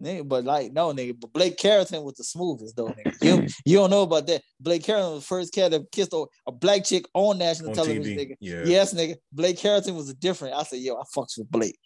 [0.00, 3.16] Nigga, but like no nigga, but Blake Carrington was the smoothest though, nigga.
[3.24, 4.42] You, you don't know about that.
[4.60, 7.74] Blake Carrington was the first cat that kissed a, a black chick on national on
[7.74, 8.18] television, TV.
[8.30, 8.36] nigga.
[8.40, 8.62] Yeah.
[8.64, 9.16] Yes, nigga.
[9.32, 10.54] Blake Carrington was a different.
[10.54, 11.76] I said, yo, I fucks with Blake.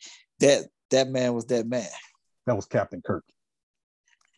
[0.41, 1.89] That that man was that man.
[2.47, 3.25] that was Captain Kirk.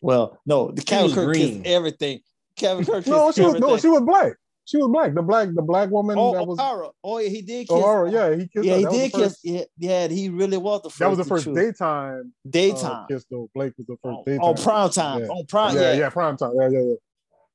[0.01, 1.63] Well, no, the Kevin was Kirk green.
[1.63, 2.21] kissed everything.
[2.55, 4.33] Kevin Kirk No, she was no, she was black.
[4.67, 5.13] She was black.
[5.13, 6.91] The black, the black woman oh, that was Uhura.
[7.03, 7.77] Oh, yeah, he did kiss.
[7.77, 8.11] Uhura.
[8.11, 8.65] Yeah, he kissed.
[8.65, 8.79] yeah, her.
[8.79, 9.39] he did the kiss.
[9.43, 10.99] Yeah, yeah, he really was the first.
[10.99, 11.55] That was the first choose.
[11.55, 13.05] daytime uh, Daytime.
[13.07, 13.25] kiss.
[13.29, 14.41] Though Blake was the first on, daytime.
[14.43, 15.19] on prime time.
[15.19, 15.27] Yeah.
[15.27, 15.75] On prime.
[15.75, 16.53] yeah, Yeah, yeah, prime time.
[16.59, 16.93] Yeah, yeah,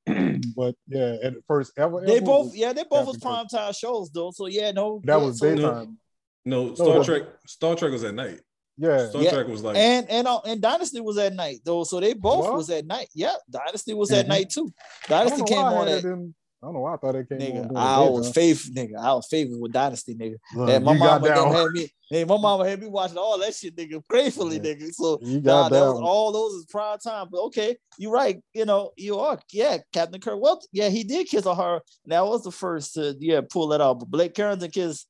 [0.07, 0.37] yeah.
[0.55, 2.01] but yeah, and the first ever.
[2.05, 4.31] They ever both, yeah, they both was Captain prime time shows though.
[4.31, 5.97] So yeah, no, that yeah, was so- daytime.
[6.45, 7.23] No, Star but- Trek.
[7.45, 8.39] Star Trek was at night.
[8.77, 9.29] Yeah, Star Yeah.
[9.31, 12.45] Trek was like and and uh, and Dynasty was at night though, so they both
[12.45, 12.53] What?
[12.55, 13.09] was at night.
[13.13, 14.29] Yeah, Dynasty was at Mhm.
[14.29, 14.71] night too.
[15.07, 16.03] Dynasty came on at
[16.63, 17.69] I don't know why I thought it came on.
[17.69, 17.75] nigga.
[17.75, 18.33] I the was daytime.
[18.33, 18.95] faithful, nigga.
[18.99, 20.35] I was faithful with Dynasty, nigga.
[20.55, 21.53] Look, And my mama them down.
[21.55, 21.89] had me.
[22.07, 24.61] Hey, my mama had me watching all that shit, nigga, gratefully, Yeah.
[24.73, 24.93] nigga.
[24.93, 26.03] So You nah, got that was down.
[26.03, 27.29] all those is prime time.
[27.31, 28.39] But okay, you're right.
[28.53, 29.39] You know, you are.
[29.51, 30.39] Yeah, Captain Kirk.
[30.39, 31.81] Well, yeah, he did kiss on her.
[32.05, 33.97] That was the first to yeah pull that out.
[33.99, 35.07] But Blake Carrington kissed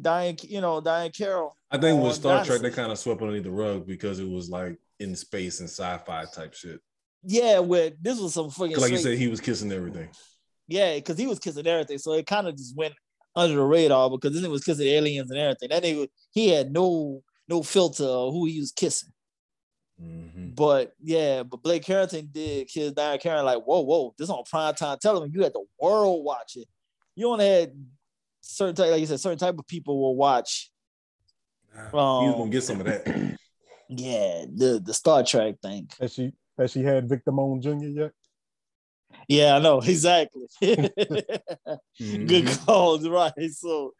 [0.00, 1.56] Diahann, you know, Diahann Carroll.
[1.72, 4.50] I think with Star Trek they kind of swept underneath the rug because it was
[4.50, 6.80] like in space and sci-fi type shit.
[7.24, 8.76] Yeah, where this was some fucking.
[8.76, 10.08] Like you said, he was kissing everything.
[10.68, 12.94] Yeah, because he was kissing everything, so it kind of just went
[13.34, 15.70] under the radar because then it was kissing aliens and everything.
[15.70, 19.12] That nigga, he had no no filter of who he was kissing.
[20.00, 20.54] Mhm.
[20.54, 24.74] But yeah, but Blake Carrington did kiss Diahann Carroll like, whoa, whoa, this on prime
[24.74, 25.34] time television.
[25.34, 26.68] You had the world watch it.
[27.14, 27.72] You only had
[28.40, 30.71] certain type, like you said, certain type of people will watch.
[31.74, 33.38] He was Um, gonna get some of that.
[33.94, 35.86] Yeah, the the Star Trek thing.
[36.00, 37.84] Has she has she had Victor Moan Jr.
[37.84, 38.12] yet?
[39.28, 40.46] Yeah, I know exactly.
[40.62, 40.92] Good
[42.00, 42.64] Mhm.
[42.66, 43.32] calls, right?
[43.50, 43.92] So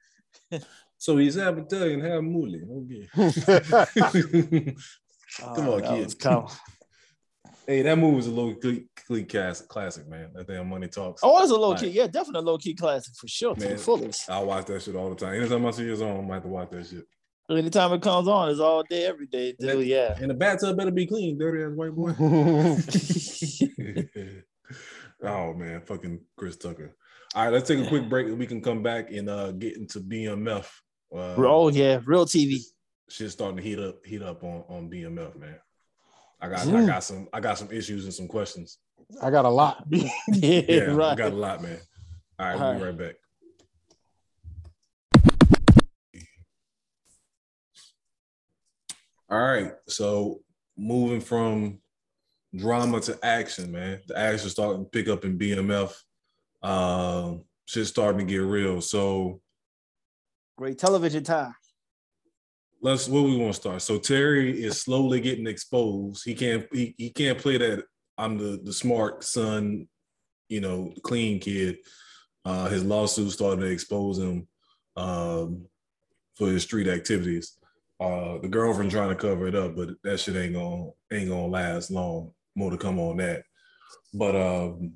[0.96, 2.62] So he's half Italian, half Muli.
[2.62, 3.06] Okay.
[5.40, 6.14] Come Oh, on, kids.
[6.14, 6.44] Come.
[6.44, 6.56] was
[7.66, 10.30] hey, that movie was a low key key cast classic, man.
[10.32, 11.20] That damn money talks.
[11.22, 11.88] Oh, it's a low Like, key.
[11.88, 13.54] Yeah, definitely a low key classic for sure.
[13.56, 13.76] To Man.
[13.76, 14.30] the fullest.
[14.30, 15.34] I watch that shit all the time.
[15.34, 17.04] Anytime I see his on, I might have to watch that shit.
[17.56, 19.54] Anytime it comes on, it's all day, every day.
[19.58, 20.16] And that- yeah.
[20.20, 22.12] And the bathtub better be clean, dirty ass white boy.
[25.22, 26.94] oh man, fucking Chris Tucker.
[27.34, 29.76] All right, let's take a quick break and we can come back and uh get
[29.76, 30.66] into BMF.
[31.14, 32.58] Uh, Oh yeah, real TV.
[33.08, 35.56] shit's starting to heat up, heat up on on BMF, man.
[36.40, 38.78] I got, I got some, I got some issues and some questions.
[39.22, 39.84] I got a lot.
[39.90, 40.08] yeah,
[40.68, 41.78] Yeah, I got a lot, man.
[42.38, 42.86] All right, we'll All be right.
[42.88, 43.14] right back.
[49.32, 50.42] All right, so
[50.76, 51.78] moving from
[52.54, 54.00] drama to action, man.
[54.06, 55.94] The action starting to pick up in BMF.
[56.62, 58.82] Um, shit's starting to get real.
[58.82, 59.40] So
[60.58, 61.54] Great television time.
[62.82, 63.80] let's where we want to start.
[63.80, 66.24] So Terry is slowly getting exposed.
[66.26, 67.84] He can't he, he can't play that
[68.18, 69.88] I'm the the smart son,
[70.50, 71.78] you know, clean kid.
[72.44, 74.46] Uh, his lawsuit started to expose him
[74.94, 75.64] um,
[76.36, 77.56] for his street activities.
[78.02, 81.46] Uh, the girlfriend trying to cover it up, but that shit ain't gonna ain't gonna
[81.46, 82.32] last long.
[82.56, 83.44] More to come on that.
[84.12, 84.94] But um,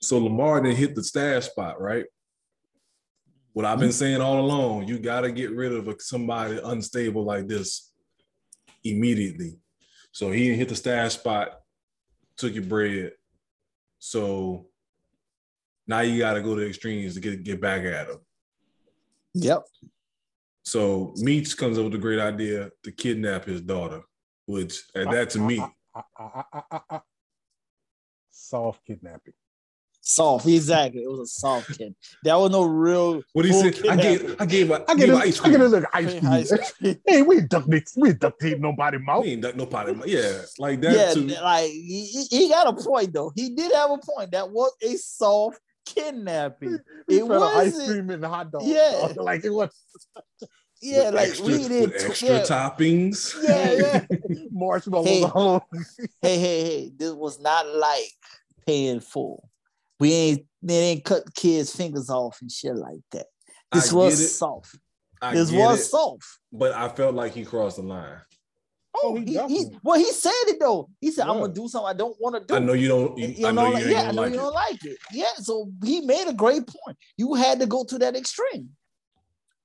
[0.00, 2.04] so Lamar didn't hit the stash spot, right?
[3.54, 7.48] What I've been saying all along, you got to get rid of somebody unstable like
[7.48, 7.92] this
[8.84, 9.58] immediately.
[10.12, 11.58] So he hit the stash spot,
[12.36, 13.14] took your bread.
[13.98, 14.66] So
[15.88, 18.18] now you got to go to extremes to get get back at him.
[19.34, 19.64] Yep.
[20.68, 24.02] So Meach comes up with a great idea to kidnap his daughter,
[24.44, 25.64] which and that to me,
[28.30, 29.32] soft kidnapping.
[30.02, 31.02] Soft, exactly.
[31.02, 31.94] It was a soft kid.
[32.24, 33.22] That was no real.
[33.32, 35.18] what he full said, I gave I gave a, I I get gave a, a
[35.20, 35.70] ice I get a cream.
[35.70, 36.26] little ice cream.
[36.26, 36.96] Ice cream.
[37.06, 37.66] Hey, we ain't duct
[37.96, 39.24] we ain't duct tape nobody mouth.
[39.24, 39.98] We ain't duck no potty.
[40.06, 40.94] Yeah, like that.
[40.94, 43.32] Yeah, to, like he, he got a point though.
[43.34, 44.32] He did have a point.
[44.32, 46.78] That was a soft kidnapping.
[47.08, 48.62] He It fed her ice wasn't- cream and hot dog.
[48.64, 49.12] Yeah.
[49.16, 49.70] like it was
[50.80, 51.90] Yeah, with like extra, we did.
[51.90, 52.42] with extra yeah.
[52.42, 53.34] toppings.
[53.42, 54.44] Yeah, yeah.
[54.50, 55.22] marshmallows Hey.
[56.22, 58.12] hey, hey, hey, this was not like
[58.66, 59.48] paying full.
[60.00, 63.26] We ain't they ain't cut kids' fingers off and shit like that.
[63.72, 64.28] This I was get it.
[64.28, 64.78] soft.
[65.20, 66.24] I This was it, soft.
[66.52, 68.18] but I felt like he crossed the line.
[68.94, 70.88] Oh, oh he he, he, well, he said it though.
[71.00, 73.18] He said, "I'm gonna do something I don't want to do." I know you don't.
[73.18, 74.42] You You, I know, know like- you ain't yeah, I know like you it.
[74.42, 74.98] don't like it.
[75.12, 76.96] Yeah, so he made a great point.
[77.16, 78.70] You had to go to that extreme.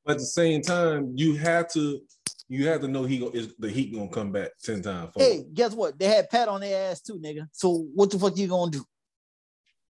[0.05, 2.01] But at the same time, you have to.
[2.49, 5.13] You have to know he go, is the heat gonna come back ten times.
[5.13, 5.27] forward.
[5.31, 5.97] Hey, guess what?
[5.97, 7.47] They had Pat on their ass too, nigga.
[7.51, 8.83] So what the fuck you gonna do?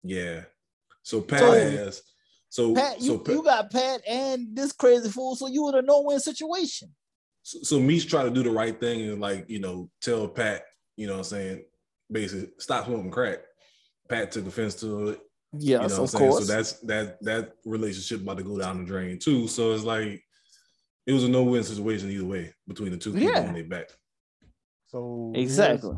[0.03, 0.43] Yeah.
[1.03, 2.03] So Pat So- has.
[2.49, 5.75] So Pat, you, so Pat, you got Pat and this crazy fool, so you in
[5.75, 6.95] a no-win situation.
[7.43, 10.63] so, so Meech tried to do the right thing and like you know tell Pat,
[10.97, 11.65] you know, what I'm saying
[12.11, 13.41] basically stop smoking crack.
[14.09, 15.21] Pat took offense to it.
[15.53, 16.31] Yes, you know of saying?
[16.31, 16.47] course.
[16.47, 19.49] So that's that that relationship about to go down the drain too.
[19.49, 20.23] So it's like
[21.07, 23.47] it was a no-win situation either way between the two people Yeah.
[23.47, 23.87] on their back.
[24.87, 25.97] So exactly.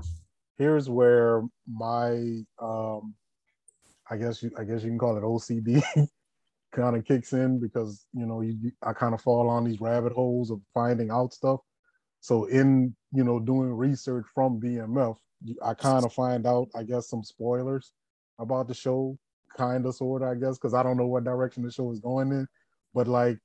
[0.56, 3.14] here's where my um
[4.10, 5.82] I guess you I guess you can call it OCD
[6.72, 9.80] kind of kicks in because you know you, you- I kind of fall on these
[9.80, 11.60] rabbit holes of finding out stuff.
[12.20, 15.16] So in you know doing research from BMF,
[15.62, 17.92] I kind of find out I guess some spoilers
[18.38, 19.18] about the show,
[19.58, 22.00] kind of sort of I guess because I don't know what direction the show is
[22.00, 22.46] going in,
[22.94, 23.38] but like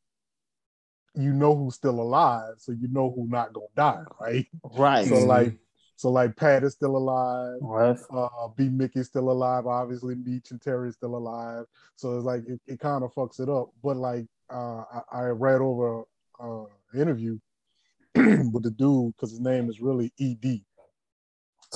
[1.16, 4.48] you know who's still alive, so you know who not gonna die, right?
[4.78, 5.08] Right.
[5.08, 5.58] So like
[5.96, 7.98] so like Pat is still alive right.
[8.12, 11.66] uh B Mickey's still alive, obviously Meech and Terry's still alive.
[11.96, 13.70] So it's like it, it kind of fucks it up.
[13.84, 16.04] But like uh I, I read over
[16.40, 17.40] uh interview
[18.16, 20.62] with the dude because his name is really ED.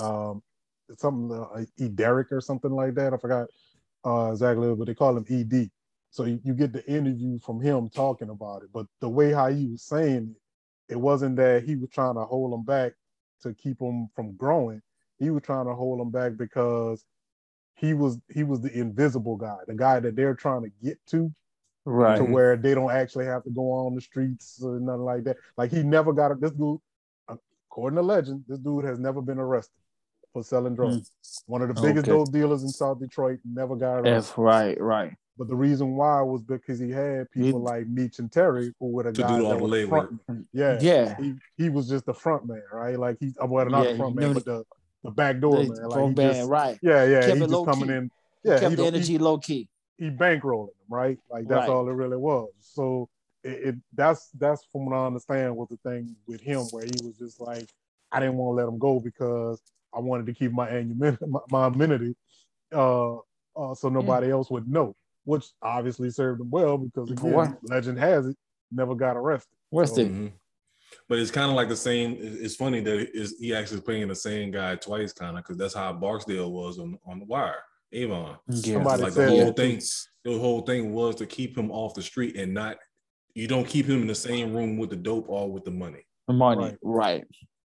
[0.02, 0.42] Um
[0.98, 3.14] something uh, E Derek or something like that.
[3.14, 3.48] I forgot
[4.08, 5.70] uh exactly, but they call him ED.
[6.12, 8.70] So you, you get the interview from him talking about it.
[8.74, 10.36] But the way how he was saying
[10.90, 12.94] it, it wasn't that he was trying to hold him back
[13.44, 14.82] to keep him from growing
[15.20, 17.06] he was trying to hold him back because
[17.76, 21.32] he was he was the invisible guy, the guy that they're trying to get to,
[21.86, 22.18] Right.
[22.18, 25.38] to where they don't actually have to go on the streets or nothing like that.
[25.58, 26.42] Like he never got it.
[26.42, 26.80] This dude,
[27.70, 29.74] according to legend, this dude has never been arrested
[30.38, 30.76] for selling hmm.
[30.76, 31.12] drugs.
[31.48, 32.12] One of the biggest Okay.
[32.18, 34.32] dope dealers in South Detroit never got arrested.
[34.32, 35.14] F, right, right.
[35.38, 38.88] But the reason why was because he had people He- like Meech and Terry who
[38.88, 40.22] were the To do all that the were front.
[40.52, 41.16] Yeah, Yeah.
[41.18, 42.98] he he was just the front man, right?
[43.00, 44.64] Like he's well, not Yeah, the front man, but the
[45.04, 45.84] the back door They- man.
[45.84, 46.80] Like from he band, just, right.
[46.82, 47.94] yeah, yeah, Kept he it just low coming key.
[47.96, 48.12] in.
[48.44, 49.70] Yeah, Kept he, the energy he, low key.
[49.98, 51.20] he bankrolling them, right?
[51.30, 51.70] Like that's Right.
[51.70, 52.50] all it really was.
[52.62, 53.10] So
[53.44, 56.96] it, it that's that's from what I understand was the thing with him where he
[57.04, 57.70] was just like
[58.12, 59.62] I didn't want to let him go because
[59.98, 62.16] I wanted to keep my anonymity, my, my amenity,
[62.74, 63.16] uh,
[63.56, 64.96] uh, so nobody else would know,
[65.26, 67.48] which obviously served him well because again, Boy.
[67.64, 68.38] legend has it,
[68.72, 69.50] never got arrested.
[69.72, 70.32] Where's So, the Mhm.
[71.10, 72.16] But it's kind of like the same.
[72.20, 75.92] It's funny that he actually playing the same guy twice, kind of, because that's how
[75.92, 77.62] Barksdale was on, on the wire.
[77.94, 78.38] Avon.
[78.50, 78.74] yeah.
[78.74, 79.82] Somebody Like the whole that thing,
[80.24, 82.78] the whole thing was to keep him off the street and not.
[83.34, 86.06] You don't keep him in the same room with the dope or with the money.
[86.28, 86.78] the money, Right.
[86.84, 87.26] right?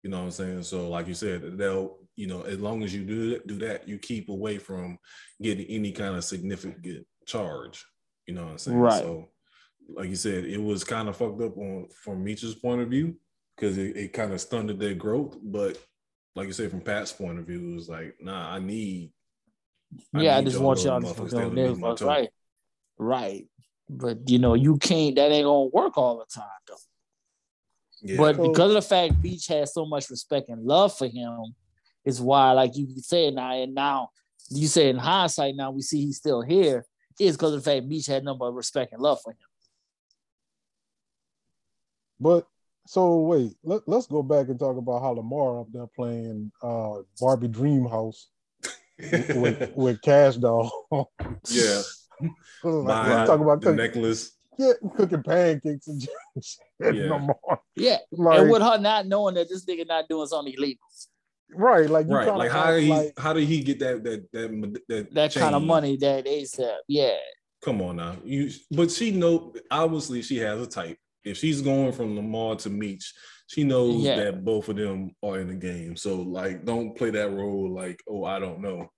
[0.03, 0.63] You know what I'm saying?
[0.63, 3.89] So, like you said, they'll, you know, as long as you do that, do that,
[3.89, 4.99] you keep away from
[5.41, 7.87] getting any kind of significant charge.
[8.27, 8.77] You know what I'm saying?
[8.77, 9.01] Right.
[9.01, 9.29] So,
[9.89, 13.15] like you said, it was kind of fucked up on from Meech's point of view
[13.55, 15.37] because it, it kind of stunted their growth.
[15.41, 15.79] But
[16.35, 19.13] like you said, from Pat's point of view, it was like, nah, I need.
[20.13, 22.07] yeah, I just want y'all to motherfuckers know to leave this my toe.
[22.07, 22.31] right,
[22.99, 23.47] right.
[23.89, 25.15] But you know, you can't.
[25.15, 26.75] That ain't gonna work all the time, though.
[28.03, 28.17] Yeah.
[28.17, 31.55] But because of the fact Meech has so much respect and love for him,
[32.09, 34.11] is why, like you said now, and now
[34.51, 36.87] you say in hindsight, now we see he's still here,
[37.21, 39.39] is because of the fact Meech had number of respect and love for him.
[42.21, 42.47] But
[42.87, 46.95] so wait, let, let's go back and talk about how Lamar up there playing uh
[47.21, 48.29] Barbie Dream House
[48.99, 50.71] with, with Cash Doll.
[51.49, 51.83] yeah.
[52.65, 54.33] like, Buying let's talk about the cooking, necklace.
[54.59, 56.11] yeah, cooking pancakes and shit.
[56.95, 57.09] Yeah.
[57.09, 57.61] no more.
[57.77, 60.83] Yeah, Like, and with her not knowing that this nigga not doing something illegal,
[61.55, 62.29] right, like you Right.
[62.35, 65.55] Like how act he like, how did he get that that that that, that kind
[65.55, 67.17] of money that they said, yeah,
[67.65, 68.17] Come on now.
[68.25, 70.97] You but she know obviously she has a type.
[71.25, 73.13] If she's going from Lamar to Meech,
[73.49, 74.17] she knows Yeah.
[74.17, 75.97] that both of them are in the game.
[75.97, 78.89] So like don't play that role like, oh, I don't know.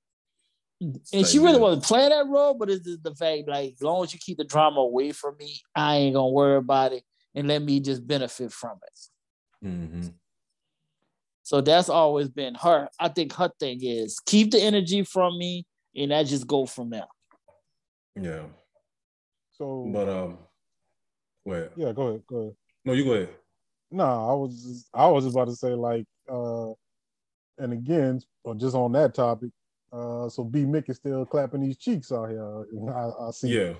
[0.80, 1.58] and Like, she really yeah.
[1.58, 4.38] wasn't playing that role, but it's just the fact, like, as long as you keep
[4.38, 7.02] the drama away from me, I ain't gonna worry about it
[7.34, 9.66] and let me just benefit from it.
[9.66, 10.08] Mm-hmm.
[11.50, 12.88] So that's always been her.
[13.00, 16.90] I think her thing is keep the energy from me, and I just go from
[16.90, 17.08] there.
[18.14, 18.42] Yeah.
[19.58, 20.38] so But um
[21.44, 21.70] wait.
[21.76, 22.52] yeah, go ahead, go ahead.
[22.84, 23.30] No, you go ahead.
[23.90, 26.68] No, I was just, I was just about to say like uh
[27.58, 29.50] and again, or just on that topic,
[29.92, 32.64] uh so B Mick is still clapping these cheeks out here.
[32.94, 33.48] I, I see.
[33.58, 33.72] Yeah.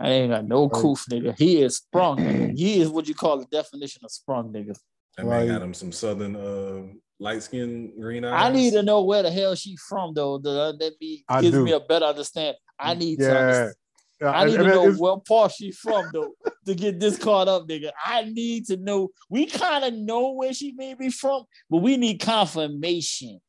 [0.00, 0.82] I ain't got no Right.
[0.82, 1.38] coof, nigga.
[1.38, 2.16] He is sprung.
[2.18, 2.58] nigga.
[2.58, 4.74] he is what you call the definition of sprung, nigga.
[5.16, 6.82] That man Like- got him some southern uh
[7.18, 8.50] light skin green eyes.
[8.50, 10.38] I need to know where the hell she from, though.
[10.38, 11.64] The, that be I gives do.
[11.64, 12.54] me a better understanding.
[12.78, 13.30] I mm, need to Yeah.
[13.38, 13.74] understand.
[14.20, 16.32] Yeah, I need and to know it's- what part she from though
[16.66, 17.90] to get this caught up, nigga.
[18.04, 19.08] I need to know.
[19.28, 23.40] We kind of know where she may be from, but we need confirmation.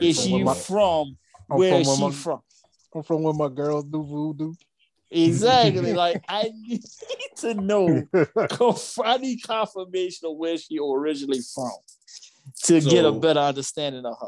[0.00, 1.16] Is From she my- from
[1.50, 2.40] I'm where from is where she my- from?
[2.94, 4.54] I'm from where my girls do voodoo.
[5.10, 5.92] Exactly.
[6.04, 6.82] like I need
[7.38, 8.02] to know.
[8.50, 11.70] conf- I need confirmation of where she originally from
[12.64, 14.26] to get a better understanding of her.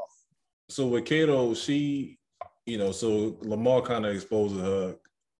[0.69, 2.19] so with Kato, she,
[2.67, 4.97] you know, so Lamar kind of exposes her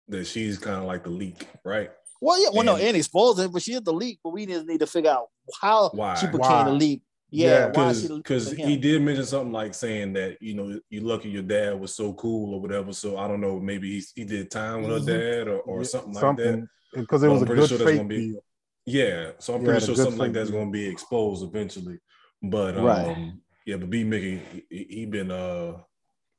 [0.09, 1.91] that she's kind of like the leak, right?
[2.21, 4.19] Well, yeah, well, no, And- and exposed it, but she is the leak.
[4.23, 5.29] But we just need to figure out
[5.61, 6.15] how Why?
[6.17, 6.65] she became Why?
[6.65, 7.03] the leak.
[7.33, 10.43] Yeah, Yeah, because she the leak because for he did mention something like saying that
[10.43, 12.93] you know you lucky your dad was so cool or whatever.
[12.93, 15.07] So I don't know, maybe he, he did time with Mhm.
[15.07, 16.69] her dad or, or Yeah, something like that.
[16.93, 18.45] because it was I'm a good sure that's fake gonna be- deal.
[18.87, 21.99] Yeah, so I'm Yeah, pretty sure something like that's going to be exposed eventually.
[22.43, 23.33] But um, Right.
[23.67, 25.79] yeah, but B Mickey, he, he been uh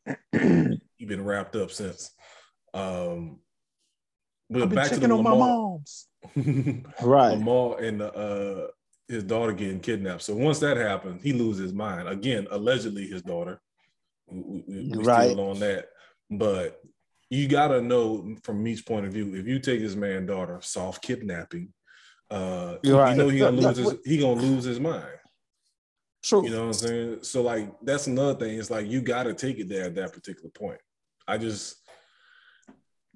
[0.32, 2.12] he been wrapped up since.
[2.74, 3.40] Um,
[4.50, 6.08] but I've been back to the checking on my Lamar, moms.
[7.02, 7.30] right.
[7.38, 8.68] Lamar and uh
[9.08, 10.24] his daughter getting kidnapped.
[10.24, 12.48] So once that happens, he loses his mind again.
[12.50, 13.62] Allegedly, his daughter.
[14.28, 15.32] We, we, we Right.
[15.32, 15.90] still on that,
[16.30, 16.80] but
[17.30, 19.36] you got to know from Meech's point of view.
[19.36, 21.74] If you take this man daughter, soft kidnapping,
[22.30, 23.12] uh, right.
[23.12, 25.06] you know he gonna lose his he gonna lose his mind.
[26.24, 26.44] True.
[26.46, 27.20] You know what I'm saying?
[27.24, 28.58] So like that's another thing.
[28.60, 30.80] It's like you got to take it there at that particular point.
[31.28, 31.78] I just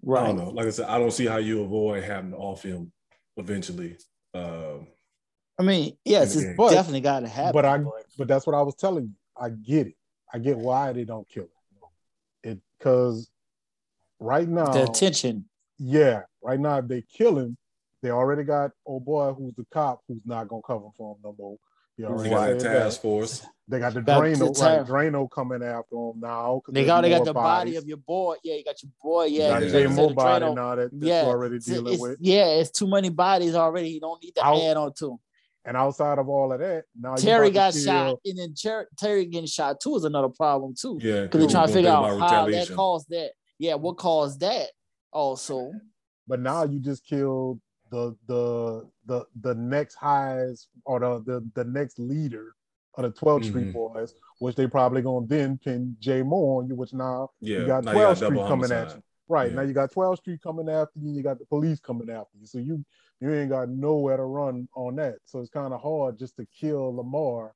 [0.03, 0.23] right.
[0.23, 0.49] I don't know.
[0.49, 2.91] Like I said, I don't see how you avoid having to off him
[3.37, 3.97] eventually.
[4.33, 4.87] Um,
[5.59, 6.69] I mean, yes, In it's game.
[6.69, 7.53] definitely got to happen.
[7.53, 7.83] But I
[8.17, 9.13] but that's what I was telling you.
[9.39, 9.95] I get it.
[10.33, 11.49] I get why they don't kill him.
[12.43, 13.29] It because
[14.19, 15.45] right now, the attention.
[15.77, 17.55] yeah, right now if they kill him,
[18.01, 21.35] they already got old boy who's the cop who's not gonna cover for him no
[21.37, 21.57] more.
[21.97, 22.73] He they got said that that.
[22.83, 23.45] task force.
[23.67, 24.85] They got the Got the Drano, right?
[25.11, 26.61] Drano coming after him now.
[26.69, 28.35] They got they got more the body of your boy.
[28.43, 29.25] Yeah, you got your boy.
[29.25, 29.65] You Yeah, got Yeah.
[29.67, 30.55] you Jay said Mo the body Drano.
[30.55, 32.17] now that, that Yeah, you're already dealing it's- with.
[32.21, 33.89] yeah, it's too many bodies already.
[33.89, 35.17] You don't need to Out- add on to them.
[35.67, 39.25] And outside of all of that, now Terry got to shot, and then Ter- Terry
[39.25, 40.99] getting shot too is another problem too.
[41.01, 43.31] Yeah, Because they're we're trying to figure out how that caused that.
[43.57, 44.67] Yeah, what caused that?
[45.11, 45.71] Also,
[46.27, 47.59] But now you just killed
[47.95, 52.53] the the the the next highest or the the, the next leader
[52.95, 53.73] of the 12th Street Mhm.
[53.73, 57.67] Boys, which they probably gonna then pin Jay Moore on you, which now Yeah, you
[57.67, 59.01] got now 12th Street coming at you.
[59.27, 59.55] Right Yeah.
[59.57, 62.45] now you got 12th Street coming after you, you got the police coming after you.
[62.45, 62.83] So you
[63.21, 65.15] you ain't got nowhere to run on that.
[65.25, 67.53] So it's kind of hard just to kill Lamar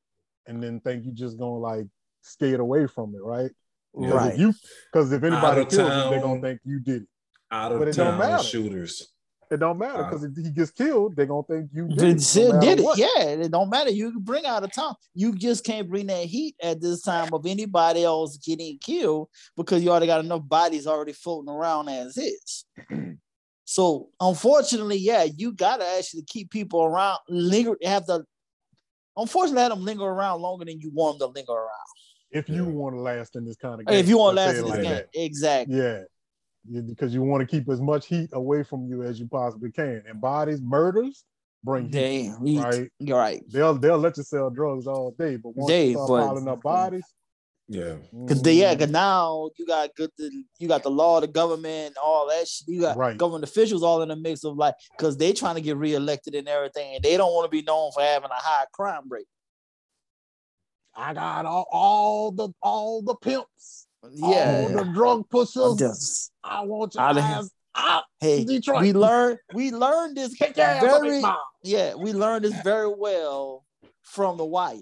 [0.48, 1.86] and then think you just gonna like
[2.22, 3.52] skate away from it, right?
[3.94, 4.34] Because Right.
[4.34, 4.54] if you
[4.92, 7.10] because if anybody kills you, they're gonna think you did it.
[7.52, 8.44] Out But of it don't town matter.
[8.44, 9.14] shooters.
[9.52, 12.38] It don't matter Uh, because if he gets killed, they're gonna think you did Did,
[12.38, 12.54] it.
[12.54, 12.98] no did it?
[12.98, 13.90] Yeah, it don't matter.
[13.90, 14.96] You can bring out of town.
[15.16, 19.84] You just can't bring that heat at this time of anybody else getting killed because
[19.84, 22.66] you already got enough bodies already floating around as is.
[23.66, 28.24] so unfortunately, yeah, you gotta actually keep people around, linger, have to
[29.18, 31.70] unfortunately have them linger around longer than you want them to linger around.
[32.32, 32.72] If you Yeah.
[32.72, 34.70] want to last in this kind of game, if you want to last in this
[34.70, 35.76] like game, exactly.
[35.76, 35.82] that.
[35.84, 35.94] Yeah.
[35.94, 36.04] Yeah,
[36.86, 40.04] because you want to keep as much heat away from you as you possibly can.
[40.08, 41.26] And bodies, murders,
[41.64, 42.90] bring heat, They, we- right?
[43.00, 43.44] You're right.
[43.50, 46.48] They'll they'll let you sell drugs all day, but once Day, you start but- piling
[46.48, 47.06] up bodies,
[47.68, 47.82] Yeah.
[48.14, 48.28] Mm-hmm.
[48.28, 51.96] Cause they, yeah, cause now you got good, the, you got the law, the government,
[52.04, 52.68] all that shit.
[52.68, 53.18] You got Right.
[53.18, 56.48] government officials all in the mix of like, cause they trying to get reelected and
[56.48, 59.28] everything, and they don't want to be known for having a high crime rate.
[60.96, 65.76] I got all, all the all the pimps, Yeah, all the drug I'm pushers.
[65.78, 67.36] just- I want your Out of here.
[67.36, 68.82] ass out, hey, Detroit.
[68.82, 71.22] we learned, we learned this Kick your ass up, very,
[71.64, 73.66] yeah, we learned this very well
[74.02, 74.78] from the Wire.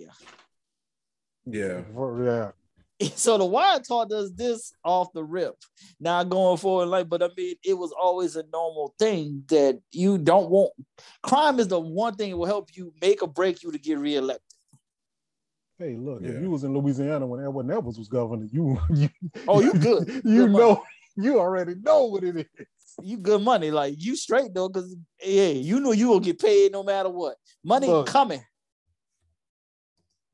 [1.45, 1.81] Yeah.
[2.19, 2.51] Yeah.
[3.15, 5.55] so the wire taught us this off the rip.
[5.99, 10.17] Now going forward, like, but I mean, it was always a normal thing that you
[10.17, 10.73] don't want.
[11.21, 13.99] Crime is the one thing that will help you make or break you to get
[13.99, 14.41] reelected.
[15.79, 16.29] Hey, look, Yeah.
[16.29, 19.09] if you was in Louisiana when Edwin Edwards was governor, you you
[19.47, 20.07] Oh, you good.
[20.23, 20.83] you Good know
[21.15, 22.45] you already know what it is.
[23.01, 26.71] You good money, like you straight though, because yeah, you know you will get paid
[26.71, 27.35] no matter what.
[27.63, 28.07] Money Look.
[28.07, 28.43] coming.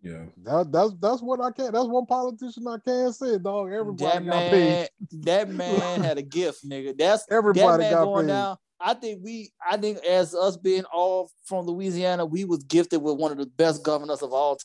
[0.01, 0.25] Yeah.
[0.43, 1.71] That, that's that's what I can't.
[1.73, 3.71] That's one politician I can say, dog.
[3.71, 4.69] Everybody That got paid.
[4.69, 4.87] man,
[5.23, 6.97] that man had a gift, nigga.
[6.97, 8.33] That's everybody that man got going paid.
[8.33, 8.57] down.
[8.85, 13.17] I think we, I think as us being all from Louisiana, we was gifted with
[13.17, 14.57] one of the best governors of all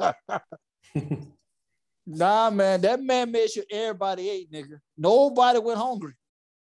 [0.00, 0.14] time.
[2.10, 4.80] Nah, man, that man made sure everybody ate, nigga.
[4.96, 6.14] Nobody went hungry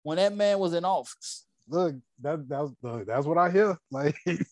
[0.02, 1.46] when that man was in office.
[1.68, 2.72] Look, that that's
[3.06, 3.78] that's what I hear.
[3.88, 4.44] Like it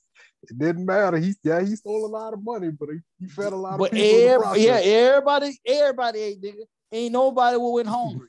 [0.57, 1.17] didn't matter.
[1.17, 3.87] He yeah, he stole a lot of money, but he, he fed a lot But
[3.87, 4.21] of people.
[4.21, 6.63] every, yeah, everybody, everybody ate, nigga.
[6.93, 8.29] Ain't nobody who went hungry.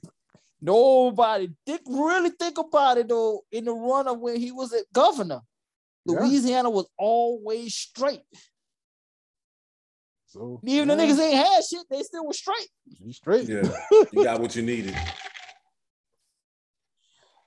[0.61, 1.49] Nobody.
[1.65, 3.41] Think really think about it though.
[3.51, 5.41] In the run of when he was at governor,
[6.05, 6.19] Yeah.
[6.21, 8.21] Louisiana was always straight.
[10.27, 12.69] So Even yeah, the niggas ain't had shit, they still was straight.
[13.03, 13.47] he straight.
[13.47, 13.61] Yeah.
[14.11, 14.95] You got what you needed.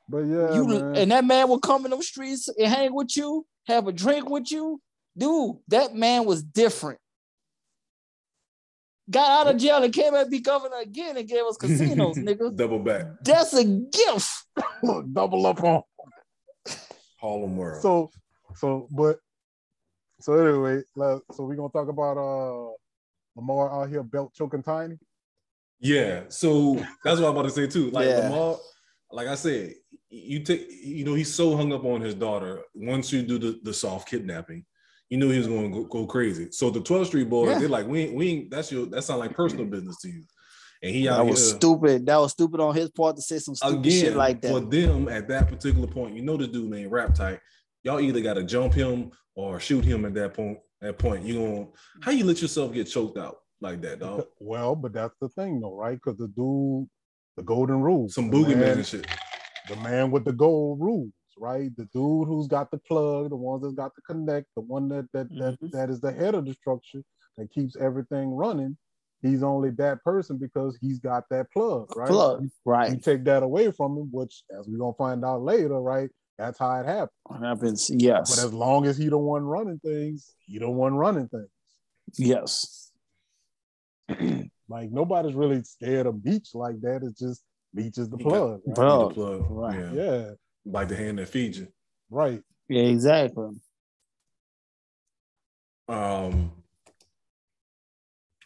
[0.08, 0.96] But yeah, you man.
[0.96, 4.28] and that man would come in them streets and hang with you, have a drink
[4.28, 4.80] with you.
[5.16, 6.98] Dude, that man was different.
[9.10, 12.16] Got out of jail and came back to be governor again and gave us casinos,
[12.18, 12.54] nigga.
[12.54, 13.06] Double back.
[13.24, 14.30] That's a gift.
[14.82, 15.82] Look, double up on.
[17.20, 17.82] Harlem World.
[17.82, 18.10] So
[18.56, 19.18] so but
[20.20, 22.72] so anyway, so we're gonna talk about uh
[23.36, 24.98] Lamar out here belt choking tiny.
[25.80, 27.90] Yeah, so that's what I'm about to say too.
[27.90, 28.28] Like Yeah.
[28.28, 28.56] Lamar,
[29.10, 29.74] like I said,
[30.10, 32.60] you take, you know, he's so hung up on his daughter.
[32.74, 34.64] Once you do the, the soft kidnapping,
[35.10, 36.48] you knew he was going to go, go crazy.
[36.52, 37.58] So the 12th Street boys, Yeah.
[37.58, 38.50] they're like, we ain't, we ain't.
[38.50, 38.86] That's your.
[38.86, 40.22] That sound like personal business to you.
[40.82, 42.06] And he out That here was stupid.
[42.06, 44.50] That was stupid on his part to say some stupid again shit like that.
[44.50, 46.16] for them at that particular point.
[46.16, 47.40] You know, the dude ain't rap tight.
[47.82, 50.58] Y'all either got to jump him or shoot him at that point.
[50.80, 51.68] That point, you going
[52.00, 54.24] how you let yourself get choked out like that, dog?
[54.38, 55.98] Well, but that's the thing though, right?
[56.02, 56.88] Because the dude,
[57.36, 59.06] the golden rule, Some the boogeyman man- and shit.
[59.68, 61.70] the man with the gold rules, right?
[61.76, 65.08] The dude who's got the plug, the ones that's got the connect, the one that
[65.12, 65.70] that that, Mhm.
[65.72, 67.02] that is the head of the structure
[67.38, 68.76] that keeps everything running.
[69.22, 72.08] He's only that person because he's got that plug, right?
[72.08, 72.50] Plug, You,
[72.94, 76.10] you take that away from him, which as we're gonna find out later, right?
[76.38, 77.44] That's how it happened.
[77.44, 77.90] Happens.
[77.90, 78.34] yes.
[78.36, 81.48] But as long as he the one running things, he the one running things.
[82.16, 82.92] Yes.
[84.68, 87.02] Like nobody's really scared of Beach like that.
[87.02, 87.42] It's just
[87.74, 88.74] Beach is the He got- plug, right?
[88.76, 89.14] Plug.
[89.14, 89.46] Plug.
[89.50, 89.78] Right.
[89.80, 89.92] Yeah.
[89.92, 90.30] Yeah,
[90.64, 91.68] Like the hand that feeds you.
[92.10, 92.42] right.
[92.68, 93.48] Yeah, exactly.
[95.88, 96.52] um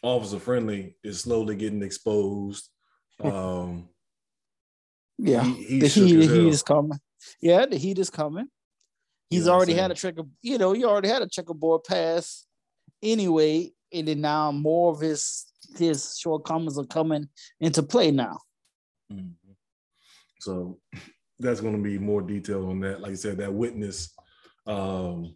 [0.01, 2.69] officer friendly is slowly getting exposed
[3.23, 3.87] um
[5.17, 5.43] Yeah.
[5.43, 6.99] he, he the heat, as the heat is coming.
[7.41, 8.47] Yeah, the heat is coming.
[9.29, 9.91] He's know already had saying?
[9.91, 12.45] a checker, you know, he already had a checkerboard pass
[13.01, 15.45] anyway, and then now more of his
[15.77, 17.27] his shortcomings are coming
[17.59, 18.39] into play now.
[19.11, 19.33] Mhm.
[20.39, 20.79] so
[21.39, 24.13] that's going to be more detail on that like i said that witness
[24.67, 25.35] um,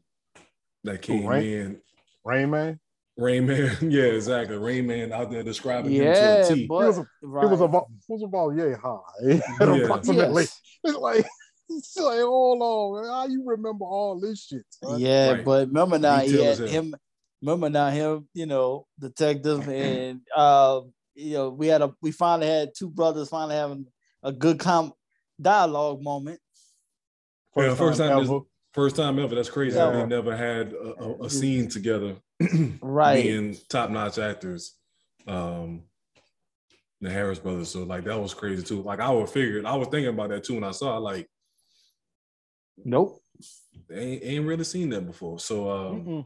[0.83, 1.81] that came Rain- in.
[2.25, 2.79] Rain Man.
[3.17, 4.57] Rain Man, yeah, exactly.
[4.57, 6.67] Rain Man out there describing Yeah, him to a T.
[6.67, 7.45] but It was a- right.
[7.45, 8.99] It was about it was about yeah high.
[9.21, 9.83] Yeah.
[9.83, 10.43] Approximately.
[10.43, 10.61] Yes.
[10.83, 11.25] It's like
[11.69, 13.11] it's like hold on, man.
[13.11, 14.63] how you remember all this shit?
[14.83, 14.99] son?
[14.99, 15.45] Yeah, Right.
[15.45, 16.67] but remember now he Detail had as hell.
[16.69, 16.95] him.
[17.41, 20.81] Remember now him, you know, detective, and uh,
[21.13, 23.85] you know, we had a we finally had two brothers finally having
[24.23, 24.91] a good com
[25.41, 26.39] dialogue moment.
[27.55, 28.21] Yeah, first time ever.
[28.21, 28.41] this-
[28.73, 29.33] First time ever.
[29.33, 29.75] That's crazy.
[29.77, 29.89] Yeah.
[29.91, 32.15] They never had a, a, a scene together.
[32.81, 33.23] Right.
[33.23, 34.75] Being top notch actors.
[35.27, 35.83] Um,
[37.01, 37.69] the Harris brothers.
[37.71, 38.83] So like that was crazy too.
[38.83, 40.97] Like I would figured, I was thinking about that too when I saw.
[40.99, 41.27] Like
[42.85, 43.19] Nope.
[43.91, 45.39] ain't, ain't really seen that before.
[45.39, 46.25] So um, Mm-mm.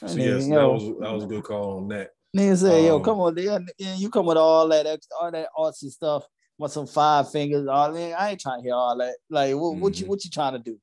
[0.00, 2.10] so And yes, then, that yo, was that was a good call on that.
[2.36, 3.66] Nigga say, yo, Um, come on, nigga,
[3.98, 6.24] you come with all that extra, all that artsy stuff,
[6.58, 8.20] want some five fingers, all that.
[8.20, 9.16] I ain't trying to hear all that.
[9.30, 10.78] Like, what, what you what you trying to do?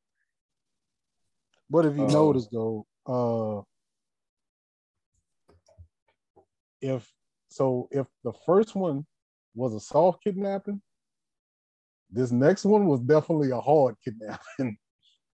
[1.70, 3.62] But if you Uh, notice though, uh
[6.82, 7.12] if
[7.50, 9.06] so if the first one
[9.54, 10.82] was a soft kidnapping,
[12.10, 14.78] this next one was definitely a hard kidnapping.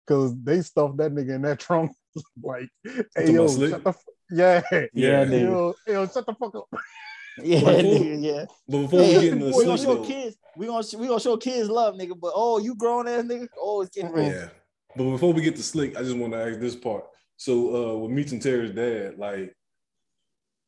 [0.07, 1.91] Cause they stuffed that nigga in that trunk
[2.43, 2.69] like
[3.15, 4.61] hey yo, shut the f- yeah,
[4.93, 6.67] Yeah, yo, yo, shut the fuck up.
[7.43, 8.45] Yeah, before- nigga, yeah.
[8.67, 10.37] But before Hey, we get into the we gonna show though, kids.
[10.57, 12.19] We gonna we gonna show kids love, nigga.
[12.19, 13.47] But oh, you grown ass nigga.
[13.59, 14.25] Oh, it's getting real.
[14.31, 14.49] yeah.
[14.95, 17.03] But before we get to slick, I just want to ask this part.
[17.37, 19.55] So uh with meeting Terry's dad, like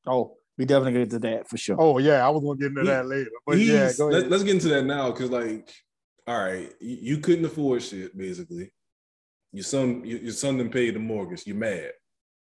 [0.08, 1.78] Oh, we definitely get to that for sure.
[1.80, 3.30] Oh yeah, I was gonna get into He- that later.
[3.46, 4.34] But yeah, he's- go let, ahead.
[4.34, 5.74] us get into that now because like
[6.28, 8.72] all right you, you couldn't afford shit basically
[9.52, 11.92] your son your, your son didn't pay the mortgage you're mad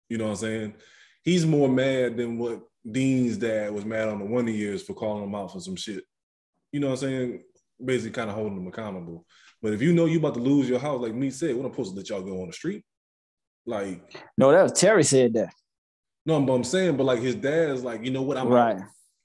[0.08, 0.74] you know what i'm saying
[1.22, 5.24] he's more mad than what dean's dad was mad on the one years for calling
[5.24, 6.02] him out for some shit
[6.72, 7.42] you know what i'm saying
[7.84, 9.24] basically kind of holding him accountable
[9.62, 11.72] but if you know you about to lose your house like me said we're not
[11.72, 12.82] supposed to let y'all go on the street
[13.66, 14.00] like
[14.38, 15.52] No, that was Terry said that.
[16.24, 18.78] no but i'm saying but like his dad's like you know what i'm out, Right,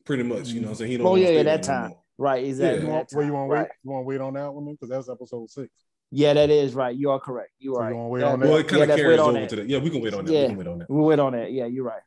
[0.06, 1.90] pretty much you know what i'm saying he don't Oh, yeah, yeah, that time.
[1.90, 2.02] more.
[2.18, 2.82] right, exactly.
[2.82, 2.94] you Yeah.
[2.94, 3.68] want, that where you want to wait?
[3.84, 5.70] You want to wait on that one because that's episode six.
[6.12, 6.96] Yeah, that is right.
[6.96, 7.52] You are correct.
[7.60, 7.96] You So are you right.
[7.96, 8.50] wanna wait That- on that?
[8.50, 9.50] well it kind yeah, of let's carries over that.
[9.50, 10.42] to that yeah we can wait on that Yeah.
[10.44, 11.52] we can wait on that We'll wait on that.
[11.52, 12.02] Yeah, you're right.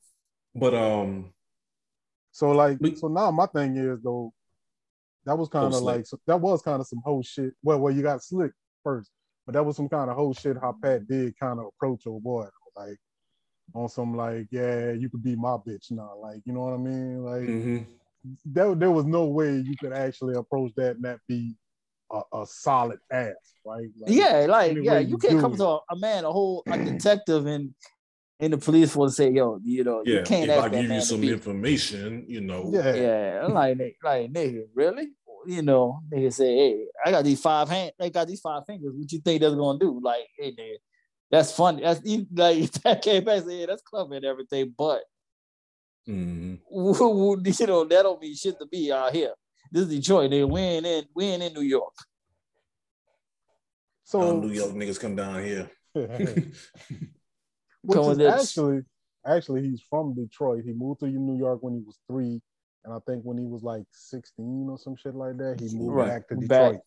[0.55, 1.33] But um,
[2.39, 4.33] So like, But- so now my thing is though,
[5.25, 7.53] that was kind of like so that was kind of some whole shit.
[7.65, 8.53] Well, well, you got slick
[8.85, 9.11] first,
[9.45, 12.21] but that was some kind of whole shit how Pat did kind of approach your
[12.21, 12.97] boy, like
[13.75, 16.77] on some like, yeah, you could be my bitch now, like you know what I
[16.77, 17.25] mean?
[17.25, 17.87] Like mhm.
[18.45, 21.57] there, there was no way you could actually approach that and that be
[22.13, 23.35] a, a solid ass,
[23.67, 23.89] right?
[24.01, 25.57] Like, yeah, like yeah, you you can't come it.
[25.57, 27.75] to a, a man, a whole a detective in
[28.41, 30.19] in the police force and say, yo, you know, yeah.
[30.19, 33.45] you can't if ask I that give man you some information, you know, yeah, Yeah,
[33.45, 35.09] I'm like, ni- like nigga, really?
[35.47, 37.93] You know, nigga say, hey, I got these five hands.
[37.99, 38.93] they got these five fingers.
[38.95, 39.99] What you think that's gonna do?
[40.03, 40.75] Like, hey, nigga,
[41.31, 41.83] that's funny.
[41.83, 45.03] That's you- like that came back and said, yeah, that's clever and everything, but
[46.09, 46.59] Mhm.
[46.71, 49.33] you know, that don't mean shit to be out here.
[49.71, 50.49] This is Detroit, nigga.
[50.49, 51.93] We ain't in, we ain't in New York.
[54.05, 55.71] So All New York niggas come down here.
[57.83, 58.81] Which is actually,
[59.27, 60.65] actually, he's from Detroit.
[60.65, 62.41] He moved to New York when he was three,
[62.85, 65.95] and I think when he was like sixteen or some shit like that, he moved
[65.95, 66.49] Right, back to back.
[66.49, 66.81] Detroit.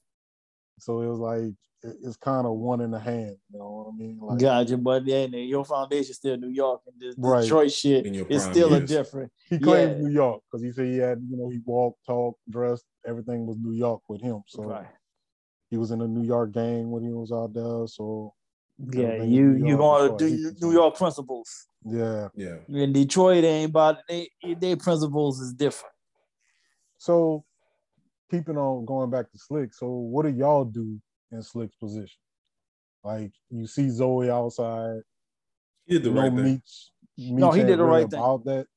[0.80, 3.38] So it was like it's kind of one in the hand.
[3.52, 4.20] You know what I mean?
[4.22, 7.42] Like, Gotcha, but yeah, your foundation still New York, and this Right.
[7.42, 9.32] Detroit shit In your is prime still a different.
[9.50, 10.08] he claims yeah.
[10.08, 13.58] New York because he said he had, you know, he walked, talked, dressed, everything was
[13.58, 14.42] New York with him.
[14.48, 14.86] So right.
[15.72, 17.88] he was in a New York gang when he was out there.
[17.88, 18.34] So
[18.90, 20.74] Yeah, everything you you York gonna do far New.
[20.74, 21.68] York principles.
[21.86, 22.30] yeah.
[22.36, 22.58] Yeah.
[22.70, 24.30] In Detroit, ain't about they
[24.60, 25.94] their principles is different.
[26.98, 27.44] So
[28.30, 29.74] keeping on going back to Slick.
[29.74, 31.00] So what do y'all do
[31.32, 32.18] in Slick's position?
[33.04, 35.02] Like you see Zoe outside,
[35.86, 36.44] He did the no right thing.
[36.44, 36.92] Meech.
[37.18, 38.20] Meech No, he did the really right thing.
[38.20, 38.68] About that,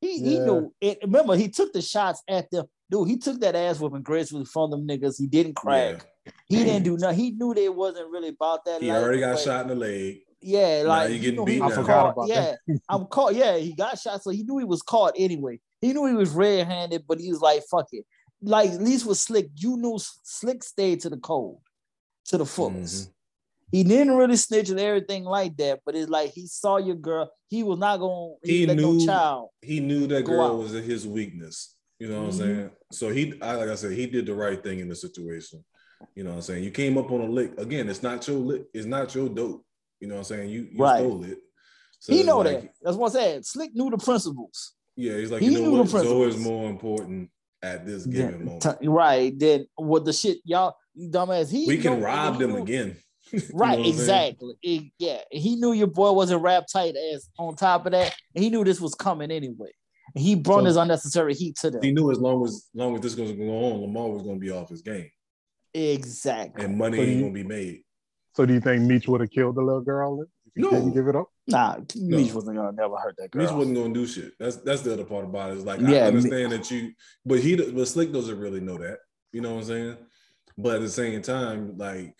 [0.00, 0.98] He he knew it.
[1.02, 2.66] Remember, he took the shots at them.
[2.90, 5.18] Dude, he took that ass whooping gracefully from them niggas.
[5.18, 6.04] He didn't crack.
[6.48, 7.18] He didn't do nothing.
[7.18, 8.80] He knew they wasn't really about that.
[8.82, 10.20] He life, already got shot in the leg.
[10.42, 11.68] Yeah, Now like you he getting knew beat he down.
[11.68, 12.24] was I forgot caught.
[12.24, 12.54] about yeah,
[12.88, 13.34] I'm caught.
[13.34, 15.60] Yeah, he got shot, so he knew he was caught anyway.
[15.80, 18.04] He knew he was red-handed, but he was like, "Fuck it."
[18.42, 21.58] Like at least with Slick, you knew Slick stayed to the cold,
[22.26, 23.08] to the fullest.
[23.08, 23.12] Mhm.
[23.72, 27.30] He didn't really snitch and everything like that, but it's like he saw your girl.
[27.48, 29.50] He was not gonna He he let no knew- child.
[29.60, 30.58] He knew that girl out.
[30.58, 31.76] was his weakness.
[31.98, 32.32] You know what Mhm.
[32.32, 32.70] I'm saying?
[32.92, 35.62] So he, I, like I said, he did the right thing in the situation.
[36.14, 36.64] You know what I'm saying?
[36.64, 37.58] You came up on a lick.
[37.58, 38.64] Again, it's not your lick.
[38.74, 39.64] It's not your dope.
[40.00, 40.50] You know what I'm saying?
[40.50, 40.98] You, you Right.
[41.00, 41.38] stole it.
[41.98, 42.70] So he know like- that.
[42.82, 43.46] That's what I said.
[43.46, 44.72] Slick knew the principles.
[44.96, 45.88] Yeah, he's like, He you know knew the what?
[45.90, 46.44] Zoe is principles.
[46.44, 47.30] more important
[47.62, 48.62] at this given Then- moment.
[48.80, 49.38] t- right.
[49.38, 52.96] Then what the shit y'all you dumbass he we can rob he them knew- again.
[53.32, 54.28] You Right, know what I'm saying?
[54.30, 54.54] exactly.
[54.62, 58.50] It- yeah, he knew your boy wasn't wrapped tight as on top of that, he
[58.50, 59.70] knew this was coming anyway.
[60.16, 61.82] He brought So- his unnecessary heat to them.
[61.82, 64.38] He knew as long as long as this was gonna go on, Lamar was gonna
[64.40, 65.08] be off his game,
[65.74, 66.64] Exactly.
[66.64, 67.82] and money So ain't you- gonna be made.
[68.36, 70.70] So do you think Meech would have killed the little girl if he No.
[70.70, 71.26] didn't give it up?
[71.48, 72.16] Nah, No.
[72.16, 73.42] Meech wasn't gonna never hurt that girl.
[73.44, 74.32] Meech wasn't gonna do shit.
[74.38, 75.56] That's that's the other part about it.
[75.56, 76.92] It's like I Yeah, understand that you,
[77.26, 78.98] but he, but Slick doesn't really know that.
[79.32, 79.96] You know what I'm saying?
[80.56, 82.14] But at the same time, like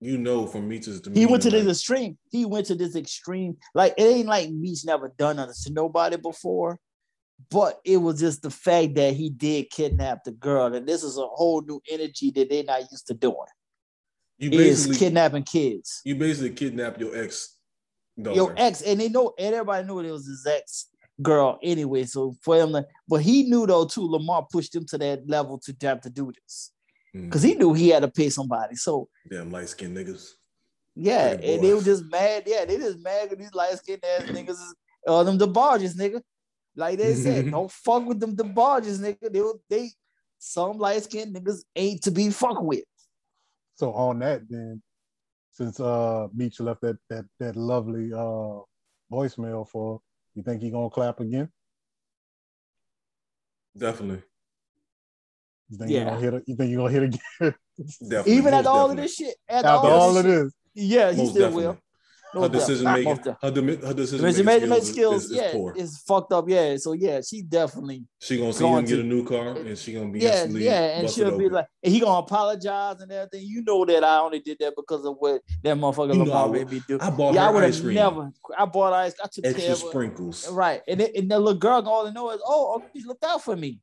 [0.00, 2.18] you know, from Meech's to he went to this like, extreme.
[2.30, 3.56] He went to this extreme.
[3.74, 6.78] Like it ain't like Meech never done nothing to nobody before,
[7.50, 11.18] but it was just the fact that he did kidnap the girl, and this is
[11.18, 13.36] a whole new energy that they're not used to doing.
[14.38, 16.00] you Is basically kidnapping kids.
[16.04, 17.56] you basically kidnap your ex.
[18.20, 18.36] Daughter.
[18.36, 20.86] Your ex, and they know, and everybody knew it was his ex
[21.20, 22.04] girl anyway.
[22.04, 24.06] So for him, to, but he knew though too.
[24.08, 26.72] Lamar pushed him to that level to have to do this
[27.12, 28.76] because he knew he had to pay somebody.
[28.76, 30.30] So damn light skinned niggas.
[30.94, 32.44] yeah, and they were just mad.
[32.46, 34.50] Yeah, they just mad at these light skinned ass niggas.
[34.50, 34.74] Is,
[35.06, 36.22] uh, them the barges, nigga.
[36.76, 39.32] Like they said, don't fuck with them the barges, nigga.
[39.32, 39.42] They
[39.76, 39.90] they
[40.38, 42.84] some light skinned niggas ain't to be fucked with.
[43.76, 44.82] So on that, then,
[45.52, 48.60] since uh Meech left that that that lovely uh
[49.12, 50.00] voicemail for,
[50.34, 51.48] you think he gonna clap again?
[53.76, 54.22] Definitely,
[55.70, 55.98] You think Yeah.
[55.98, 56.34] you gonna hit?
[56.34, 57.20] it- You think you gonna hit again
[58.08, 58.32] definitely.
[58.32, 60.52] Even most after all of this shit, after, after all, all this of shit, this?
[60.74, 61.64] yeah, he Most still definitely.
[61.66, 61.78] will.
[62.42, 65.74] Her decision making, her, her decision making skills, skills, is, is, yeah, is poor.
[65.76, 66.48] it's fucked up.
[66.48, 69.92] Yeah, so yeah, she definitely, She gonna see him get a new car, and she
[69.92, 73.46] gonna be yeah, yeah, and she'll be like, and he gonna apologize and everything.
[73.46, 76.42] You know that I only did that because of what that motherfucker You know I
[76.42, 76.98] Lamar would- do.
[77.00, 78.32] I bought Yeah, I would ice have cream, never.
[78.58, 79.14] I bought ice.
[79.22, 80.48] I took extra sprinkles.
[80.50, 83.56] Right, and it, and the little girl all know is, oh, he looked out for
[83.56, 83.80] me.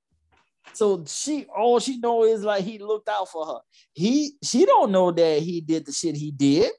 [0.73, 3.59] So she, all she know is like he looked out for her.
[3.93, 6.71] He, she don't know that he did the shit he did.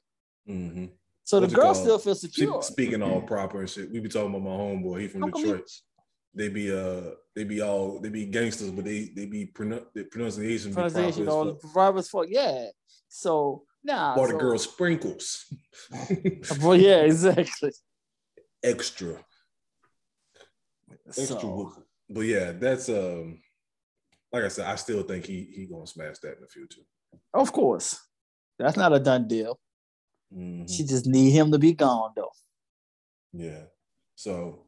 [0.47, 0.85] hmm
[1.25, 1.77] So the girl called?
[1.77, 2.61] still feels She, secure.
[2.61, 3.91] speaking all proper and shit.
[3.91, 5.01] We be talking about my homeboy.
[5.01, 5.69] He from How Detroit.
[6.35, 10.03] They be uh, they be all they be gangsters, but they they be pronou- the
[10.05, 12.25] pronunciation be Pronunciation, proper all proper as fuck.
[12.27, 12.67] Yeah.
[13.07, 14.15] So nah.
[14.15, 15.45] Bought so, a girl sprinkles,
[16.61, 17.71] Well, yeah, exactly.
[18.63, 19.23] extra,
[21.07, 21.39] extra.
[21.39, 21.73] So.
[22.09, 23.39] But yeah, that's um,
[24.31, 26.81] like I said, I still think he he gonna smash that in the future.
[27.33, 27.99] of course,
[28.57, 29.59] that's not a done deal.
[30.33, 30.69] Mhm.
[30.69, 32.31] She just need him to be gone though.
[33.33, 33.65] Yeah.
[34.15, 34.65] So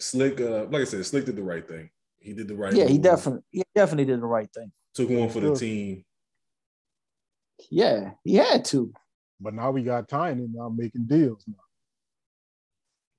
[0.00, 1.90] Slick, uh, like I said, Slick did the right thing.
[2.18, 2.72] He did the right.
[2.74, 4.72] Yeah, he definitely, he definitely did the right thing.
[4.94, 5.56] took one for the Sure.
[5.56, 6.04] team.
[7.70, 8.92] Yeah, he had to.
[9.40, 11.62] But now we got Tiny now making deals now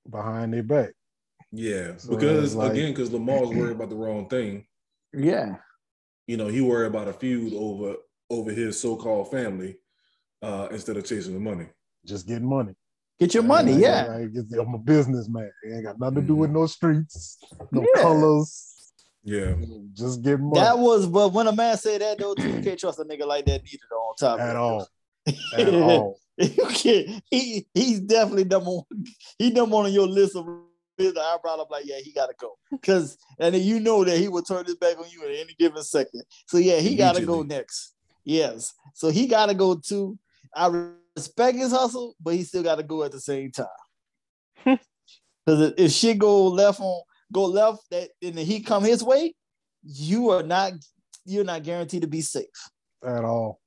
[0.10, 0.94] behind their back.
[1.52, 4.68] Yeah, So because like- again, because Lamar's worried about the wrong thing.
[5.14, 5.58] Yeah,
[6.28, 7.96] You know, he worried about a feud over
[8.30, 9.78] over his so-called family
[10.42, 11.70] uh, instead of chasing the money.
[12.06, 12.74] Just getting money.
[13.20, 13.74] get your money.
[13.74, 15.52] I- Yeah, I, I, I'm a businessman.
[15.64, 16.38] It ain't got nothing to do mm.
[16.38, 17.38] with no streets,
[17.72, 18.02] no Yeah.
[18.02, 18.72] colors.
[19.24, 19.56] Yeah,
[19.94, 21.08] Just get money that was.
[21.08, 23.64] But when a man say that though, too, you can't trust a nigga like that
[23.64, 23.84] neither.
[23.90, 24.56] Though, on top at it.
[24.56, 24.88] all.
[25.58, 26.20] At all.
[26.38, 27.24] you can't.
[27.32, 28.84] He he's definitely number one.
[29.40, 30.46] He number one on your list of
[30.96, 31.56] his eyebrow.
[31.56, 32.52] I'm like, yeah, he gotta go.
[32.84, 35.56] Cause and then you know that he will turn his back on you at any
[35.58, 36.22] given second.
[36.48, 37.96] So yeah, he gotta go next.
[38.24, 38.74] Yes.
[38.94, 40.20] So he gotta go too.
[40.56, 40.68] I
[41.16, 43.66] respect his hustle, but he still gotta go at the same time.
[44.58, 44.74] Hmm.
[45.48, 47.02] Cause if shit go left on
[47.32, 49.36] go left that and then he come his way,
[49.84, 50.74] you are not
[51.26, 52.46] you're not guaranteed to be safe.
[53.06, 53.60] At all.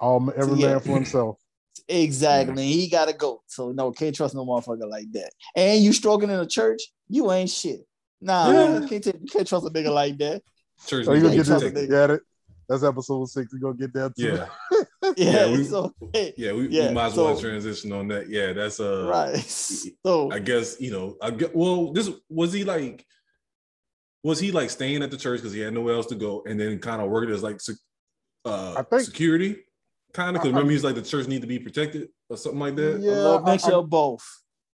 [0.00, 0.68] All every yeah.
[0.68, 1.38] man for himself.
[1.86, 2.66] Exactly.
[2.66, 3.42] He gotta go.
[3.46, 5.30] So no, can't trust no motherfucker like that.
[5.54, 7.80] And you stroking in a church, you ain't shit.
[8.22, 8.80] Nah, Yeah.
[8.80, 10.42] you can't, you can't trust a nigga like that.
[10.86, 11.04] church.
[11.04, 11.72] So you gonna get to this?
[11.72, 12.20] take- it?
[12.68, 13.52] That's episode six.
[13.52, 14.22] You gonna get that too?
[14.22, 14.46] Yeah,
[15.16, 15.50] Yeah.
[15.50, 16.52] we- so hey, yeah.
[16.52, 18.28] We, Yeah, we might as well transition on that.
[18.28, 19.06] Yeah, that's uh.
[19.10, 19.36] right.
[20.06, 21.16] So I guess you know.
[21.22, 23.04] I get, well, this was he like.
[24.22, 26.58] Was he like staying at the church because he had nowhere else to go, and
[26.58, 27.60] then kind of working as like
[28.46, 29.56] uh, I think- security,
[30.14, 30.42] kind of?
[30.42, 32.76] Because I- I- remember he's like the church need to be protected or something like
[32.76, 33.00] that.
[33.00, 34.24] Yeah, little I- mixture of both.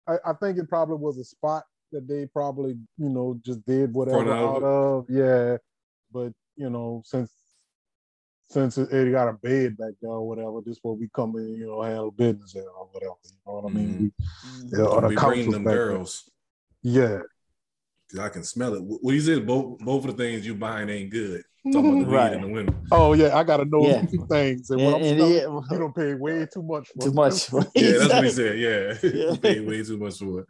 [0.07, 3.93] I, I think it probably was a spot that they probably, you know, just did
[3.93, 5.07] whatever Front of out of.
[5.11, 5.57] Yeah.
[6.12, 7.32] But, you know, since
[8.51, 11.55] since it, it got a bed back there or whatever, this where we come in,
[11.55, 13.14] you know, handle business there or whatever.
[13.24, 14.12] You know what I mean?
[14.72, 15.86] We, yeah, or the we couch bring them back there.
[15.89, 16.31] barrels.
[16.82, 17.18] Yeah.
[18.10, 18.82] 'Cause I can smell it.
[18.82, 21.44] What you said, both both of the things you buying ain't good.
[21.72, 22.31] Talking about the Right.
[22.32, 22.74] weed in the window.
[22.90, 24.01] Oh yeah, I gotta know Yeah.
[24.28, 24.70] things.
[24.70, 27.10] And, And, what I'm and smelling, yeah, you don't pay way too much for too
[27.10, 27.14] it.
[27.14, 27.52] much.
[27.77, 28.59] Yeah, that's what he said.
[28.59, 29.31] Yeah, Yeah.
[29.32, 30.47] You paid way too much for it.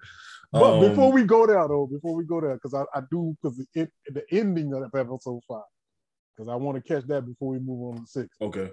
[0.53, 3.37] But Um, before we go there, though, before we go there, because I, I do,
[3.43, 5.61] because the, it- the ending of episode five,
[6.41, 8.35] because I want to catch that before we move on to six.
[8.41, 8.71] okay,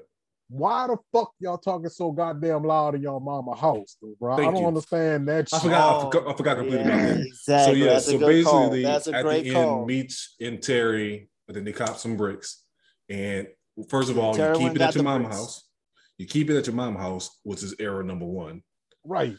[0.49, 4.38] why the fuck y'all talking so goddamn loud in y'all mama house, though, bro?
[4.38, 4.68] Thank I don't you.
[4.68, 5.49] understand that.
[5.52, 5.64] I shit.
[5.64, 5.98] forgot.
[5.98, 7.19] I forgot, I forgot completely about that.
[7.26, 7.73] Exactly.
[7.73, 8.60] So yeah, That's a so good call.
[8.69, 9.77] basically, That's a at great the call.
[9.80, 12.64] end, Meech and Terry, but then they cop some bricks.
[13.10, 13.48] And
[13.89, 15.35] first of all, Terry you keep it at your the mama bricks.
[15.38, 15.69] house.
[16.18, 18.64] You keep it at your mama house, which is error number one.
[19.03, 19.35] Right.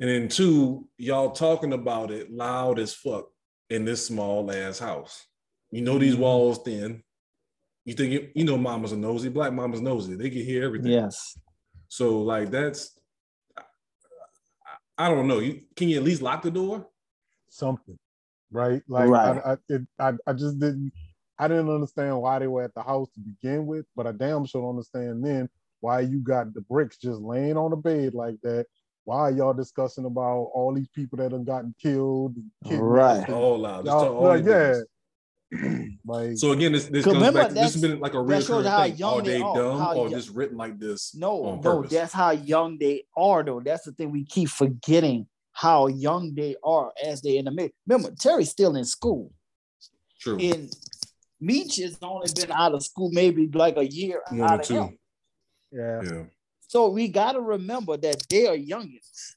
[0.00, 3.26] And then two, y'all talking about it loud as fuck
[3.68, 5.26] in this small ass house.
[5.70, 6.20] You know these Mhm.
[6.20, 7.02] walls thin.
[7.84, 10.14] You think it, you know mamas are nosy, black mamas nosy.
[10.14, 10.92] They can hear everything.
[10.92, 11.36] Yes.
[11.88, 12.96] So like that's
[13.56, 13.62] I,
[15.06, 15.40] I don't know.
[15.40, 16.86] You can you at least lock the door?
[17.48, 17.98] Something.
[18.50, 18.82] Right.
[18.88, 19.40] Like Right.
[19.44, 20.92] I, I, it, I, I just didn't.
[21.38, 24.44] I didn't understand why they were at the house to begin with, but I damn
[24.46, 25.48] sure don't understand then
[25.80, 28.66] why you got the bricks just laying on the bed like that.
[29.04, 32.36] Why are y'all discussing about all these people that have gotten killed?
[32.36, 33.24] And kidnapped Right.
[33.26, 33.86] and- All loud.
[33.86, 34.68] Just Y'all- like, yeah.
[34.68, 34.86] business.
[36.06, 37.48] like So again, this this 'Cause comes remember, back.
[37.48, 38.96] To, this has been like a real shows recurring how thing.
[38.96, 41.14] young Are they they are, dumb how or young- just written like this?
[41.14, 43.60] No, on no, that's how young they are, though.
[43.60, 47.74] That's the thing we keep forgetting how young they are as they in the mix.
[47.86, 49.32] Remember, Terry's still in school.
[50.18, 50.38] True.
[50.38, 50.72] And
[51.40, 54.66] Meech has only been out of school maybe like a year One out or of
[54.66, 54.74] two.
[54.74, 54.98] him.
[55.72, 56.00] yeah.
[56.04, 56.22] Yeah.
[56.68, 59.34] So we got to remember that they are youngins.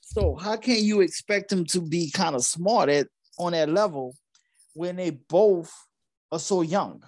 [0.00, 3.08] So how can you expect them to be kind of smart at
[3.38, 4.14] on that level
[4.74, 5.72] when they both
[6.30, 7.02] are so young?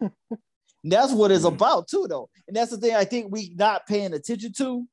[0.84, 4.12] that's what it's about too, though, and that's the thing I think we not paying
[4.14, 4.84] attention to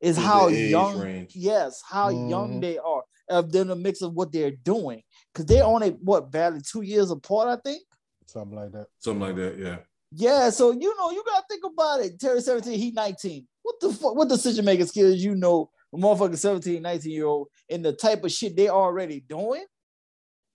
[0.00, 1.32] is Is how young, range.
[1.34, 2.60] yes, how young Mhm.
[2.60, 5.02] they are, of then the mix of what they're doing,
[5.32, 7.82] because they're only what barely two years apart, I think.
[8.26, 8.88] Something like that.
[8.98, 9.58] Something like that.
[9.58, 9.78] Yeah.
[10.12, 12.18] Yeah, so you know, you gotta think about it.
[12.20, 13.46] Terry 17, he 19.
[13.62, 14.14] What the fuck?
[14.14, 18.22] What decision making skills you know a motherfucking 17, 19 year old and the type
[18.24, 19.64] of shit they already doing?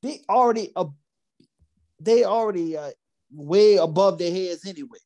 [0.02, 0.86] They already uh,
[2.02, 2.92] they already uh,
[3.32, 4.98] way above their heads anyway.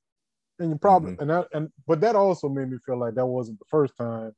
[0.60, 1.20] And you probably Mhm.
[1.22, 4.32] and that and but that also made me feel like that wasn't the first time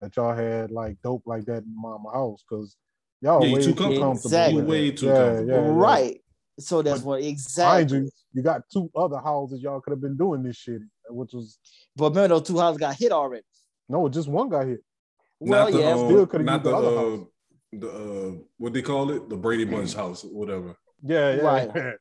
[0.00, 2.76] that y'all had like dope like that in mama house because
[3.22, 4.12] y'all Yeah, you way too too comfortable.
[4.16, 4.60] Exactly.
[4.60, 5.48] with Way too yeah, comfortable.
[5.48, 5.68] Yeah, yeah.
[5.70, 6.20] Right.
[6.60, 7.98] So that's But what exactly.
[7.98, 11.58] you, you got two other houses y'all could have been doing this shit, which was
[11.96, 13.44] But remember those two houses got hit already.
[13.88, 14.80] no, just one got hit.
[15.40, 17.26] Well, not the, yeah, um, still coulda not used the the, other uh, house.
[17.72, 20.76] the uh, what they call it, the Brady Bunch house, whatever.
[21.04, 21.42] Yeah, yeah.
[21.42, 21.72] Right.
[21.74, 21.98] The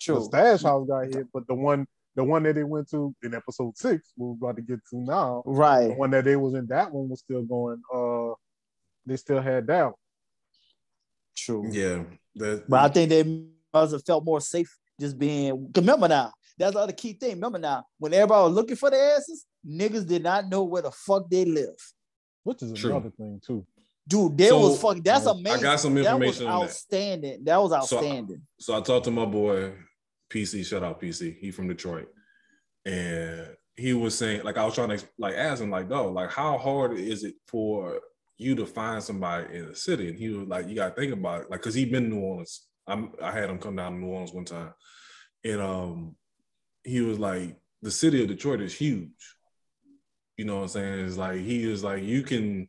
[0.00, 0.24] true.
[0.24, 3.76] stash house got hit, but the one the one that they went to in episode
[3.76, 5.42] six, we're about to get to now.
[5.46, 5.88] Right.
[5.88, 7.82] The one that they was in, that one was still going.
[7.92, 8.34] Uh,
[9.06, 9.84] they still had that.
[9.84, 9.94] one.
[11.36, 11.68] True.
[11.70, 12.02] Yeah,
[12.36, 12.68] that.
[12.68, 15.72] But I think they must have felt more safe just being.
[15.74, 17.32] Remember now, that's the other key thing.
[17.32, 20.90] Remember now, when everybody was looking for the asses, niggas did not know where the
[20.92, 21.74] fuck they live.
[22.44, 22.90] which is True.
[22.90, 23.66] another thing too.
[24.06, 25.02] Dude, that So, was fucking.
[25.02, 25.58] That's amazing.
[25.60, 26.18] I got some information.
[26.18, 26.64] that was on that.
[26.64, 27.44] outstanding.
[27.44, 28.42] That was So- outstanding.
[28.60, 29.72] So I talked to my boy
[30.30, 30.64] PC.
[30.64, 31.38] Shout out PC.
[31.38, 32.08] He from Detroit,
[32.84, 36.30] and he was saying like I was trying to like ask him like, dog, like
[36.30, 38.00] how hard is it for
[38.36, 40.08] you to find somebody in the city?
[40.08, 42.20] And he was like, you got to think about it, like because he been New
[42.20, 42.66] Orleans.
[42.86, 44.74] I'm I had him come down to New Orleans one time,
[45.44, 46.16] and um,
[46.82, 49.08] he was like, the city of Detroit is huge.
[50.36, 51.06] You know what I'm saying?
[51.06, 52.68] It's like he is like you can.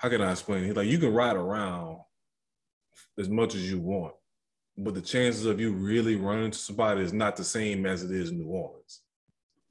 [0.00, 0.64] How can I explain?
[0.64, 1.98] He's like you can ride around
[3.18, 4.14] as much as you want,
[4.78, 8.10] but the chances of you really running into somebody is not the same as it
[8.10, 9.02] is in New Orleans.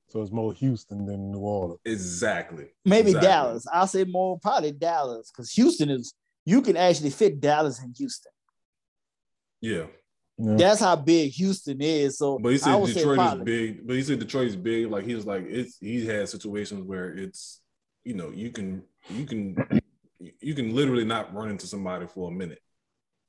[0.10, 1.80] So it's more Houston than New Orleans.
[1.84, 2.68] Exactly.
[2.86, 3.28] Maybe Exactly.
[3.28, 3.66] Dallas.
[3.74, 6.14] I'll say more probably Dallas because Houston is.
[6.46, 8.32] You can actually fit Dallas in Houston.
[9.62, 9.86] Yeah,
[10.38, 10.56] Yeah.
[10.58, 12.20] That's how big Houston is.
[12.20, 13.88] So but he I said would Detroit is big.
[13.88, 14.92] But he said Detroit is big.
[14.92, 15.78] Like he was like it's.
[15.80, 17.62] He had situations where it's.
[18.04, 19.79] You know, you can you can
[20.20, 22.60] you can literally not run into somebody for a minute.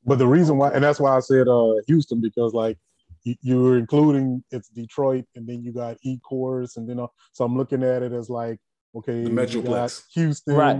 [0.05, 2.79] But the reason why, and that's why I said uh Houston because like
[3.25, 7.45] you, you're including it's Detroit, and then you got E course, and then uh, so
[7.45, 8.59] I'm looking at it as like
[8.97, 10.03] okay, The you got Metroplex.
[10.15, 10.77] Houston, Right.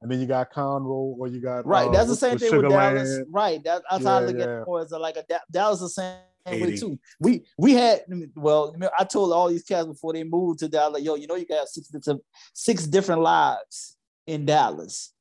[0.00, 2.56] and then you got Conroe, or you got Right, uh, that's the same the thing
[2.56, 2.94] with Sugarland.
[2.94, 3.20] Dallas.
[3.30, 5.80] Right, that, that's how I Yeah, look at it more as like a Da- Dallas
[5.80, 6.98] the same way too.
[7.20, 11.14] We we had well, I told all these cats before they moved to Dallas, yo,
[11.14, 12.22] you know, you got six different
[12.54, 15.12] six different lives in Dallas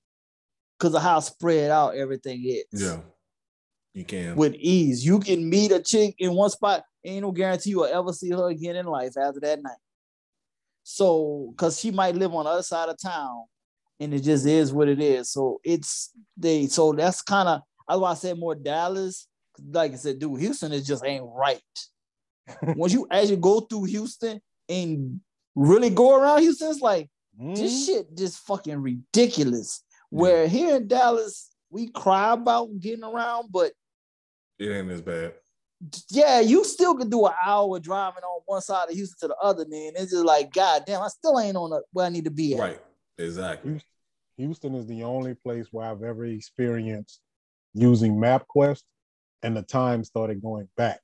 [0.81, 2.81] because of how spread out everything is.
[2.81, 3.01] Yeah,
[3.93, 4.35] you can.
[4.35, 6.83] with ease, you can meet a chick in one spot.
[7.05, 9.77] Ain't no guarantee you'll ever see her again in life after that night.
[10.83, 13.43] So, because she might live on the other side of town,
[13.99, 15.31] and it just is what it is.
[15.31, 16.65] So it's they.
[16.67, 19.27] So that's kind of that's why I said more Dallas.
[19.71, 21.61] Like I said, dude, Houston is just ain't right.
[22.63, 25.19] Once you actually go through Houston and
[25.53, 27.85] really go around Houston, it's like this Mhm.
[27.85, 29.83] shit just fucking ridiculous.
[30.11, 33.71] Where here in Dallas, we cry about getting around, but
[34.59, 35.33] it ain't as bad.
[36.09, 39.37] yeah, you still could do an hour driving on one side of Houston to the
[39.37, 39.93] other, man.
[39.95, 42.53] It's just like, God damn, I still ain't on the, where I need to be
[42.53, 42.59] at.
[42.59, 42.79] Right.
[43.17, 43.81] Exactly.
[44.37, 47.21] Houston is the only place where I've ever experienced
[47.73, 48.83] using MapQuest
[49.43, 50.99] and the time started going back.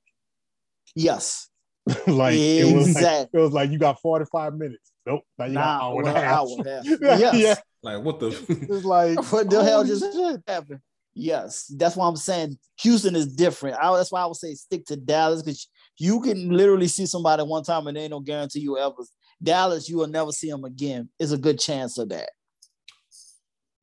[0.94, 1.48] Yes.
[2.06, 4.92] like it was like Exact- it was like you got 45 minutes.
[5.06, 5.22] Nope.
[5.38, 6.36] Now you got an hour and well, a half.
[6.36, 7.34] hour and a half.
[7.34, 7.60] Yes.
[7.82, 7.90] Yeah.
[7.96, 8.28] Like what the
[8.70, 10.04] It's like What the hell just
[10.46, 10.80] happened?
[11.14, 13.76] Yes, that's why I'm saying Houston is different.
[13.80, 15.68] I, that's why I would say stick to Dallas because
[15.98, 18.94] you can literally see somebody one time and there ain't no guarantee you ever.
[19.42, 21.08] Dallas, you will never see them again.
[21.18, 22.30] It's a good chance of that.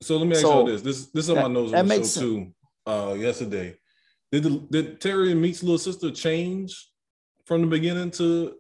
[0.01, 0.81] So let me ask So, y'all this.
[0.81, 2.53] This this is on my nose that on the show makes too.
[2.85, 3.75] Uh yesterday.
[4.31, 6.89] Did the, did Terry and Meech's little sister change
[7.45, 8.53] from the beginning to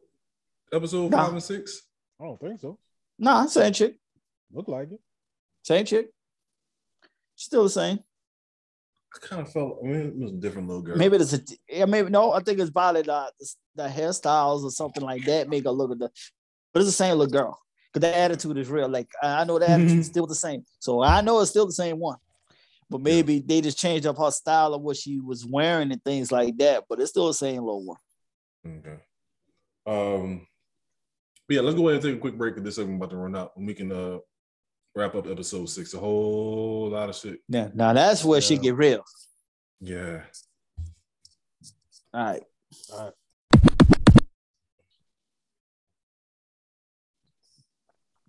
[0.73, 1.23] episode Nah.
[1.25, 1.81] five and six?
[2.19, 2.77] I don't think so.
[3.19, 3.95] Nah, same chick,
[4.51, 4.99] Look like it.
[5.65, 6.09] Same chick,
[7.35, 7.99] still the same.
[9.15, 10.95] I kind of felt I mean it was a different little girl.
[10.95, 12.33] Maybe it's a yeah, maybe no.
[12.33, 13.31] I think it's probably the,
[13.73, 16.09] the hairstyles or something like that make her look at the,
[16.71, 17.59] but it's the same little girl
[17.91, 18.87] because the attitude is real.
[18.87, 21.73] Like I know the attitude is still the same, so I know it's still the
[21.73, 22.17] same one.
[22.87, 26.31] But maybe they just changed up her style of what she was wearing and things
[26.31, 26.83] like that.
[26.87, 27.97] But it's still the same little one.
[28.67, 28.97] Okay.
[29.87, 30.45] Um
[31.49, 33.53] yeah, let's go ahead and take a quick break this segment about to run out
[33.55, 34.19] and we can uh
[34.95, 35.93] wrap up episode six.
[35.93, 37.39] A whole lot of shit.
[37.49, 38.61] Yeah, now that's where she Yeah.
[38.61, 39.03] get real.
[39.81, 40.21] Yeah.
[42.13, 42.43] All right.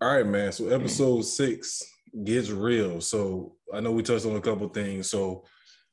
[0.01, 0.52] All right, man.
[0.52, 1.82] So episode six
[2.24, 3.01] gets real.
[3.01, 5.10] So I know we touched on a couple things.
[5.10, 5.44] So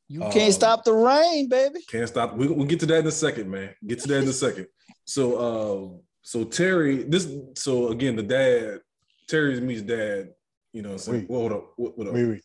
[0.10, 1.80] You Um, can't stop the rain, baby.
[1.90, 2.36] can't stop.
[2.36, 3.74] We, we'll get to that in a second, man.
[3.88, 4.68] Get to that in a second.
[5.06, 8.82] So uh so Terry, this so again, the dad,
[9.30, 10.34] Terry's me's dad,
[10.74, 11.30] you know, so Wait.
[11.30, 11.74] well, hold up.
[11.78, 12.14] What, what up?
[12.14, 12.42] Wait, wait.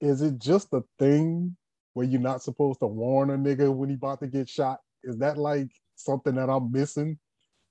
[0.00, 1.56] Is it just a thing
[1.94, 4.80] where you're not supposed to warn a nigga when he about to get shot?
[5.04, 7.18] Is that like something that I'm missing?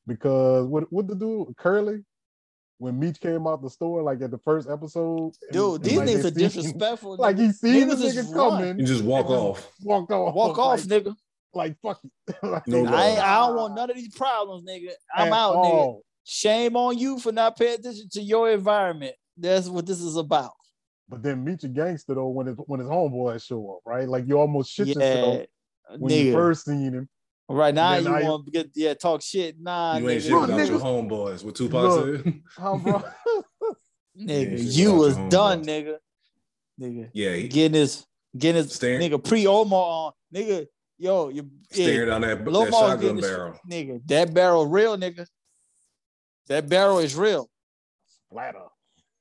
[0.08, 2.04] Because what what the dude Curly
[2.78, 6.08] when Meech came out the store, like at the first episode, Dude, and these like,
[6.08, 7.16] niggas are seen- disrespectful.
[7.18, 9.70] Like he seen the Niggas is nigga coming, You just walk off.
[9.84, 11.16] walked off, Walk off, like, nigga.
[11.54, 12.36] like fuck it.
[12.44, 13.18] Like, No I.
[13.22, 14.90] I don't want none of these problems, nigga.
[15.16, 15.58] I'm at out, nigga.
[15.58, 16.02] all.
[16.24, 19.16] Shame on you for not paying attention to your environment.
[19.38, 20.52] That's what this is about.
[21.10, 24.08] But then meet your gangster though when his when his homeboys show up, right?
[24.08, 25.46] Like you almost shit yeah, yourself
[25.98, 27.10] when you first seen him.
[27.50, 29.60] right now, you now you- want to get yeah talk shit.
[29.60, 31.44] Nah, You ain't shit Look, without your homeboys.
[31.44, 32.24] What Tupac Look.
[32.24, 32.42] said.
[32.58, 33.04] How bro?
[34.18, 35.98] nigga, shit you was done, nigga.
[36.80, 38.06] Nigga, yeah, he getting his
[38.38, 40.68] getting his Staring- nigga pre Omar on, nigga.
[40.98, 43.60] Yo, you staring down that, Lil that shotgun getting his- barrel.
[43.70, 44.02] nigga.
[44.08, 45.26] That barrel real, nigga.
[46.48, 47.50] That barrel is real.
[48.28, 48.60] Splatter.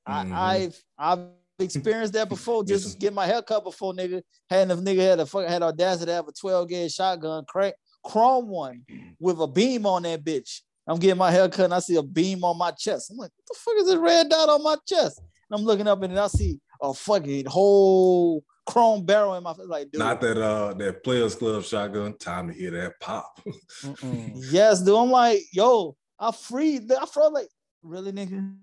[0.07, 0.31] Mhm.
[0.33, 1.19] I, I've I've
[1.59, 2.63] experienced that before.
[2.63, 2.97] Just sir.
[2.99, 4.21] get my hair cut before, nigga.
[4.49, 7.75] Had a nigga had a fucking had audacity to have a 12 gauge shotgun, crank,
[8.03, 8.83] chrome one
[9.19, 10.61] with a beam on that bitch.
[10.87, 13.11] I'm getting my hair cut and I see a beam on my chest.
[13.11, 15.19] I'm like, what the fuck is this red dot on my chest?
[15.19, 19.67] And I'm looking up and I see a fucking whole chrome barrel in my face.
[19.67, 22.17] Like, dude, Not that uh that players club shotgun.
[22.17, 23.39] Time to hear that pop.
[24.51, 24.95] Yes, dude.
[24.97, 26.91] I'm like, yo, I freed.
[26.91, 27.47] I felt like,
[27.81, 28.55] really, nigga?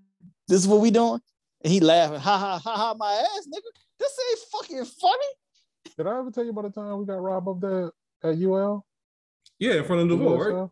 [0.47, 1.19] This is what we doing?
[1.61, 3.79] And he laughing, ha ha ha ha, my ass, nigga.
[3.99, 5.93] This ain't fucking funny.
[5.97, 7.91] Did I ever tell you about the time we got robbed up there
[8.23, 8.85] at UL?
[9.59, 10.51] yeah, in front of the UL boat, right?
[10.53, 10.69] stuff?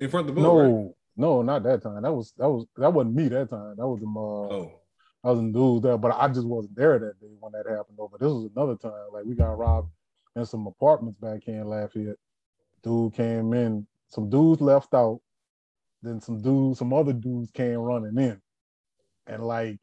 [0.00, 0.90] In front of the No, right?
[1.16, 2.02] no, not that time.
[2.02, 3.76] That was that was that wasn't me that time.
[3.78, 4.16] That was them.
[4.16, 4.72] Uh, Oh,
[5.22, 7.96] I was in dudes there, but I just wasn't there that day when that happened.
[7.96, 9.12] Though, but this was another time.
[9.12, 9.92] Like we got robbed
[10.34, 12.16] in some apartments back here in Lafayette.
[12.82, 13.86] Dude came in.
[14.08, 15.20] Some dudes left out.
[16.02, 18.40] Then some dudes, some other dudes came running in,
[19.26, 19.78] and like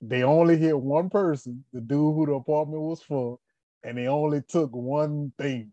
[0.00, 3.38] they only hit one person, the dude who the apartment was for,
[3.84, 5.70] and they only took one thing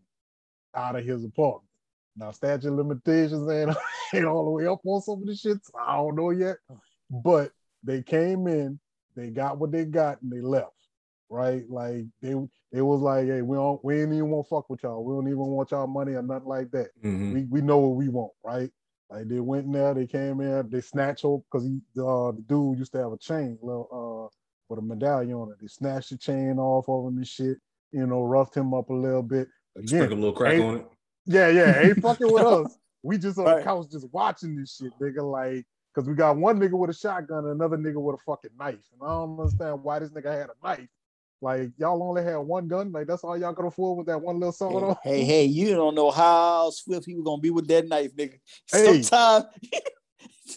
[0.74, 1.64] out of his apartment.
[2.16, 3.76] Now statute of limitations ain't,
[4.14, 5.64] ain't all the way up on some of the shit.
[5.64, 6.56] so I don't know yet,
[7.10, 8.78] but they came in,
[9.16, 10.72] they got what they got, and they left.
[11.30, 11.64] Right?
[11.68, 12.34] Like they
[12.72, 15.04] it was like, hey, we don't we ain't even want to fuck with y'all.
[15.04, 16.88] We don't even want y'all money or nothing like that.
[17.02, 17.34] mhm.
[17.34, 18.70] We we know what we want, right?
[19.10, 22.44] Like they went in there, they came in, they snatched her because he uh, the
[22.46, 24.36] dude used to have a chain, little uh,
[24.68, 25.58] with a medallion on it.
[25.60, 27.58] They snatched the chain off of him and shit.
[27.90, 29.48] You know, roughed him up a little bit.
[29.86, 30.86] sprinkle a little crack on it.
[31.24, 32.76] yeah, yeah, ain't fucking with us.
[33.02, 35.22] We just on the couch just watching this shit, nigga.
[35.22, 35.64] Like,
[35.94, 38.84] cause we got one nigga with a shotgun and another nigga with a fucking knife.
[38.92, 40.88] And I don't understand why this nigga had a knife.
[41.40, 42.90] Like, y'all only had one gun.
[42.90, 44.96] Like, that's all y'all could afford with that one little sword on.
[45.04, 48.38] Hey, hey, you don't know how swift he was gonna be with that knife, nigga.
[48.70, 49.02] Hey.
[49.02, 49.46] Sometimes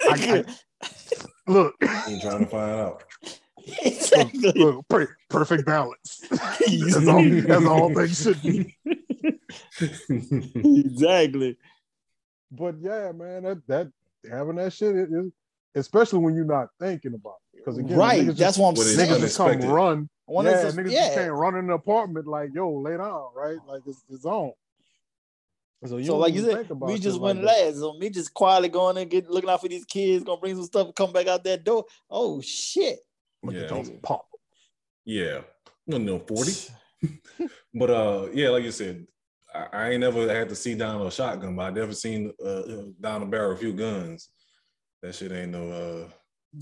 [0.10, 0.44] I-
[1.48, 3.04] Look, Ain't trying to find out.
[3.84, 4.52] exactly.
[4.56, 6.24] look, per- perfect balance.
[6.30, 7.24] that's all.
[7.24, 8.76] That's all things should be.
[10.56, 11.58] exactly.
[12.52, 13.92] But yeah, man, that that
[14.30, 15.34] having that shit, it, it,
[15.76, 17.58] especially when you're not thinking about it.
[17.58, 18.26] Because again, right.
[18.26, 19.10] That's just, what I'm saying.
[19.10, 19.74] niggas just come unexpected.
[19.74, 20.10] run.
[20.32, 21.06] When yeah, it's just- niggas yeah.
[21.08, 23.58] just can't run in the apartment like, yo, lay down, right?
[23.68, 24.54] Like it's, it's on.
[25.84, 27.66] So, you So like you said, we shit just like went that.
[27.66, 27.78] last.
[27.80, 30.66] So me just quietly going and get looking out for these kids, gonna bring some
[30.66, 31.86] stuff come back out that door.
[32.10, 33.00] Oh shit.
[33.44, 33.68] Look at Yeah.
[33.68, 34.28] those pop.
[35.06, 35.42] Yeah,
[35.88, 36.54] no, no, forty.
[37.74, 39.08] But uh, yeah, like you said,
[39.56, 42.48] I, I ain't never had to see down a shotgun, but I never seen uh,
[42.48, 44.30] uh, down a barrel a few guns.
[45.02, 46.10] That shit ain't no uh,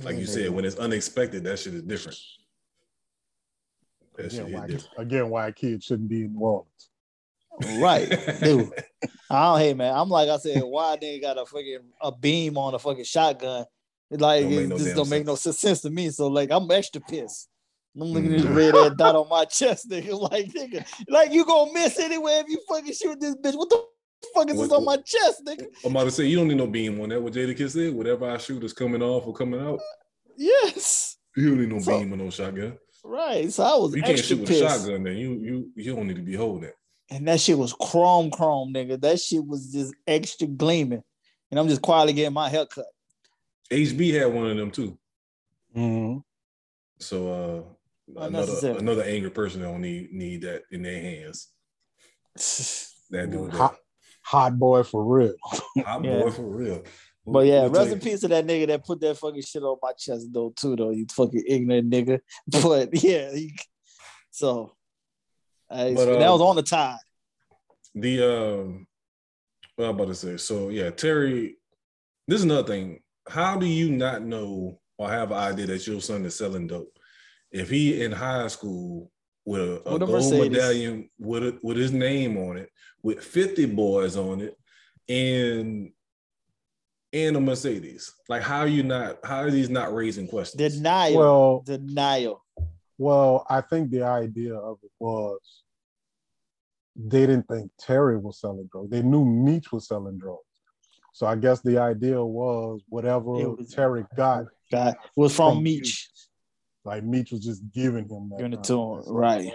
[0.03, 2.17] like you said, when it's unexpected, that shit is different.
[4.21, 4.89] That shit Again is why, different.
[4.97, 6.89] again, why kids shouldn't be in New Orleans.
[7.81, 8.07] Right,
[8.41, 8.71] dude.
[9.29, 9.93] I don't hate man.
[9.95, 13.65] I'm like I said, why they got a fucking a beam on a fucking shotgun?
[14.11, 15.27] It like Don't it no just don't make sense.
[15.27, 16.09] no sense sense to me.
[16.09, 17.49] So like I'm extra pissed.
[17.99, 18.43] I'm looking at Mhm.
[18.43, 20.17] the red ass dot on my chest, nigga.
[20.31, 23.55] Like nigga, like you gonna miss anyway if you fucking shoot this bitch.
[23.57, 23.83] What the
[24.33, 25.65] fuck is this What- on my chest, nigga?
[25.85, 27.21] I'm about to say you don't need no beam on that.
[27.21, 29.79] What Jadakiss said, whatever I shoot is coming off or coming out.
[30.37, 32.77] Yes, You don't need no So- beam on no shotgun.
[33.03, 33.51] Right.
[33.51, 36.07] So I was you can't extra shoot with a shotgun, then you you you don't
[36.07, 36.75] need to be holding it.
[37.09, 38.99] and that shit was chrome chrome, nigga.
[39.01, 41.03] That shit was just extra gleaming.
[41.51, 42.85] And I'm just quietly getting my hair cut.
[43.71, 44.97] HB had one of them too.
[45.75, 46.19] Mm-hmm.
[46.99, 47.65] So
[48.17, 51.47] uh another another angry person don't need need that in their hands.
[53.11, 53.75] That dude, Hot,
[54.21, 55.33] hot boy for real.
[55.43, 56.19] hot Yeah.
[56.21, 56.83] boy for real.
[57.31, 59.77] But yeah, We'll rest in peace to that nigga that put that fucking shit on
[59.81, 60.89] my chest though too though.
[60.91, 62.19] You fucking ignorant nigga.
[62.47, 63.57] But yeah, he,
[64.31, 64.75] so
[65.69, 66.97] I- But, that uh, was on the tide.
[67.95, 68.87] The um,
[69.75, 70.37] what I'm about to say.
[70.37, 71.55] So yeah, Terry.
[72.27, 72.99] This is another thing.
[73.27, 76.95] How do you not know or have an idea that your son is selling dope?
[77.51, 79.11] If he in high school
[79.45, 80.51] with a, a With a gold Mercedes.
[80.51, 82.69] medallion with a, with his name on it,
[83.01, 84.55] with 50 boys on it,
[85.11, 85.91] and
[87.13, 88.13] and a Mercedes.
[88.27, 89.19] Like how are you not?
[89.23, 90.73] How are these not raising questions?
[90.75, 91.17] Denial.
[91.17, 92.43] Well, Denial.
[92.97, 95.39] well, I think the idea of it was
[96.95, 98.89] they didn't think Terry was selling drugs.
[98.89, 100.41] They knew Meech was selling drugs.
[101.13, 106.09] So I guess the idea was whatever was- Terry got, God was from, From Meech.
[106.85, 108.37] like Meech was just giving him that.
[108.37, 109.51] Giving it to him, stuff, right.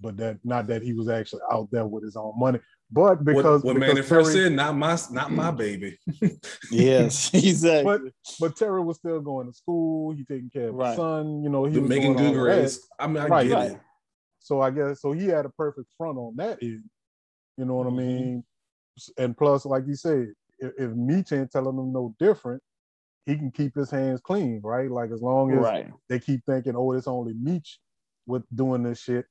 [0.00, 2.58] But that not that he was actually out there with his own money,
[2.92, 5.98] but because what because man first said, not my not my baby.
[6.70, 7.84] Yes, exactly.
[7.84, 8.00] But
[8.38, 10.12] but Terry was still going to school.
[10.14, 10.88] He taking care of Right.
[10.90, 11.42] his son.
[11.42, 12.86] You know, he was making good grades.
[12.98, 13.70] I mean, I Right, get right.
[13.72, 13.80] it.
[14.38, 16.84] So I guess so he had a perfect front on that end.
[17.56, 17.92] You know what Mhm.
[17.92, 18.44] I mean?
[19.18, 22.62] And plus, like you said, if, if Meech ain't telling him no different,
[23.26, 24.90] he can keep his hands clean, right?
[24.90, 25.90] Like as long as right.
[26.08, 27.78] they keep thinking, oh, it's only Meech
[28.26, 29.26] with doing this shit, and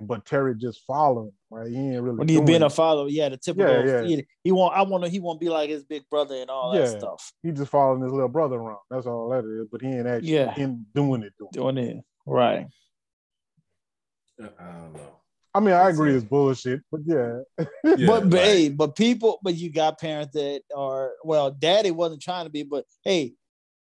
[0.00, 1.68] but Terry just following, right?
[1.70, 4.06] He ain't really When he doing being a follower, yeah, the typical Yeah, yeah.
[4.06, 6.72] He, he want I want to he won't be like his big brother and all
[6.72, 6.98] that Yeah.
[6.98, 7.32] stuff.
[7.42, 8.78] he just following his little brother around.
[8.90, 9.68] That's all that is.
[9.70, 10.54] But he ain't actually Yeah.
[10.56, 11.32] in doing it.
[11.38, 11.54] Doing it.
[11.54, 12.04] Doing it.
[12.26, 12.66] Right.
[14.40, 15.00] I don't know.
[15.54, 16.16] I mean, I That's agree it.
[16.16, 17.40] it's bullshit, but yeah.
[17.58, 21.90] Yeah, but but like- hey, but people, but you got parents that are well, daddy
[21.90, 23.34] wasn't trying to be, but hey,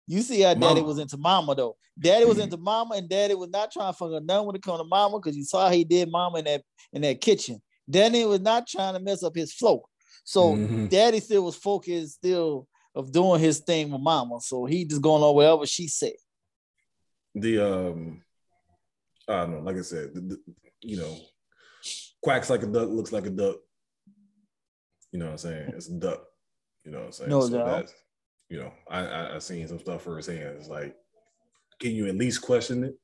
[0.07, 1.75] you see how daddy was into mama though.
[1.99, 2.43] Daddy was Mhm.
[2.43, 4.83] into mama, and daddy was not trying to fuck her none when it come to
[4.83, 6.63] mama, because you saw how he did mama in that
[6.93, 7.61] in that kitchen.
[7.89, 9.83] Daddy was not trying to mess up his flow.
[10.23, 10.89] So Mhm.
[10.89, 14.39] daddy still was focused still of doing his thing with mama.
[14.41, 16.15] So he just going on wherever she said.
[17.33, 18.23] the um
[19.27, 20.37] I don't know, like I said, the, the,
[20.81, 21.15] you know,
[22.21, 23.55] quacks like a duck, looks like a duck.
[25.11, 25.69] You know what I'm saying?
[25.75, 26.23] It's a duck.
[26.83, 27.29] You know what I'm saying?
[27.29, 27.65] No doubt.
[27.65, 27.93] that's
[28.51, 30.57] you know, I, I I seen some stuff firsthand.
[30.57, 30.93] It's like,
[31.79, 32.95] can you at least question it?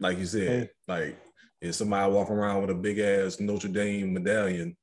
[0.00, 0.70] Like you said, Hey.
[0.88, 1.18] like
[1.60, 4.74] if somebody walking around with a big ass Notre Dame medallion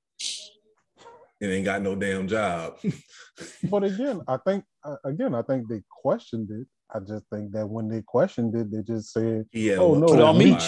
[1.42, 2.78] and ain't got no damn job.
[3.64, 6.68] But again, I think uh, again, I think they questioned it.
[6.94, 10.20] I just think that when they questioned it, they just said, yeah, Oh, no, Put
[10.20, 10.64] it on Meech.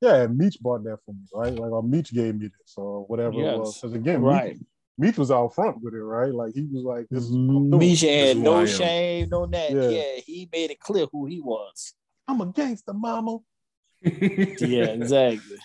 [0.00, 1.52] "Yeah, Meech bought that for me, right?
[1.54, 4.54] Like, or Meech gave me this, or whatever it was." Because again, Right.
[4.54, 4.66] Meech,
[4.96, 6.32] Meech was out front with it, right?
[6.32, 7.70] Like he was like, "This is what I'm.
[7.70, 9.70] Misha This had is who I no shame, no that.
[9.72, 9.88] Yeah.
[9.88, 10.20] Yeah.
[10.24, 11.94] he made it clear who he was.
[12.28, 13.38] I'm a gangster, mama."
[14.04, 15.56] Yeah, exactly.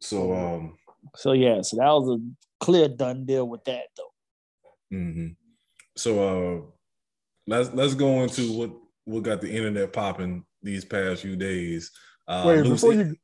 [0.00, 0.76] so um
[1.16, 4.96] So yeah, so that was a clear done deal with that though.
[4.96, 5.26] Mm-hmm.
[5.96, 6.60] So uh
[7.46, 8.70] let's let's go into what
[9.04, 11.90] what got the internet popping these past few days.
[12.26, 13.16] Uh, Wait, Lucy- before you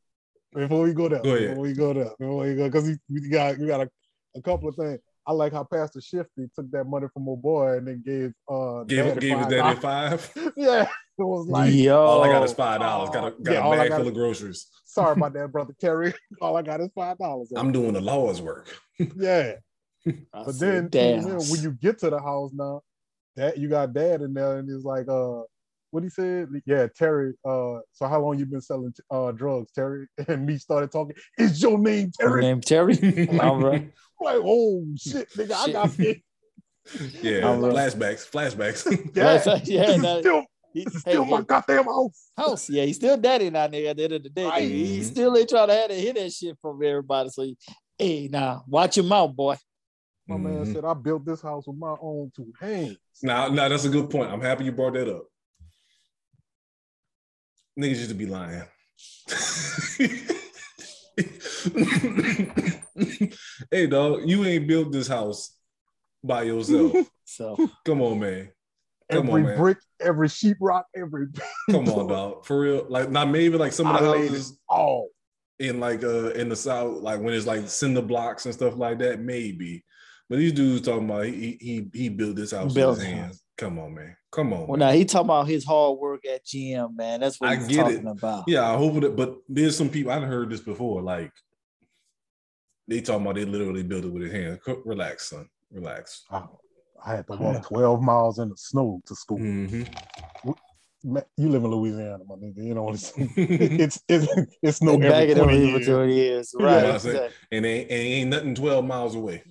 [0.52, 3.58] before we go there, Go before we go there, before we go, because we got
[3.58, 3.90] we got a,
[4.36, 5.00] a couple of things.
[5.26, 8.84] I like how Pastor Shifty took that money from my boy and then gave uh
[8.84, 10.32] gave Daddy gave his five daddy five.
[10.56, 10.82] yeah.
[11.18, 13.10] It was like, Yo, All I got is five dollars.
[13.10, 14.66] Got a, got Yeah, a all I bag got full is- of groceries.
[14.86, 16.14] sorry about that, brother Kerry.
[16.40, 17.52] All I got is five dollars.
[17.54, 18.68] I'm doing the Lord's work.
[19.16, 19.54] Yeah.
[20.32, 22.80] But then, then, when you get to the house now,
[23.36, 25.42] that you got dad in there and he's like, uh,
[25.90, 26.48] what he said?
[26.66, 27.34] Yeah, Terry.
[27.44, 30.06] Uh, so how long you been selling uh drugs, Terry?
[30.28, 31.16] And me started talking.
[31.38, 32.42] Is your name Your Terry?
[32.42, 33.28] name Terry?
[33.40, 33.82] All right.
[33.82, 36.22] I'm like, oh shit, nigga, I got it.
[37.22, 38.90] Yeah, I'm like- flashbacks, flashbacks.
[39.14, 42.30] Yeah, That's- yeah, It's that- still, He, it's hey, still my hey, goddamn house.
[42.36, 42.70] house.
[42.70, 43.90] Yeah, he's still daddy now, nigga.
[43.90, 44.62] At the end of the day, Right.
[44.62, 47.28] he still ain't trying to have to hear that shit from everybody.
[47.28, 47.56] So, he,
[47.98, 49.56] hey, now watch your mouth, boy.
[50.26, 50.72] My man Mhm.
[50.72, 52.96] said, I built this house with my own two hands.
[53.22, 54.30] Now, now that's a good point.
[54.30, 55.24] I'm happy you brought that up.
[57.80, 58.62] Niggas used to be lying.
[63.70, 65.56] hey, dog, you ain't built this house
[66.22, 66.92] by yourself.
[67.32, 68.50] So, Come on, man.
[69.08, 69.56] Come every on, man.
[69.56, 71.28] brick, every sheetrock, every
[71.70, 72.44] Come on, dog.
[72.44, 72.86] For real.
[72.88, 75.10] Like, not maybe like some of the I houses all.
[75.60, 78.98] in like uh in the south, like when it's like cinder blocks and stuff like
[78.98, 79.84] that, maybe.
[80.28, 83.40] But these dudes talking about he he he built this house Built with his hands.
[83.56, 84.16] Come on, man.
[84.32, 84.60] Come on.
[84.68, 84.88] well, man.
[84.88, 87.20] now he talking about his hard work at GM, man.
[87.20, 88.04] That's what I he's get it.
[88.06, 88.44] about.
[88.46, 89.16] Yeah, I hope it.
[89.16, 91.02] But there's some people I've heard this before.
[91.02, 91.32] Like
[92.86, 94.60] they talking about they literally built it with his hands.
[94.64, 95.48] Co- Relax, son.
[95.72, 96.24] Relax.
[96.30, 96.44] I,
[97.04, 99.38] I had to walk 12 miles in the snow to school.
[99.38, 99.82] hmm
[101.02, 102.58] you live in Louisiana, my nigga.
[102.62, 104.26] You know, what it's it's it's,
[104.62, 105.86] it's snow And back every it up 20 for years.
[105.86, 106.54] 20 years.
[106.58, 106.84] Right.
[106.84, 107.36] I said- exactly.
[107.52, 109.42] and ain't, and ain't nothing twelve miles away.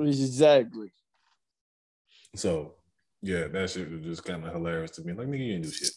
[0.00, 0.92] Exactly.
[2.34, 2.72] So
[3.26, 5.12] yeah, that shit was just kind of hilarious to me.
[5.12, 5.90] Like nigga, you didn't do shit.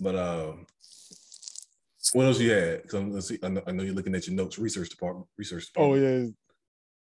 [0.00, 0.66] But um,
[2.14, 2.82] what else you had?
[2.84, 3.38] 'Cause I'm- let's see.
[3.42, 4.58] I know, I know you're looking at your notes.
[4.58, 5.26] Research department.
[5.36, 6.26] Research Oh yeah.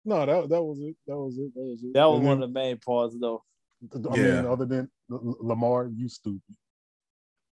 [0.06, 0.96] No, that that was it.
[1.08, 1.54] That was it.
[1.54, 1.94] That was it.
[1.94, 3.44] That was And one of the main parts, though.
[4.12, 4.36] I Yeah.
[4.42, 6.42] mean, other than L- L- Lamar, you stupid.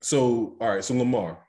[0.00, 0.84] So all right.
[0.84, 1.44] So Lamar.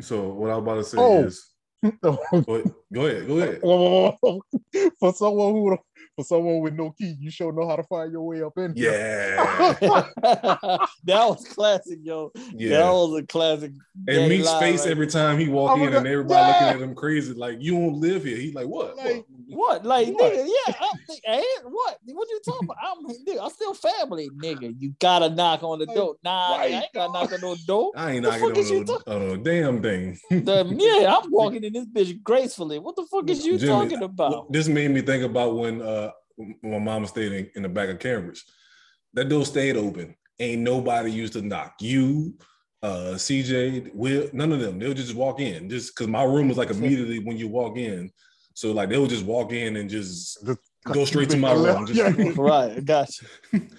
[0.00, 1.24] So what I was about to say Oh.
[1.24, 1.44] is,
[2.02, 2.74] go ahead.
[2.92, 3.26] Go ahead.
[3.28, 3.60] Go ahead.
[5.00, 5.78] for someone who
[6.16, 8.74] for someone with no key, you sure know how to find your way up in.
[8.74, 8.90] here.
[8.92, 9.74] Yeah.
[11.04, 12.32] that was classic, yo.
[12.54, 13.72] Yeah, That was a classic.
[14.08, 15.12] And Meech's face right every there.
[15.12, 16.48] time he walk Oh in my and everybody Yeah.
[16.48, 18.36] looking at him crazy, like you don't live here.
[18.36, 18.96] He like, what?
[18.96, 19.84] Like, What?
[19.84, 20.32] Like, What?
[20.32, 20.74] nigga, yeah.
[21.06, 21.98] Think, eh, what?
[22.06, 22.76] What you talking about?
[22.82, 24.74] I'm, nigga, I'm still family, nigga.
[24.78, 26.16] You gotta knock on the Like, door.
[26.24, 26.72] Nah, right.
[26.72, 27.92] I ain't gotta knock on no door.
[27.96, 30.18] I ain't knocking fuck is you on no, no damn thing.
[30.30, 32.78] The- yeah, I'm walking in this bitch gracefully.
[32.78, 34.52] What the fuck is you Jimmy, talking about?
[34.52, 37.88] This made me think about when uh when my mama stayed in, in the back
[37.88, 38.44] of Cambridge.
[39.14, 40.14] That door stayed open.
[40.38, 41.74] Ain't nobody used to knock.
[41.80, 42.34] You,
[42.82, 44.78] uh, CJ, Will, none of them.
[44.78, 45.68] They'll just walk in.
[45.68, 48.10] Just because my room was like immediately when you walk in.
[48.54, 51.86] So like they'll just walk in and just Just go straight to my room.
[51.86, 52.32] Just, Yeah.
[52.36, 53.26] Right, gotcha.
[53.52, 53.62] you.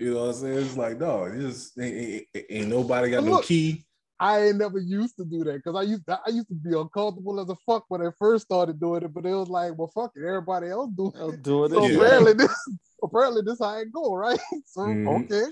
[0.00, 0.58] You know what I'm saying?
[0.58, 3.86] It's like, no, it just ain't, ain't, ain't nobody got no key.
[4.20, 6.70] I ain't never used to do that because I used to, I used to be
[6.76, 9.90] uncomfortable as a fuck when I first started doing it, but it was like, well,
[9.94, 11.08] fuck it, everybody else do.
[11.08, 11.18] it.
[11.18, 11.72] I'll do it.
[11.72, 11.96] So Yeah.
[11.96, 12.68] apparently this
[13.02, 14.38] apparently this how it go, right?
[14.66, 15.24] So Mhm.
[15.24, 15.44] okay.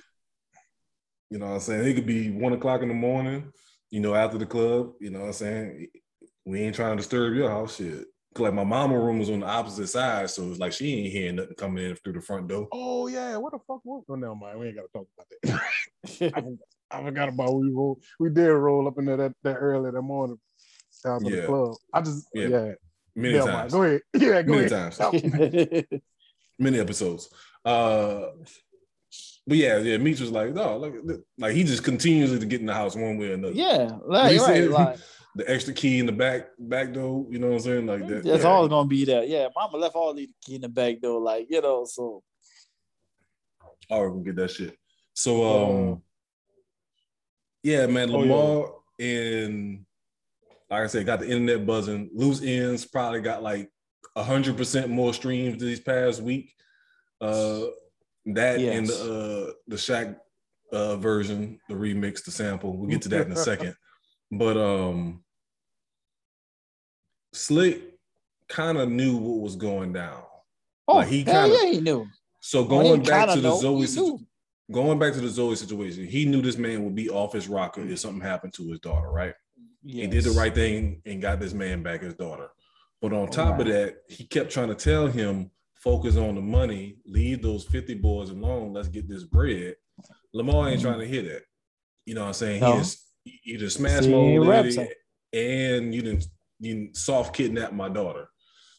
[1.31, 1.87] You know what I'm saying?
[1.89, 3.53] It could be one o'clock in the morning,
[3.91, 5.89] you know, after the club, you know what I'm saying?
[6.45, 8.07] We ain't trying to disturb your house shit.
[8.35, 11.13] 'Cause, Like my mama room was on the opposite side, so it's like she ain't
[11.13, 12.69] hearing nothing coming in through the front door.
[12.73, 14.05] Oh yeah, what the fuck was?
[14.09, 14.59] Oh no, mind.
[14.59, 15.61] We ain't gotta talk about that.
[16.93, 18.01] I, forgot, about we roll.
[18.19, 20.39] We did roll up in there that, that early that morning
[21.05, 21.41] down to Yeah.
[21.43, 21.75] the club.
[21.93, 22.49] I just Yeah.
[22.49, 22.73] yeah.
[23.15, 23.59] Many Never mind.
[23.59, 23.73] times.
[23.73, 24.01] Go ahead.
[24.15, 24.93] Yeah, go Many ahead.
[24.93, 26.01] times.
[26.59, 27.29] Many episodes.
[27.65, 28.27] Uh
[29.47, 30.95] but yeah, yeah, Meech was like, no, like,
[31.37, 33.53] like he just continuously to get in the house one way or another.
[33.55, 34.97] yeah, like, right, said, like
[35.35, 37.87] the extra key in the back back door, you know what I'm saying?
[37.87, 38.23] Like that.
[38.23, 38.49] that's yeah.
[38.49, 39.25] always gonna be there.
[39.25, 41.85] Yeah, mama left all the key in the back door, like you know.
[41.85, 42.23] So
[43.91, 44.79] Or we can get that shit.
[45.15, 45.43] So
[45.91, 46.03] um
[47.63, 48.33] yeah, man, Oh, yeah.
[48.33, 49.85] Lamar and
[50.71, 52.11] like I said, got the internet buzzing.
[52.15, 53.71] Loose ends probably got like
[54.17, 56.53] hundred percent more streams this past week.
[57.21, 57.63] Uh
[58.27, 58.99] that and Yes.
[58.99, 60.17] the uh the Shaq
[60.73, 62.77] uh version, the remix, the sample.
[62.77, 63.75] We'll get to that in a second.
[64.31, 65.23] But um
[67.33, 67.83] Slick
[68.49, 70.23] kind of knew what was going down.
[70.89, 72.07] oh Like, he kinda- yeah, he knew.
[72.41, 74.21] So going back to the know, Zoe he situ- knew.
[74.71, 77.83] Going back to the Zoe situation, he knew this man would be off his rocker
[77.83, 79.35] if something happened to his daughter, right?
[79.85, 82.49] He did the right thing and got this man back his daughter.
[83.01, 86.99] But on top of that, he kept trying to tell him, focus on the money,
[87.05, 89.75] leave those 50 boys alone, let's get this bread.
[90.33, 90.83] Lamar ain't Mhm.
[90.83, 91.43] trying to hear that.
[92.07, 92.61] You know what I'm saying?
[92.61, 92.77] No.
[93.25, 94.89] He is just smashed my old lady
[95.33, 96.27] and you didn't
[96.61, 98.29] you soft kidnap my daughter.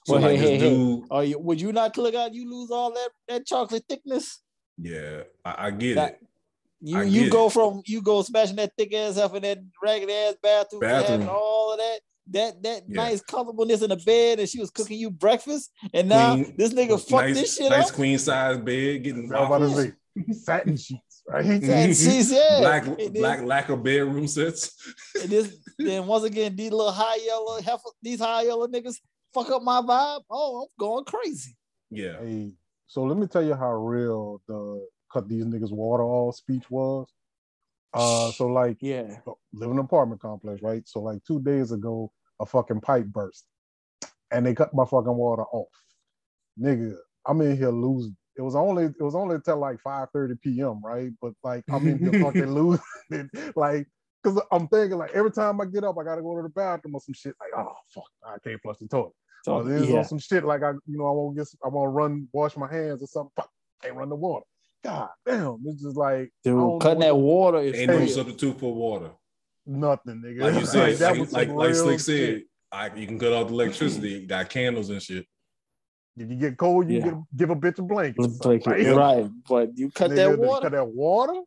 [0.06, 1.02] So Well, like hey, hey, hey.
[1.12, 1.40] Are you?
[1.40, 2.34] Would you not click out?
[2.34, 4.42] You lose all that that chocolate thickness.
[4.78, 6.20] Yeah, I, I get That- it.
[6.86, 7.54] You I you go it.
[7.54, 11.10] from you go smashing that thick ass up in that ragged ass bathroom, to having
[11.20, 11.30] Bathroom.
[11.30, 12.00] all of that.
[12.32, 12.96] That that Yeah.
[13.04, 16.74] nice comfortableness in the bed, and she was cooking you breakfast, and now Queen- this
[16.74, 19.84] nigga fucked nice, this shit up nice queen size bed, getting I was about
[20.28, 21.46] to satin sheets, right?
[21.64, 21.64] And
[21.96, 24.72] she's yeah, black and then- black lacquer bedroom sets.
[25.22, 28.98] And this, then once again, these little high yellow heifer, these high yellow niggas
[29.34, 30.22] fuck up my vibe.
[30.30, 31.56] Oh, I'm going crazy.
[31.90, 32.52] Yeah, Hey,
[32.94, 37.12] so let me tell you how real the cut these niggas water all speech was.
[37.92, 39.18] Uh, so like Yeah.
[39.52, 40.88] live in an apartment complex, right?
[40.88, 43.48] So like two days ago, a fucking pipe burst,
[44.30, 45.74] and they cut my fucking water off.
[46.60, 46.96] Nigga,
[47.26, 48.16] I'm in here losing.
[48.38, 50.80] It was only it was only till like 5:30 p.m.
[50.86, 51.10] right?
[51.20, 52.52] But like I'm in here fucking
[53.10, 53.88] losing, like
[54.22, 56.94] because I'm thinking like every time I get up, I gotta go to the bathroom
[56.94, 57.34] or some shit.
[57.40, 59.14] Like oh fuck, I can't flush the toilet.
[59.44, 60.02] So, or there's yeah.
[60.04, 62.72] some shit like I you know I won't get I want to run wash my
[62.72, 63.32] hands or something.
[63.36, 63.50] Fuck,
[63.82, 64.46] can't run the water.
[64.84, 67.98] God damn, it's just like I don't know Dude, cutting that water is ain't no
[67.98, 68.14] crazy.
[68.14, 69.12] substitute for water.
[69.66, 70.42] nothing, nigga.
[70.42, 72.42] Like you said, that like, was like, like Slick said,
[72.72, 74.26] I, you can cut off the electricity.
[74.26, 75.26] Got candles and shit.
[76.18, 77.04] If you get cold, you Yeah.
[77.06, 78.20] get, give a bitch a blanket.
[78.20, 78.94] or Let's something, take it.
[78.96, 79.24] right?
[79.24, 79.32] Right.
[79.50, 80.62] But you cut Nigga, that water.
[80.70, 81.42] Cut that water.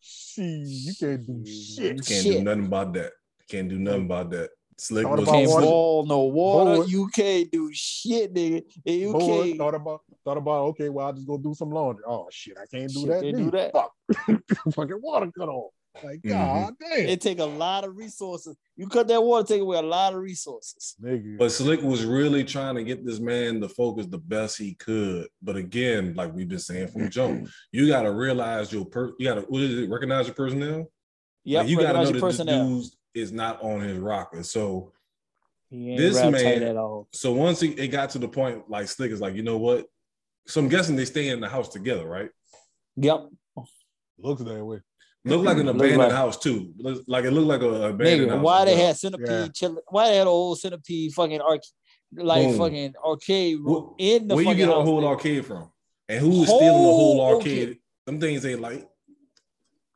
[0.00, 1.96] She, you can't do shit.
[1.96, 2.38] You can't Shit.
[2.38, 3.12] do nothing about that.
[3.48, 4.50] Can't do nothing about that.
[4.78, 5.66] Slick Thought was about can't water.
[5.66, 6.76] boil no water.
[6.76, 6.88] Boil.
[6.88, 8.62] You can't do shit, nigga.
[8.84, 9.58] And You Boy, can't.
[9.58, 12.04] thought about thought about okay, well I'll just go do some laundry.
[12.06, 13.22] Oh shit, I can't do Shit, that.
[13.22, 13.72] can't do that.
[13.72, 13.92] Fuck,
[14.74, 15.72] fucking water cut off.
[16.04, 16.28] Like Mhm.
[16.28, 18.54] god damn, It take a lot of resources.
[18.76, 20.94] You cut that water, take away a lot of resources.
[21.02, 21.38] nigga.
[21.38, 25.28] But Slick was really trying to get this man to focus the best he could.
[25.40, 27.40] But again, like we've been saying from Joe,
[27.72, 30.84] you gotta realize your per you gotta what is it, recognize your personnel.
[31.44, 32.68] Yeah, Like, you gotta know recognize that your personnel.
[32.80, 34.42] dude is not on his rocker.
[34.42, 34.92] So
[35.70, 37.08] He ain't this rap man- tight at all.
[37.12, 39.86] so once he, it got to the point like Slick is like, you know what?
[40.46, 42.30] So I'm guessing they stay in the house together, right?
[42.96, 43.28] Yep.
[44.18, 44.80] Looks that way.
[45.24, 46.72] Look like an abandoned like- house too.
[46.78, 48.42] Look- Like it looked like a abandoned Nigga, house.
[48.44, 48.86] why they well.
[48.86, 49.48] had centipede Yeah.
[49.52, 51.62] chill- why they had a whole centipede fucking arc
[52.14, 52.58] like Boom.
[52.58, 55.06] fucking arcade room in the Where you get a whole nigga.
[55.08, 55.70] arcade from?
[56.08, 57.78] And who is stealing the whole Whole arcade?
[58.06, 58.88] Them things ain't like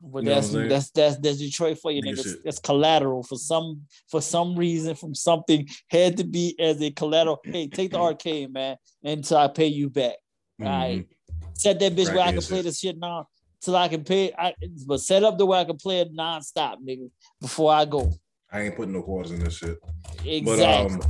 [0.03, 2.43] But You that's that's that's that's Detroit for you Nigga niggas.
[2.43, 7.39] That's collateral for some for some reason from something had to be as a collateral.
[7.43, 10.15] Hey, take the arcade, man, until I pay you back.
[10.59, 10.65] mhm.
[10.67, 11.07] Alright.
[11.53, 12.65] Set that bitch where I can play shit.
[12.65, 13.27] this shit now
[13.61, 14.33] till I can pay.
[14.37, 14.53] I
[14.87, 17.09] but set up the way I can play it nonstop, nigga,
[17.39, 18.11] before I go.
[18.51, 19.77] I ain't putting no quarters in this shit.
[20.25, 20.43] Exactly.
[20.43, 21.01] But um,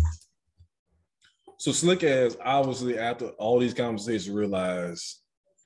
[1.58, 5.21] so slick as obviously after all these conversations realized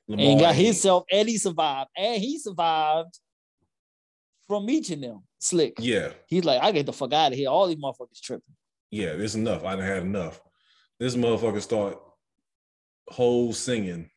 [0.07, 1.90] Lamar and got ain't- himself and he survived.
[1.98, 3.19] And he survived
[4.48, 5.23] from eaching them.
[5.40, 5.73] Slick.
[5.80, 7.49] Yeah, He's like, I get the fuck out of here.
[7.49, 8.56] All these motherfuckers tripping.
[8.91, 9.64] yeah, it's enough.
[9.64, 10.41] I done had enough.
[10.99, 11.99] This motherfucker start
[13.10, 14.10] whole singing.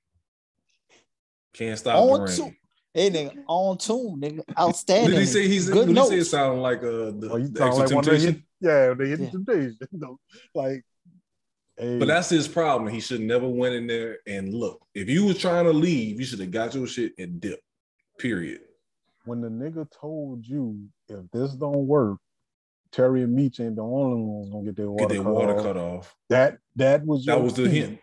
[1.54, 2.36] Can't stop the On rain.
[2.36, 2.56] tune.
[2.94, 4.40] Hey nigga, on tune, nigga.
[4.58, 5.10] Outstanding.
[5.10, 6.30] Did he say he's good did he say it notes.
[6.30, 8.34] sounded like uh the, Oh, you the extra like one of the temptation?
[8.34, 9.30] hit, yeah, the hit Yeah.
[9.30, 9.78] temptation.
[9.92, 10.18] No,
[10.54, 10.82] like,
[11.78, 12.92] hey, But that's his problem.
[12.92, 14.80] He should never went in there and look.
[14.94, 17.62] If you was trying to leave, you should have got your shit and dipped.
[18.18, 18.60] Period.
[19.24, 20.78] when the nigga told you
[21.08, 22.18] if this don't work,
[22.90, 25.56] Terry and Meech ain't the only ones gonna get their water, Get their cut, water
[25.56, 25.62] off.
[25.62, 26.16] cut off.
[26.30, 27.80] That that was your That was the key.
[27.80, 27.98] hint.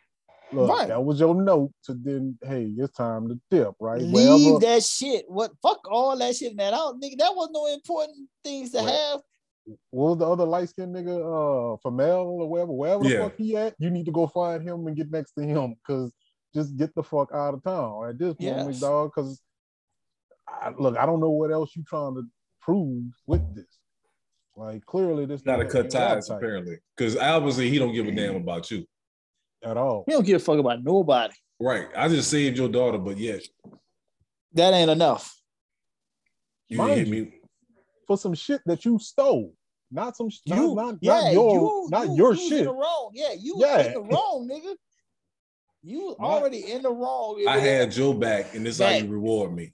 [0.53, 0.87] Look, Right.
[0.87, 3.99] that was your note to then, hey, it's time to dip, right?
[3.99, 5.25] Leave Wherever, that shit.
[5.27, 7.17] What fuck all that shit in that out, nigga.
[7.17, 8.89] That was no important things to Right.
[8.89, 9.21] have.
[9.89, 13.19] What was the other light skinned nigga, uh, Famel or wherever, wherever the Yeah.
[13.23, 16.13] fuck he at, you need to go find him and get next to him because
[16.53, 18.79] just get the fuck out of town at this point, Yes.
[18.79, 19.11] dog.
[19.15, 19.41] Because
[20.47, 22.23] I, look, I don't know what else you trying to
[22.61, 23.65] prove with this.
[24.55, 26.77] Like clearly, this not to cut ain't ties, apparently.
[26.95, 28.85] Because obviously he don't give a damn about you.
[29.63, 30.03] at all.
[30.05, 31.33] He don't give a fuck about nobody.
[31.59, 31.87] Right.
[31.95, 33.41] I just saved your daughter, but yet
[34.53, 35.35] That ain't enough.
[36.69, 37.39] you Mind hit you, me.
[38.07, 39.53] For some shit that you stole,
[39.91, 42.63] not some, sh- not, You, not, yeah, not your, you, not you, your you shit.
[42.65, 43.11] The wrong.
[43.13, 43.79] Yeah, you Yeah.
[43.87, 44.75] in the wrong, nigga.
[45.83, 47.43] You was already in the wrong.
[47.47, 49.71] I had Joe back, and this is how you reward me.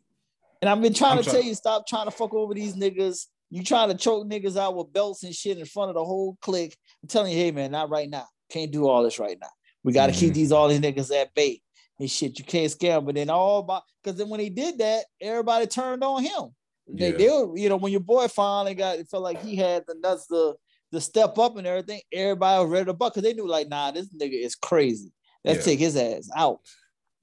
[0.61, 2.75] And I've been trying I'm to try- tell you, stop trying to fuck over these
[2.75, 3.27] niggas.
[3.49, 6.37] You trying to choke niggas out with belts and shit in front of the whole
[6.41, 6.77] clique.
[7.01, 8.25] I'm telling you, hey man, not right now.
[8.49, 9.49] Can't do all this right now.
[9.83, 10.35] We got to keep Mhm.
[10.35, 11.61] these all these niggas at bay
[11.99, 12.37] and shit.
[12.39, 13.05] You can't scare them.
[13.05, 16.53] But then all about because then when he did that, everybody turned on him.
[16.87, 17.17] They, Yeah.
[17.17, 19.95] they were, you know, when your boy finally got it felt like he had the
[19.95, 20.55] nuts to
[20.93, 22.01] to step up and everything.
[22.11, 25.11] Everybody was ready to buck because they knew like, nah, this nigga is crazy.
[25.45, 25.71] Let's Yeah.
[25.71, 26.59] take his ass out.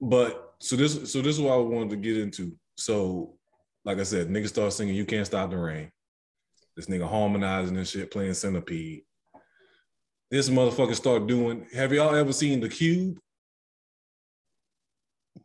[0.01, 2.57] But so this so this is what I wanted to get into.
[2.77, 3.37] So,
[3.85, 5.91] like I said, niggas start singing "You Can't Stop the Rain."
[6.77, 9.03] This nigga harmonizing and shit, playing centipede.
[10.31, 11.67] This motherfucker start doing.
[11.75, 13.19] Have y'all ever seen the Cube?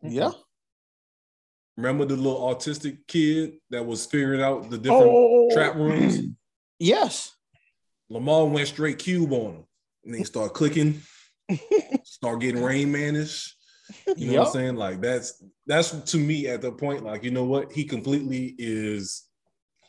[0.01, 0.31] Yeah.
[1.77, 5.55] Remember the little autistic kid that was figuring out the oh, different oh, oh, oh,
[5.55, 6.19] trap rooms?
[6.79, 7.31] Yes.
[8.09, 9.63] Lamar went straight cube on him.
[10.03, 11.01] And they start clicking,
[12.03, 13.51] start getting Rain Manish.
[14.17, 14.75] You know what I'm saying?
[14.75, 17.71] Like that's that's to me at the point, like, you know what?
[17.71, 19.23] He completely is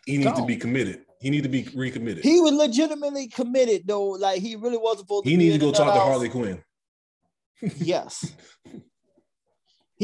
[0.06, 1.00] he needs to be committed.
[1.20, 2.22] He need to be recommitted.
[2.22, 4.10] He was legitimately committed though.
[4.10, 6.00] Like he really wasn't supposed to He needs to go talk to.
[6.00, 6.62] Harley Quinn.
[7.78, 8.32] Yes.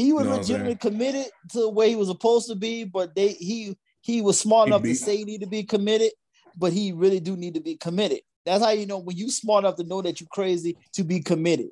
[0.01, 3.77] He was Know legitimately committed to where he was supposed to be, but they he
[4.01, 6.11] he was smart He enough beat- to say he need to be committed,
[6.57, 8.21] but he really do need to be committed.
[8.45, 11.19] That's how you know when you smart enough to know that you're crazy to be
[11.21, 11.69] committed.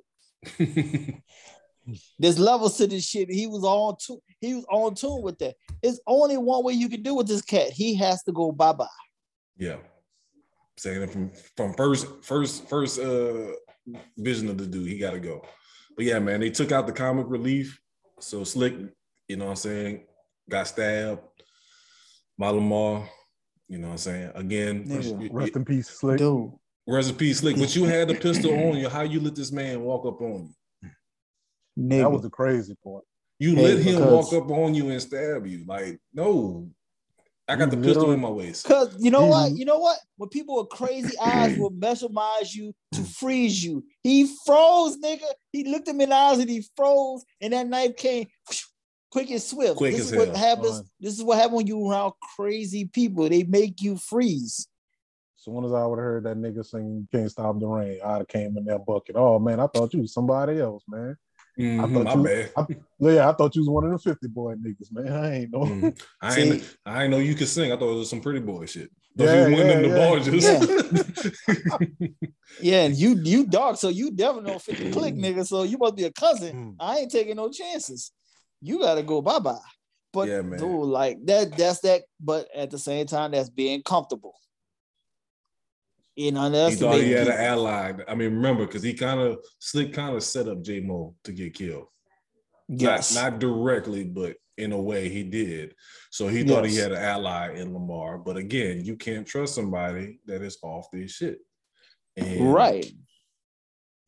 [2.19, 3.31] There's levels to this shit.
[3.31, 4.19] He was on tune.
[4.39, 5.55] He was on tune with that.
[5.81, 7.71] It's only one way you can do with this cat.
[7.71, 8.87] He has to go bye bye.
[9.57, 9.77] yeah.
[10.77, 13.51] Saying it from from first first first uh
[14.17, 15.43] vision of the dude, he gotta go.
[15.95, 17.81] But yeah, man, they took out the comic relief.
[18.19, 18.73] So slick,
[19.27, 20.03] you know what I'm saying,
[20.49, 21.21] got stabbed
[22.37, 23.07] by Lamar.
[23.67, 24.31] You know what I'm saying?
[24.35, 26.17] Again, Nigga, you- Rest in peace, Slick.
[26.17, 26.51] Dude,
[26.87, 27.55] Rest in peace, Slick.
[27.57, 28.89] But you had the pistol on you.
[28.89, 30.49] How you let this man walk up on
[30.81, 30.89] you?
[31.77, 31.99] nigga.
[32.01, 33.03] That was the crazy part.
[33.37, 35.65] You Hey, let him because- walk up on you and stab you.
[35.67, 36.69] Like, no.
[37.49, 38.65] I got the pistol in my waist.
[38.67, 39.57] Cause you know what, Mhm.
[39.57, 39.97] you know what?
[40.17, 43.83] When people with crazy eyes will mesmerize you to freeze you.
[44.03, 45.25] He froze, nigga.
[45.51, 48.27] He looked him in the eyes and he froze, and that knife came
[49.11, 49.77] quick and swift.
[49.77, 50.37] Quick this as is what hell.
[50.37, 50.75] happens.
[50.77, 50.89] Fine.
[50.99, 53.27] This is what happens when you around crazy people.
[53.27, 54.67] They make you freeze.
[55.37, 58.17] As soon as I would have heard that nigga sing "Can't Stop the Rain," I'd
[58.19, 59.15] have came in that bucket.
[59.15, 61.17] Oh man, I thought you was somebody else, man.
[61.59, 62.51] Mhm, I thought my you- bad.
[62.57, 62.65] I,
[62.99, 65.11] yeah, I thought you was one of the fifty boy niggas, man.
[65.11, 65.59] I ain't know.
[65.61, 66.01] Mhm.
[66.21, 67.71] I See- ain't I ain't know you could sing.
[67.71, 68.89] I thought it was some pretty boy shit.
[69.17, 70.07] Thought Yeah, you went in yeah, the yeah.
[70.07, 70.45] barges.
[72.61, 75.45] Yeah, and you you dark, so you definitely don't fit the click, nigga.
[75.45, 76.55] So you must be a cousin.
[76.55, 76.75] Mm.
[76.79, 78.11] I ain't taking no chances.
[78.61, 79.57] You gotta go bye bye.
[80.11, 80.59] But Yeah, man.
[80.59, 82.01] dude, like that, that's that.
[82.19, 84.33] But at the same time, that's being comfortable.
[86.19, 87.93] You know, he that's thought he had an ally.
[88.05, 91.31] I mean, remember, because he kind of slick kind of set up J Mo to
[91.31, 91.85] get killed.
[92.67, 93.15] yes.
[93.15, 95.75] Not not directly, but in a way he did.
[96.11, 98.17] So he thought he had an ally in Lamar.
[98.17, 101.39] But again, you can't trust somebody that is off their shit.
[102.17, 102.85] And, right.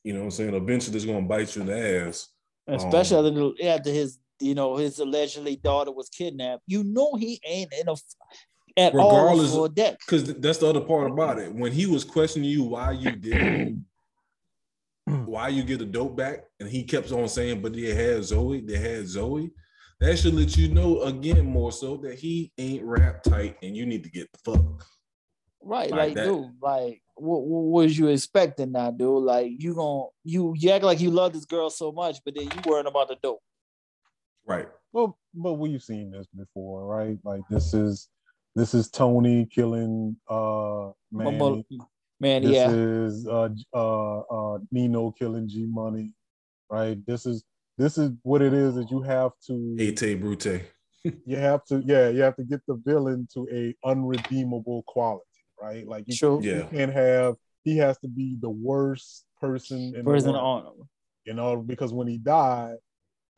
[0.04, 0.54] You know what I'm saying?
[0.54, 2.28] Eventually it's gonna bite you in the ass.
[2.68, 6.64] Especially Um, after his, you know, his allegedly daughter was kidnapped.
[6.68, 7.96] You know, he ain't in a
[8.78, 9.98] at Regardless all for that.
[10.00, 11.54] Because that's the other part about it.
[11.54, 13.84] When he was questioning you why you did
[15.26, 18.62] why you get the dope back, and he kept on saying, but they had Zoe,
[18.62, 19.52] they had Zoe.
[20.00, 23.86] That should let you know again more so that he ain't rap tight and you
[23.86, 24.88] need to get the fuck.
[25.64, 26.26] Right, Like like, that.
[26.26, 29.24] dude, like what, what was you expecting now, dude?
[29.24, 32.46] Like you gon' you you act like you love this girl so much, but then
[32.46, 33.42] you worrying about the dope.
[34.48, 34.68] Right.
[34.92, 37.20] Well, but we've seen this before, right?
[37.24, 38.10] Like this is
[38.56, 41.66] this is Tony killing uh But- Manny.
[41.70, 41.88] but-
[42.20, 46.12] Man, This yeah, is uh uh uh Nino killing G Money,
[46.70, 47.04] right?
[47.08, 47.44] This is
[47.80, 50.62] this is what it is that you have to Ate Brute.
[51.26, 55.26] you have to yeah you have to get the villain to a unredeemable quality,
[55.60, 55.88] right?
[55.88, 56.40] Like you, true.
[56.44, 56.58] Yeah.
[56.58, 60.74] you can't have he has to be the worst person in Person the world, on
[60.82, 60.90] him.
[61.26, 62.76] you know, because when he died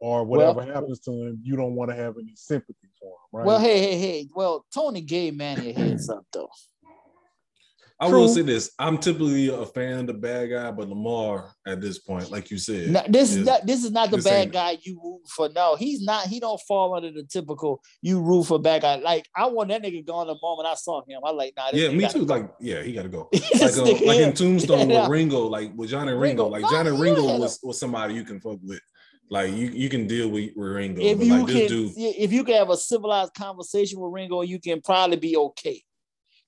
[0.03, 3.45] or whatever happens to him, you don't want to have any sympathy for him, right?
[3.45, 4.27] Well, hey, hey, hey.
[4.35, 6.49] Well, Tony gave Manny a heads up though.
[7.99, 8.71] I will say this.
[8.79, 12.57] I'm typically a fan of the bad guy, but Lamar at this point, like you
[12.57, 15.21] said, Now, this is is- not this is not the bad ain't- guy you root
[15.29, 15.47] for.
[15.55, 16.27] No, he's not.
[16.27, 18.95] He don't fall under the typical you root for bad guy.
[18.95, 21.21] Like I want that nigga gone the moment I saw him.
[21.23, 21.71] I like nah.
[21.71, 22.25] This yeah, me too.
[22.25, 22.33] go.
[22.33, 23.29] Like, yeah, he got to go.
[23.61, 25.01] Like, uh, like in Tombstone Yeah.
[25.03, 26.47] with Ringo, like with Johnny Ringo, Ringo.
[26.47, 28.81] like Johnny Ringo was, was somebody you can fuck with.
[29.29, 32.43] Like you, you can deal with, with Ringo, if you like can, dude, if you
[32.43, 35.81] can have a civilized conversation with Ringo, you can probably be okay,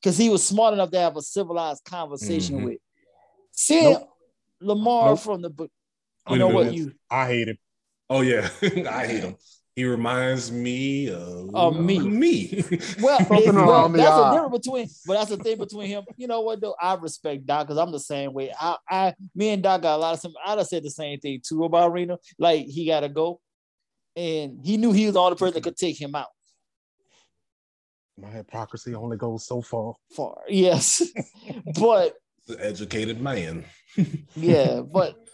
[0.02, 2.66] because he was smart enough to have a civilized conversation Mhm.
[2.66, 2.78] with.
[3.52, 4.10] Seeing Nope.
[4.62, 5.20] Lamar Nope.
[5.20, 5.72] from the book,
[6.30, 7.58] you know what you I hate him.
[8.10, 9.36] oh yeah, I hate him.
[9.76, 12.00] He reminds me of Of me.
[12.00, 12.64] Me.
[13.02, 14.30] well, well, around the that's eye.
[14.30, 16.04] the difference between, but that's the thing between him.
[16.16, 16.76] You know what though?
[16.82, 18.54] I respect Doc because I'm the same way.
[18.58, 20.34] I, I, me and Doc got a lot of some.
[20.46, 22.20] I'd have said the same thing too about Ringo.
[22.40, 23.42] Like he got to go,
[24.16, 26.28] and he knew he was the only person that could take him out.
[28.18, 29.96] My hypocrisy only goes so far.
[30.16, 31.04] Far, yes,
[31.80, 32.14] but
[32.48, 33.66] the educated man.
[34.38, 35.25] yeah, but uh,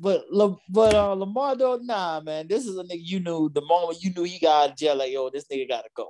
[0.00, 3.60] but La- but uh, Lamar though, nah, man, this is a nigga you knew the
[3.62, 6.08] moment you knew he got out of jail, like yo, this nigga gotta go.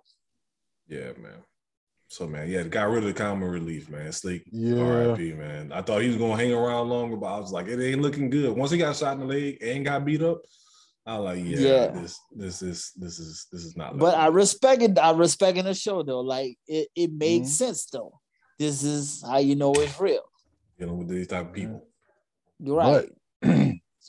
[0.86, 1.42] Yeah, man.
[2.08, 4.10] So man, yeah, got rid of the common relief, man.
[4.12, 4.42] Slick.
[4.50, 4.80] Yeah.
[4.82, 5.32] R.I.P.
[5.34, 5.70] Man.
[5.72, 8.30] I thought he was gonna hang around longer, but I was like, it ain't looking
[8.30, 8.56] good.
[8.56, 10.40] Once he got shot in the leg and got beat up,
[11.06, 11.86] I was like, yeah, Yeah.
[11.88, 13.96] this this is this is this is not.
[13.98, 14.32] But I level.
[14.34, 14.98] respect it.
[14.98, 16.20] I respect in the show though.
[16.20, 17.46] Like it, it made Mhm.
[17.46, 18.20] sense though.
[18.58, 20.22] This is how you know it's real.
[20.78, 21.86] dealing with these type of people.
[22.58, 23.08] You're right.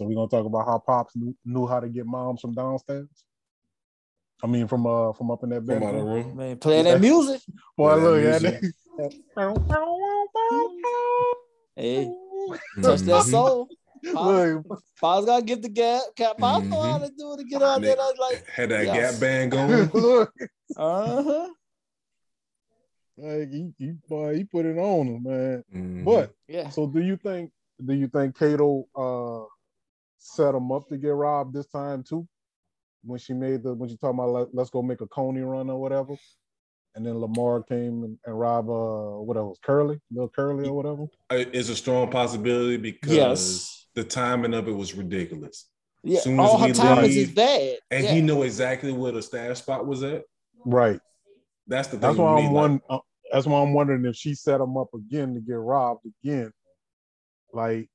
[0.02, 3.08] So we're gonna talk about how pops knew, knew how to get moms from downstairs.
[4.44, 6.36] I mean, from uh from up in that From out of room.
[6.36, 7.40] Man, playing that music.
[7.78, 8.74] Boy, that look at music.
[11.76, 12.06] Hey,
[12.82, 13.30] touch that Mhm.
[13.30, 13.68] soul.
[14.12, 14.26] Pops,
[14.66, 16.02] Look, Pops gotta get the gap.
[16.16, 17.94] Cap, Pops know how to do it to get out there.
[17.94, 19.12] I was like, Had that Yes.
[19.12, 19.92] gap band going.
[19.94, 20.34] look,
[20.76, 21.48] uh-huh.
[23.18, 25.64] like he, he, boy, he put it on him, man.
[25.72, 26.06] Mhm.
[26.06, 26.70] But Yeah.
[26.70, 27.52] so, do you think?
[27.84, 29.46] Do you think Cato uh
[30.24, 32.28] set him up to get robbed this time too?
[33.04, 35.70] When she made the when she talking about let, let's go make a coney run
[35.70, 36.16] or whatever,
[36.96, 41.08] and then Lamar came and, and robbed uh what else Curly, little Curly or whatever.
[41.32, 43.88] it's a strong possibility because Yes.
[43.96, 45.68] the timing of it was ridiculous.
[46.04, 46.20] Yeah.
[46.20, 47.78] soon as All her we time is bad.
[47.90, 48.12] And yeah.
[48.12, 50.24] he knew exactly where the stash spot was at.
[50.66, 51.00] Right.
[51.68, 52.02] That's the thing.
[52.02, 52.82] That's why I'm me, one.
[52.90, 53.00] uh,
[53.32, 56.52] that's why I'm wondering if she set him up again to get robbed again.
[57.54, 57.90] Like,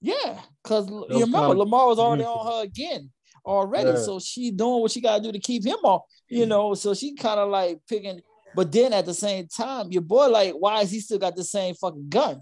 [0.00, 3.10] Yeah, because you remember kinda Lamar was already on her again
[3.44, 3.96] already, Yeah.
[4.04, 6.02] so she doing what she got to do to keep him off.
[6.28, 8.20] You know, so she kind of like picking.
[8.54, 11.44] But then at the same time, your boy like, why is he still got the
[11.44, 12.40] same fucking gun?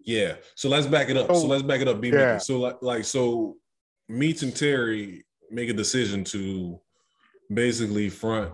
[0.00, 0.36] Yeah.
[0.54, 1.28] So let's back it up.
[1.28, 2.00] So So- let's back it up.
[2.00, 2.38] B Yeah.
[2.38, 3.56] So like, like so
[4.08, 6.80] Meech and Terry make a decision to
[7.52, 8.52] basically front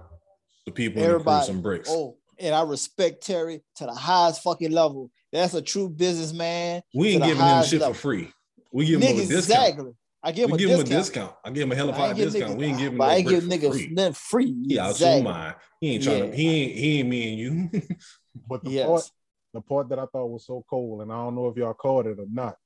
[0.67, 1.89] the people in the crew some bricks.
[1.91, 5.11] Oh, and I respect Terry to the highest fucking level.
[5.35, 6.82] That's a true businessman.
[6.94, 7.93] we ain't giving him shit level.
[7.94, 8.32] for free.
[8.73, 9.39] We give him a discount.
[9.40, 9.93] exactly.
[10.23, 11.05] I give him We a give him a discount.
[11.05, 11.32] discount.
[11.44, 12.52] I give him a hell of I a ain't give discount.
[12.55, 13.89] niggas- we ain't giving but no I ain't give niggas free.
[13.90, 14.56] nothing free.
[14.69, 15.23] He out exactly.
[15.23, 15.55] your mind.
[15.81, 16.31] He ain't trying Yeah.
[16.31, 16.36] to.
[16.36, 16.73] He ain't.
[16.78, 17.70] He ain't me and you.
[18.48, 18.86] but the Yes.
[18.89, 19.11] part,
[19.52, 22.06] the part that I thought was so cool, and I don't know if y'all caught
[22.06, 22.56] it or not,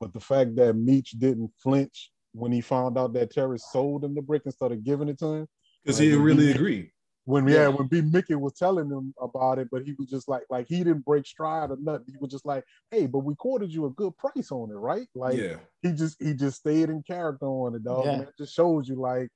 [0.00, 4.14] but the fact that Meech didn't flinch when he found out that Terry sold him
[4.14, 5.46] the brick and started giving it to him.
[5.84, 6.90] Because Like, he when really he- agreed.
[7.28, 7.68] When yeah, Yeah.
[7.68, 10.78] when B Mickey was telling him about it, but he was just like, like he
[10.78, 12.06] didn't break stride or nothing.
[12.08, 15.06] He was just like, hey, but we quoted you a good price on it, right?
[15.14, 15.56] Like yeah.
[15.82, 18.06] he just he just stayed in character on it, dog.
[18.06, 18.28] And Yeah.
[18.28, 19.28] it just shows you like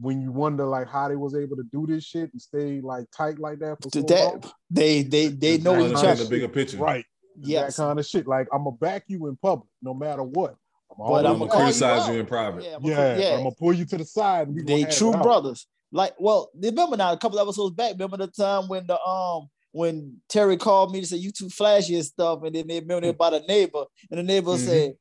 [0.00, 3.06] when you wonder like how they was able to do this shit and stay like
[3.16, 4.52] tight like that for so that, long.
[4.68, 5.78] they they they know Exactly.
[5.78, 6.24] each Understand other.
[6.24, 6.76] the bigger picture.
[6.78, 7.04] Right.
[7.38, 8.26] Yeah, That kind of shit.
[8.26, 10.56] Like I'm gonna back you in public no matter what.
[10.90, 12.64] I'm but I'm gonna I'm gonna call you criticize you in private.
[12.64, 13.34] Yeah, yeah, yeah.
[13.34, 14.48] I'm gonna pull you to the side.
[14.48, 15.22] And we they true it out.
[15.22, 15.68] brothers.
[15.92, 17.92] Like, well, remember now a couple episodes back.
[17.92, 21.94] Remember the time when the um when Terry called me to say you too flashy
[21.96, 24.58] and stuff, and then they remember about a neighbor, and the neighbor Mhm.
[24.58, 24.94] said,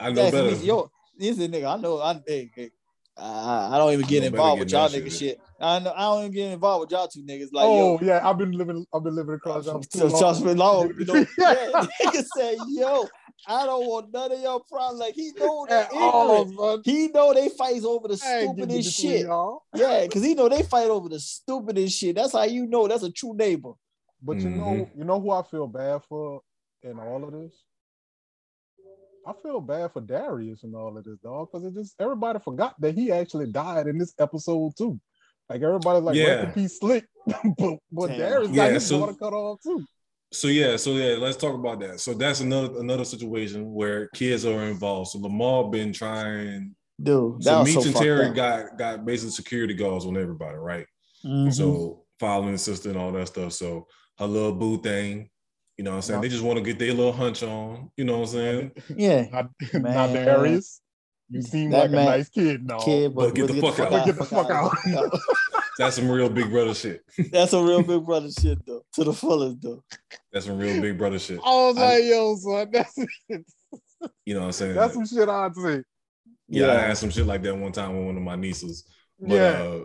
[0.00, 0.56] I know "That's better.
[0.56, 1.76] me, yo." This is nigga.
[1.78, 1.98] I know.
[2.00, 2.70] I hey, hey,
[3.16, 5.12] I, I don't even get involved with y'all nigga shit.
[5.12, 5.40] shit.
[5.60, 5.92] I know.
[5.96, 7.48] I don't even get involved with y'all two niggas.
[7.52, 8.84] Like, oh yo, yeah, I've been living.
[8.94, 9.64] I've been living across.
[9.66, 10.18] y'all for too so long.
[10.18, 10.92] trust me, long.
[10.98, 11.68] You know, Yeah.
[11.72, 13.08] yeah, nigga said, "Yo,
[13.46, 17.48] I don't want none of your problems." Like he know that all, He know they
[17.50, 19.26] fights over the I ain't getting stupidest shit.
[19.26, 19.62] y'all.
[19.74, 22.16] Yeah, because he know they fight over the stupidest shit.
[22.16, 23.72] That's how you know that's a true neighbor.
[24.22, 24.98] But you know, Mm-hmm.
[24.98, 26.40] you know who I feel bad for
[26.82, 27.52] in all of this.
[29.26, 32.80] I feel bad for Darius and all of this, dog, because it just everybody forgot
[32.80, 35.00] that he actually died in this episode too.
[35.48, 36.24] Like everybody's like, Yeah.
[36.26, 37.04] rest in peace, slick,
[37.58, 38.18] but but Damn.
[38.18, 39.84] Darius Yeah, got his so- daughter cut off too.
[40.32, 42.00] So yeah, so yeah, let's talk about that.
[42.00, 45.10] So that's another another situation where kids are involved.
[45.10, 46.74] So Lamar been trying.
[47.02, 48.34] Dude, that So was Meech so and Terry up.
[48.34, 50.86] got got basically security guards on everybody, right?
[51.24, 51.52] Mhm.
[51.52, 53.52] So following the sister and all that stuff.
[53.52, 53.86] So
[54.18, 55.28] her little boo thing,
[55.76, 56.18] you know what I'm saying?
[56.18, 56.22] No.
[56.22, 58.70] They just want to get their little hunch on, you know what I'm saying?
[58.96, 59.82] yeah, Not, not
[60.12, 60.24] Man.
[60.26, 60.80] Darius.
[61.28, 62.78] You seem That like man- a nice kid, no.
[62.78, 64.06] kid, but but, get but the fuck out.
[64.06, 64.72] Get the fuck out.
[65.78, 67.02] That's some real big brother shit.
[67.30, 69.82] That's a real big brother shit though, to the fullest though.
[70.32, 71.38] That's some real big brother shit.
[71.44, 72.96] I was I- like, yo, son, that's
[74.24, 74.74] You know what I'm saying?
[74.74, 75.82] that's some shit I'd say.
[76.48, 78.86] yeah, I had some shit like that one time with one of my nieces.
[79.20, 79.50] But yeah.
[79.62, 79.80] uh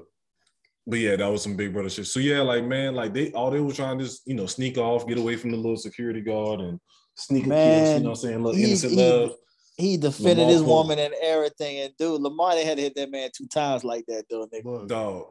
[0.87, 2.07] but yeah, that was some big brother shit.
[2.07, 4.77] So yeah, like man, like they all they were trying to just, you know, sneak
[4.77, 6.79] off, get away from the little security guard and
[7.15, 8.43] sneak a kiss, Man, you know what I'm saying?
[8.43, 9.31] Look, innocent he- love.
[9.77, 10.77] He defended Lamar his Cole.
[10.83, 14.05] woman and everything, and dude, Lamar they had to hit that man two times like
[14.07, 14.65] that, though, nigga.
[14.65, 15.25] Look, Dog.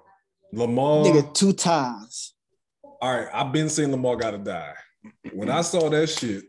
[0.53, 1.05] Lamar.
[1.05, 2.35] nigga, two times.
[3.03, 4.75] All right, I've been saying Lamar gotta die.
[5.33, 6.45] When I saw that shit,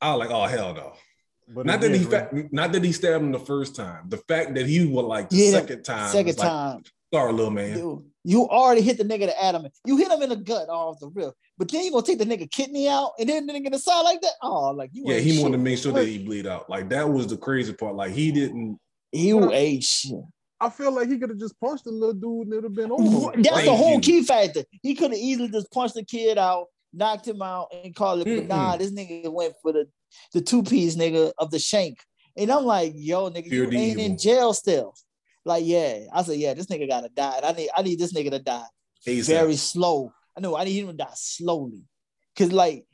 [0.00, 0.92] I was like, oh hell no.
[1.48, 4.04] but Not that he again, fa- not that he stabbed him the first time.
[4.08, 6.10] The fact that he was like the Yeah, second time.
[6.10, 6.82] Second was like, time,
[7.12, 7.74] Sorry, little man.
[7.74, 9.74] dude, you already hit the nigga the adamant.
[9.86, 12.24] You hit him in the gut off the rip, but then you gonna take the
[12.26, 14.32] nigga kidney out and then the nigga decide like that.
[14.42, 15.42] Oh, like you Yeah, he shit.
[15.42, 16.68] wanted to make sure that he bleed out.
[16.68, 17.94] Like that was the crazy part.
[17.94, 18.78] Like he didn't.
[19.12, 20.20] You ain't shit.
[20.60, 22.92] I feel like he could have just punched the little dude and it'd have been
[22.92, 23.32] over.
[23.40, 24.62] That's the whole key factor.
[24.82, 28.24] He could have easily just punched the kid out, knocked him out, and called it.
[28.24, 28.48] But Mm-mm.
[28.48, 29.88] nah, this nigga went for the
[30.34, 31.98] the two piece nigga of the shank
[32.36, 34.94] And I'm like, yo, nigga, Fear you the ain't in jail still.
[35.44, 36.00] Like, yeah.
[36.12, 37.36] I said, yeah, this nigga gotta die.
[37.36, 38.66] And I need I need this nigga to die
[39.06, 39.26] ASAP.
[39.26, 40.12] very slow.
[40.36, 41.84] I know I need him to die slowly.
[42.36, 42.84] Cause like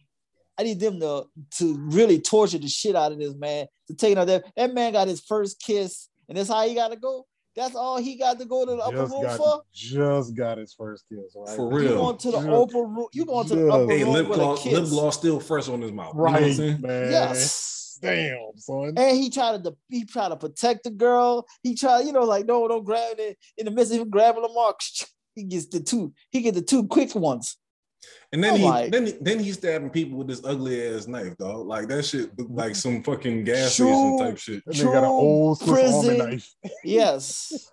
[0.59, 1.24] I need them to
[1.59, 3.66] to really torture the shit out of this man.
[3.88, 6.97] To take out that that man got his first kiss, and that's how he gotta
[6.97, 7.26] go.
[7.57, 9.62] That's all he got to go to the upper Just room got, for.
[9.73, 11.35] just got his first kiss.
[11.35, 11.57] Right?
[11.57, 11.83] For real.
[11.83, 11.97] You real.
[11.99, 13.07] going to the Just- upper room?
[13.12, 14.91] You going to the upper Hey, room lip with gloss, a lip kiss?
[14.91, 16.12] gloss still fresh on his mouth.
[16.15, 16.81] You know what I'm Right, saying?
[16.83, 17.11] man.
[17.11, 17.99] Yes.
[18.03, 18.93] Damn, son.
[18.99, 21.47] And he tried to he tried to protect the girl.
[21.62, 23.39] He tried, you know, like no, don't grab it.
[23.57, 24.78] In the midst of him grabbing the mark,
[25.35, 26.12] he gets the two.
[26.31, 27.57] He get the two quick ones.
[28.32, 31.06] And then I'm he like- then he, then he's stabbing people with this ugly ass
[31.06, 31.66] knife, dog.
[31.66, 32.74] Like that shit look like mm-hmm.
[32.74, 33.89] some fucking gas True.
[33.89, 34.62] station type shit.
[34.66, 36.18] That nigga got an old prison.
[36.18, 36.55] knife.
[36.85, 37.70] Yes.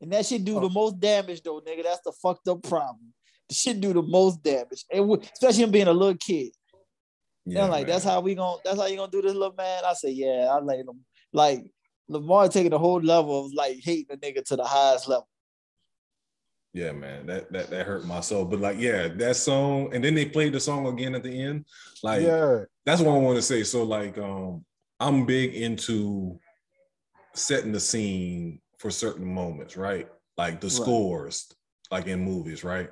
[0.00, 0.44] And that shit Oh.
[0.44, 0.70] do the oh.
[0.70, 1.84] most damage though, nigga.
[1.84, 3.12] That's the fucked up problem.
[3.48, 6.52] The shit do the most damage, and we- especially him being a little kid.
[7.44, 7.94] Yeah, like man.
[7.94, 9.82] that's how we gonna that's how you gonna do this little man.
[9.84, 11.04] I say, yeah, I like him.
[11.32, 11.64] Like
[12.08, 15.28] Lamar taking the whole level of like hating a nigga to the highest level.
[16.74, 18.46] Yeah, man, that that that hurt my soul.
[18.46, 21.66] But like, yeah, that song, and then they played the song again at the end.
[22.02, 23.62] Like, yeah, that's what I want to say.
[23.62, 24.64] So, like, um,
[24.98, 26.40] I'm big into
[27.34, 30.08] setting the scene for certain moments, right?
[30.38, 30.74] Like the Right.
[30.76, 31.52] scores,
[31.90, 32.88] like in movies, right?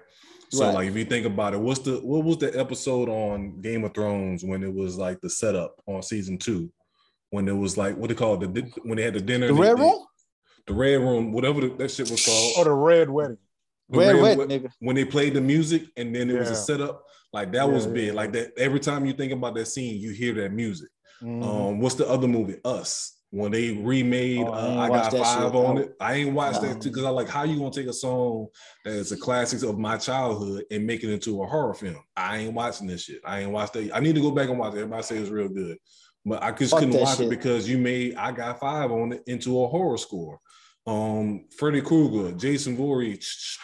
[0.50, 0.74] So, Right.
[0.74, 3.94] like, if you think about it, what's the what was the episode on Game of
[3.94, 6.70] Thrones when it was like the setup on season two,
[7.30, 9.54] when it was like what they call it, the when they had the dinner, The
[9.54, 10.04] red room,
[10.66, 12.52] the red room, whatever the, that shit was called.
[12.58, 13.38] or the red wedding.
[13.98, 14.70] Red nigga.
[14.80, 18.08] when they played the music and then it was a setup, like that was big.
[18.08, 18.12] yeah.
[18.12, 20.88] Like that every time you think about that scene, you hear that music.
[21.22, 21.44] Mhm.
[21.44, 22.56] Um, what's the other movie?
[22.64, 23.16] Us.
[23.32, 25.92] When they remade Oh, I uh, ain't I, Got Five on it.
[26.00, 26.68] I ain't watched No.
[26.68, 28.48] that too because I like how you gonna take a song
[28.84, 32.02] that is a classic of my childhood and make it into a horror film.
[32.16, 33.20] I ain't watching this shit.
[33.24, 33.94] I ain't watched that.
[33.94, 34.78] I need to go back and watch it.
[34.78, 35.78] Everybody say it's real good.
[36.24, 37.26] But I just Fuck couldn't watch shit.
[37.26, 40.40] it because you made I Got Five on it into a horror score.
[40.86, 43.58] Um, Freddy Krueger, Jason Voorhees,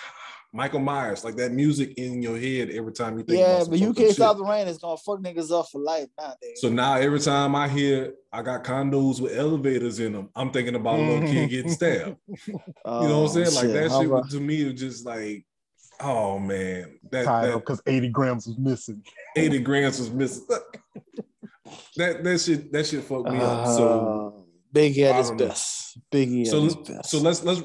[0.57, 3.79] Michael Myers, like that music in your head every time you think Yeah, about but
[3.79, 4.67] you can't stop the rain.
[4.67, 6.57] It's gonna fuck niggas up for life nowadays.
[6.57, 10.75] So now every time I hear I got condos with elevators in them, I'm thinking
[10.75, 12.17] about a little kid getting stabbed.
[12.47, 12.55] You
[12.85, 13.55] know what I'm saying?
[13.55, 15.45] Like that How shit about- to me was just like,
[16.01, 19.03] oh man, that, Tied up because 80 grams was missing.
[19.37, 20.47] 80 grams was missing.
[21.97, 23.67] that that shit that shit fucked me up.
[23.67, 24.41] So Uh,
[24.75, 25.99] Biggie I at his best.
[26.11, 27.11] Biggie at so his best.
[27.11, 27.63] so let's let's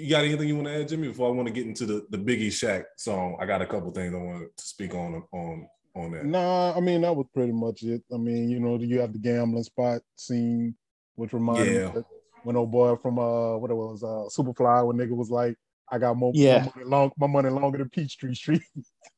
[0.00, 1.08] you got anything you want to add, Jimmy?
[1.08, 3.90] Before I want to get into the the Biggie Shaq song, I got a couple
[3.90, 6.24] things I want to speak on on on that.
[6.24, 8.02] Nah, I mean that was pretty much it.
[8.12, 10.74] I mean, you know, you have the gambling spot scene,
[11.16, 11.86] which reminded Yeah.
[11.88, 12.04] me that
[12.44, 15.56] when old boy from uh what it was uh Superfly when nigga was like,
[15.90, 16.58] I got more Yeah.
[16.60, 18.62] my money long my money longer than Peachtree Street.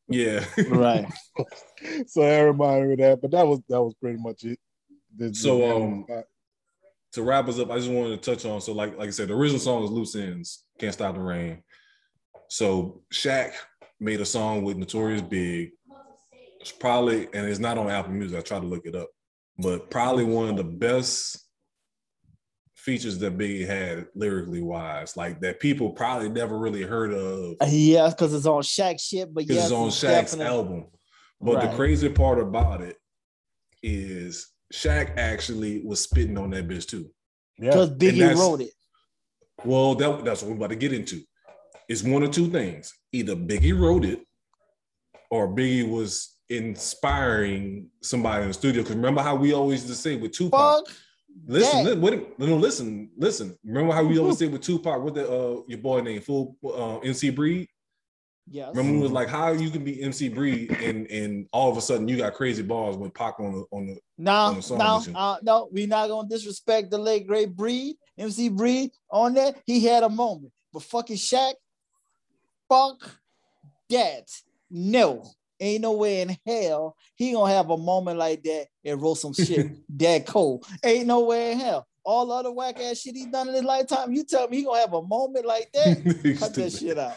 [0.09, 0.45] Yeah.
[0.69, 1.07] right.
[2.07, 3.23] so that reminded me of that.
[3.23, 4.59] But that was that was pretty much it.
[5.17, 6.25] The- the So, gambling um, spot.
[7.12, 8.60] To wrap us up, I just wanted to touch on.
[8.60, 11.62] So, like, like I said, the original song is "Loose Ends," "Can't Stop the Rain."
[12.48, 13.52] So, Shaq
[14.01, 15.70] made a song with Notorious Big.
[16.60, 18.39] It's probably, and it's not on Apple Music.
[18.39, 19.09] I tried to look it up,
[19.59, 21.39] but probably one of the best
[22.74, 27.66] features that Big had lyrically wise, like that people probably never really heard of Uh,
[27.68, 30.01] Yeah, because it's on Shaq shit, but yes, it's on Shaq's
[30.32, 30.86] definite- album.
[31.40, 31.70] But Right.
[31.70, 32.97] the crazy part about it
[33.82, 37.11] is Shaq actually was spitting on that bitch too.
[37.59, 37.70] Yeah.
[37.70, 38.70] Because Biggie wrote it.
[39.65, 41.20] Well, that, that's what we're about to get into.
[41.89, 42.93] It's one of two things.
[43.12, 44.20] Either Biggie wrote it
[45.31, 48.82] or Biggie was inspiring somebody in the studio.
[48.82, 50.97] Because remember how we always used to say with Tupac, Fuck.
[51.47, 53.57] listen, li- wait, no, listen, listen.
[53.65, 56.99] Remember how we always say with Tupac, what the uh, your boy name, full uh,
[56.99, 57.69] MC Breed?
[58.51, 58.74] Yes.
[58.74, 61.81] Remember, it was like how you can be MC Breed and and all of a
[61.81, 64.78] sudden you got crazy balls when Pac on the on the No, on the song
[64.78, 68.90] no, uh, no, we not gonna disrespect the late great Breed, MC Breed.
[69.10, 71.55] On that, he had a moment, but fucking Shaq,
[72.69, 73.19] fuck
[73.90, 74.28] that.
[74.70, 75.24] No,
[75.60, 79.32] ain't no way in hell he gonna have a moment like that and wrote some
[79.32, 80.66] shit that cold.
[80.85, 81.86] Ain't no way in hell.
[82.05, 84.81] All other whack ass shit he done in his lifetime, you tell me he gonna
[84.81, 86.37] have a moment like that?
[86.41, 87.15] Cut that shit out.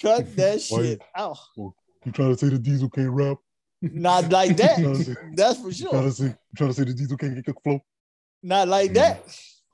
[0.00, 1.38] Cut that Why shit out.
[1.56, 3.36] You trying to say the diesel can't rap?
[3.82, 5.04] Not like You trying to that.
[5.04, 6.02] say, That's for you trying sure.
[6.02, 7.80] to say you trying to say the diesel can't get the flow?
[8.42, 9.22] Not like that.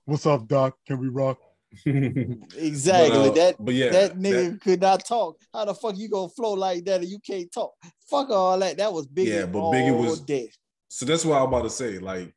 [0.04, 0.76] What's up, Doc?
[0.86, 1.38] Can we rock?
[1.86, 3.18] Exactly.
[3.18, 5.38] But, uh, that but yeah, that nigga could not talk.
[5.54, 7.72] How the fuck you gonna flow like that and you can't talk?
[8.10, 8.76] Fuck all that.
[8.76, 9.26] That was Biggie.
[9.28, 10.48] Yeah, but Biggie was- dead.
[10.88, 11.98] So that's what I'm about to say.
[11.98, 12.34] Like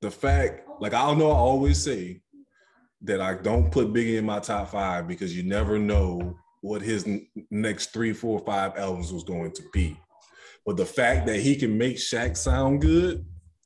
[0.00, 2.20] the fact, like I don't know, I always say
[3.02, 7.06] that I don't put Biggie in my top five because you never know what his
[7.06, 9.96] n- next three, four, five albums was going to be.
[10.66, 13.24] But the fact that he can make Shaq sound good,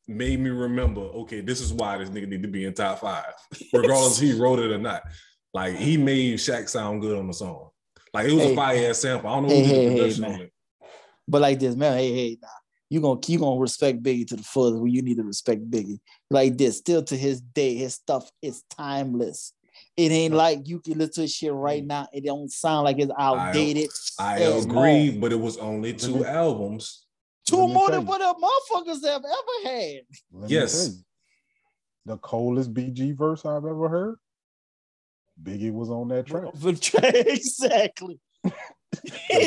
[0.08, 3.32] made me remember, okay, this is why this nigga need to be in top five,
[3.72, 5.02] regardless he wrote it or not.
[5.54, 7.70] Like he made Shaq sound good on the song.
[8.12, 8.52] Like it was Hey.
[8.52, 9.30] a fire ass sample.
[9.30, 10.34] I don't know Hey, who did hey, the production man.
[10.34, 10.52] on it.
[11.28, 12.48] But like this, man, hey, hey, nah.
[12.92, 15.98] You gonna you gonna respect Biggie to the fullest when you need to respect Biggie.
[16.30, 19.54] Like this, still to his day, his stuff is timeless.
[19.96, 21.86] It ain't like you can listen to shit right mm.
[21.86, 22.08] now.
[22.12, 23.88] It don't sound like it's outdated.
[24.18, 25.20] I Yes, agree, man.
[25.20, 27.06] but it was only two albums.
[27.46, 30.00] Two more than what the motherfuckers have ever had.
[30.30, 31.02] Let me Yes.
[32.04, 34.16] the coldest BG verse I've ever heard.
[35.42, 36.52] Biggie was on that track.
[37.26, 38.20] Exactly.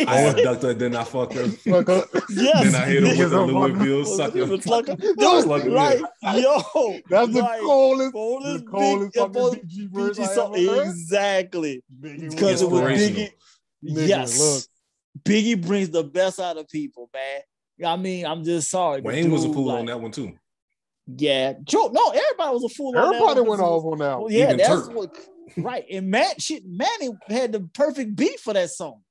[0.08, 1.48] I abducted, then I fucked her.
[1.48, 2.06] Fuck up.
[2.30, 2.72] yes.
[2.72, 4.96] Then I hit him with Niggas the are Louisville fucking- sucker.
[4.96, 6.36] Dude, Sucker, like, yeah.
[6.38, 10.56] yo, That's the like, coldest, coldest the coldest big- fucking BG verse BG I song-
[10.58, 10.88] ever heard.
[10.88, 11.84] Exactly.
[12.02, 13.30] Because it was on Biggie.
[13.84, 14.40] Nigga, yes.
[14.40, 14.64] look.
[15.24, 17.42] Biggie brings the best out of people, man.
[17.92, 19.02] I mean, I'm just sorry.
[19.02, 20.34] the Wayne was a dude, fool on that one too.
[21.08, 21.90] Yeah, Joe.
[21.94, 22.88] No, everybody was a fool.
[22.90, 24.20] on that Everybody one went off on that.
[24.20, 24.94] Well, yeah, Even that's Turk.
[24.96, 25.16] what.
[25.58, 29.02] Right, and man, shit, Manny had the perfect beat for that song.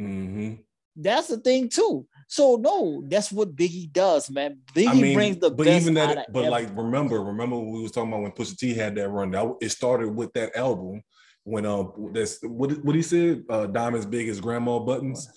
[0.00, 0.54] Hmm
[0.96, 2.06] That's the thing too.
[2.28, 4.58] So no, that's what Biggie does, man.
[4.74, 7.56] Biggie I mean, brings the but best even out that, of but like, remember, remember
[7.58, 9.30] when we was talking about when Pusha T had that run.
[9.32, 11.02] That it started with that album
[11.44, 13.44] when um, that's what what he said.
[13.48, 15.28] Uh, Diamonds big as grandma buttons.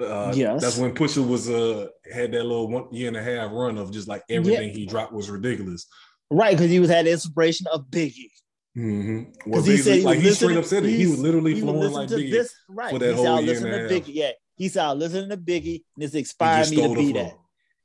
[0.00, 0.60] Uh, Yes.
[0.60, 3.92] that's when Pusha was uh had that little one year and a half run of
[3.92, 5.86] just like everything he dropped was ridiculous.
[6.30, 8.30] right, because he was had the inspiration of Biggie.
[8.76, 9.32] Mm-hmm.
[9.44, 10.90] Because he said he like was he straight up said it.
[10.90, 12.30] He was literally He flowing like Biggie.
[12.30, 12.90] this, right?
[12.90, 14.02] for that he said, whole "I year listen and a to half.
[14.04, 14.92] Biggie." Yeah, he said, "I
[15.30, 17.22] to Biggie, and it's He inspired me to be flow.
[17.22, 17.38] that."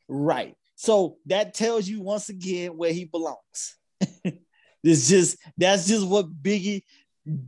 [0.07, 0.55] Right.
[0.75, 3.77] So that tells you once again where he belongs.
[4.83, 6.83] it's just that's just what Biggie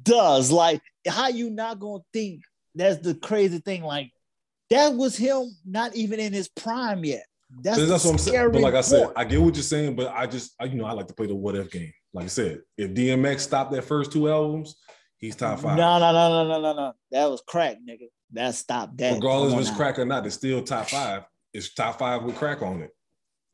[0.04, 0.52] does.
[0.52, 2.42] Like, how you not gonna think
[2.76, 3.84] that's the crazy thing?
[3.84, 4.12] Like,
[4.70, 7.26] that was him not even in his prime yet.
[7.60, 8.52] That's, That's, that's what I'm saying.
[8.52, 9.11] But like I said.
[9.15, 11.28] I get what you're saying, but I just, I, you know, I like to play
[11.28, 11.91] the what if game.
[12.14, 14.76] Like I said, if DMX stopped that first two albums,
[15.18, 15.78] he's top five.
[15.78, 16.94] No, no, no, no, no, no, no.
[17.11, 18.07] That was crack, nigga.
[18.34, 19.15] That stopped that.
[19.15, 21.23] Regardless if it's crack or not, it's still top five.
[21.53, 22.91] It's top five with crack on it.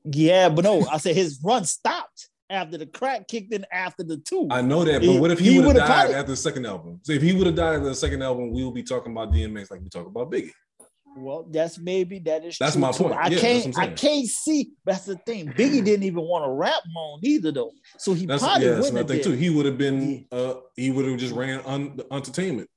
[0.05, 4.17] Yeah, but no, I said his run stopped after the crack kicked in after the
[4.17, 4.47] two.
[4.49, 6.99] I know that, but what if he, would have died probably- after the second album?
[7.03, 9.31] So if he would have died after the second album, we will be talking about
[9.31, 10.51] DMX like we talk about Biggie.
[11.19, 12.57] Well, that's maybe that is.
[12.59, 13.15] That's true my point.
[13.15, 13.77] I Yeah, can't.
[13.77, 14.71] I can't see.
[14.85, 15.47] That's the thing.
[15.47, 17.71] Biggie didn't even want to rap on either though.
[17.97, 19.31] So he That's probably yeah, that's wouldn't thing too.
[19.31, 22.69] He would have been, uh, he would have just ran on the entertainment.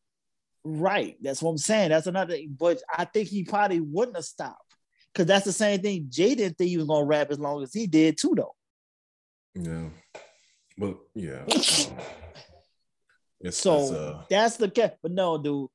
[0.65, 1.17] Right.
[1.21, 1.91] That's what I'm saying.
[1.91, 2.39] That's another.
[2.49, 4.75] But I think he probably wouldn't have stopped
[5.13, 6.07] because that's the same thing.
[6.09, 8.55] Jay didn't think he was gonna rap as long as he did too though.
[9.55, 9.89] Yeah,
[10.79, 11.45] but yeah.
[13.43, 14.91] It's, So it's, uh, that's the case.
[15.03, 15.69] But no, dude.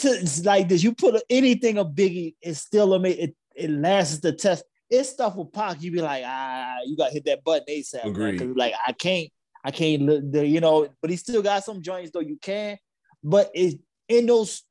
[0.00, 0.82] To, it's like this.
[0.82, 4.64] You put anything of Biggie, it's still a it, it lasts the test.
[4.90, 5.80] It's stuff with Pac.
[5.82, 8.04] You be like, ah, you got to hit that button ASAP.
[8.04, 8.56] man, Agreed.
[8.56, 9.28] Like I can't,
[9.64, 10.02] I can't.
[10.34, 12.20] you know, but he still got some joints though.
[12.20, 12.76] You can,
[13.24, 14.62] but it in those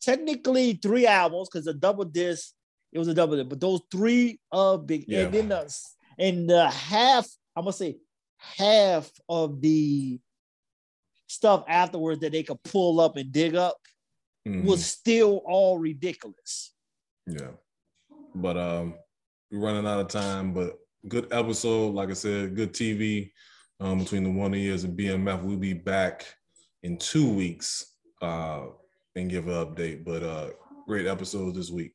[0.00, 2.52] technically three albums because a double disc.
[2.92, 5.24] It was a double disc, but those three uh big Yeah.
[5.24, 5.74] and then the
[6.18, 7.26] and the half.
[7.56, 7.96] I'm gonna say
[8.36, 10.20] half of the
[11.26, 13.76] stuff afterwards that they could pull up and dig up
[14.46, 14.64] mhm.
[14.64, 16.72] was still all ridiculous.
[17.26, 17.52] Yeah.
[18.34, 18.94] But um
[19.50, 20.78] we're running out of time, but
[21.08, 21.94] good episode.
[21.94, 23.32] Like I said, good TV
[23.80, 25.42] um between the Wonder Years and BMF.
[25.42, 26.26] We'll be back
[26.82, 28.66] in two weeks uh
[29.16, 30.04] and give an update.
[30.04, 30.50] But uh
[30.86, 31.92] great episode this week.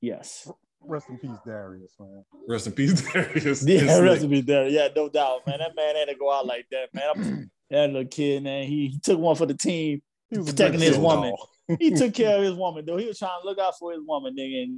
[0.00, 0.50] Yes.
[0.82, 2.24] Rest in peace, Darius, man.
[2.48, 3.62] Rest in peace, Darius.
[3.66, 4.66] Yeah, rest in peace, me there.
[4.66, 5.58] Yeah, no doubt, man.
[5.58, 7.04] That man had to go out like that, man.
[7.14, 8.66] I'm, that little kid, man.
[8.66, 10.00] He, he took one for the team.
[10.30, 11.30] He was Protecting his woman.
[11.30, 11.48] dog.
[11.78, 12.96] He took care of his woman, though.
[12.96, 14.62] He was trying to look out for his woman, nigga.
[14.62, 14.68] And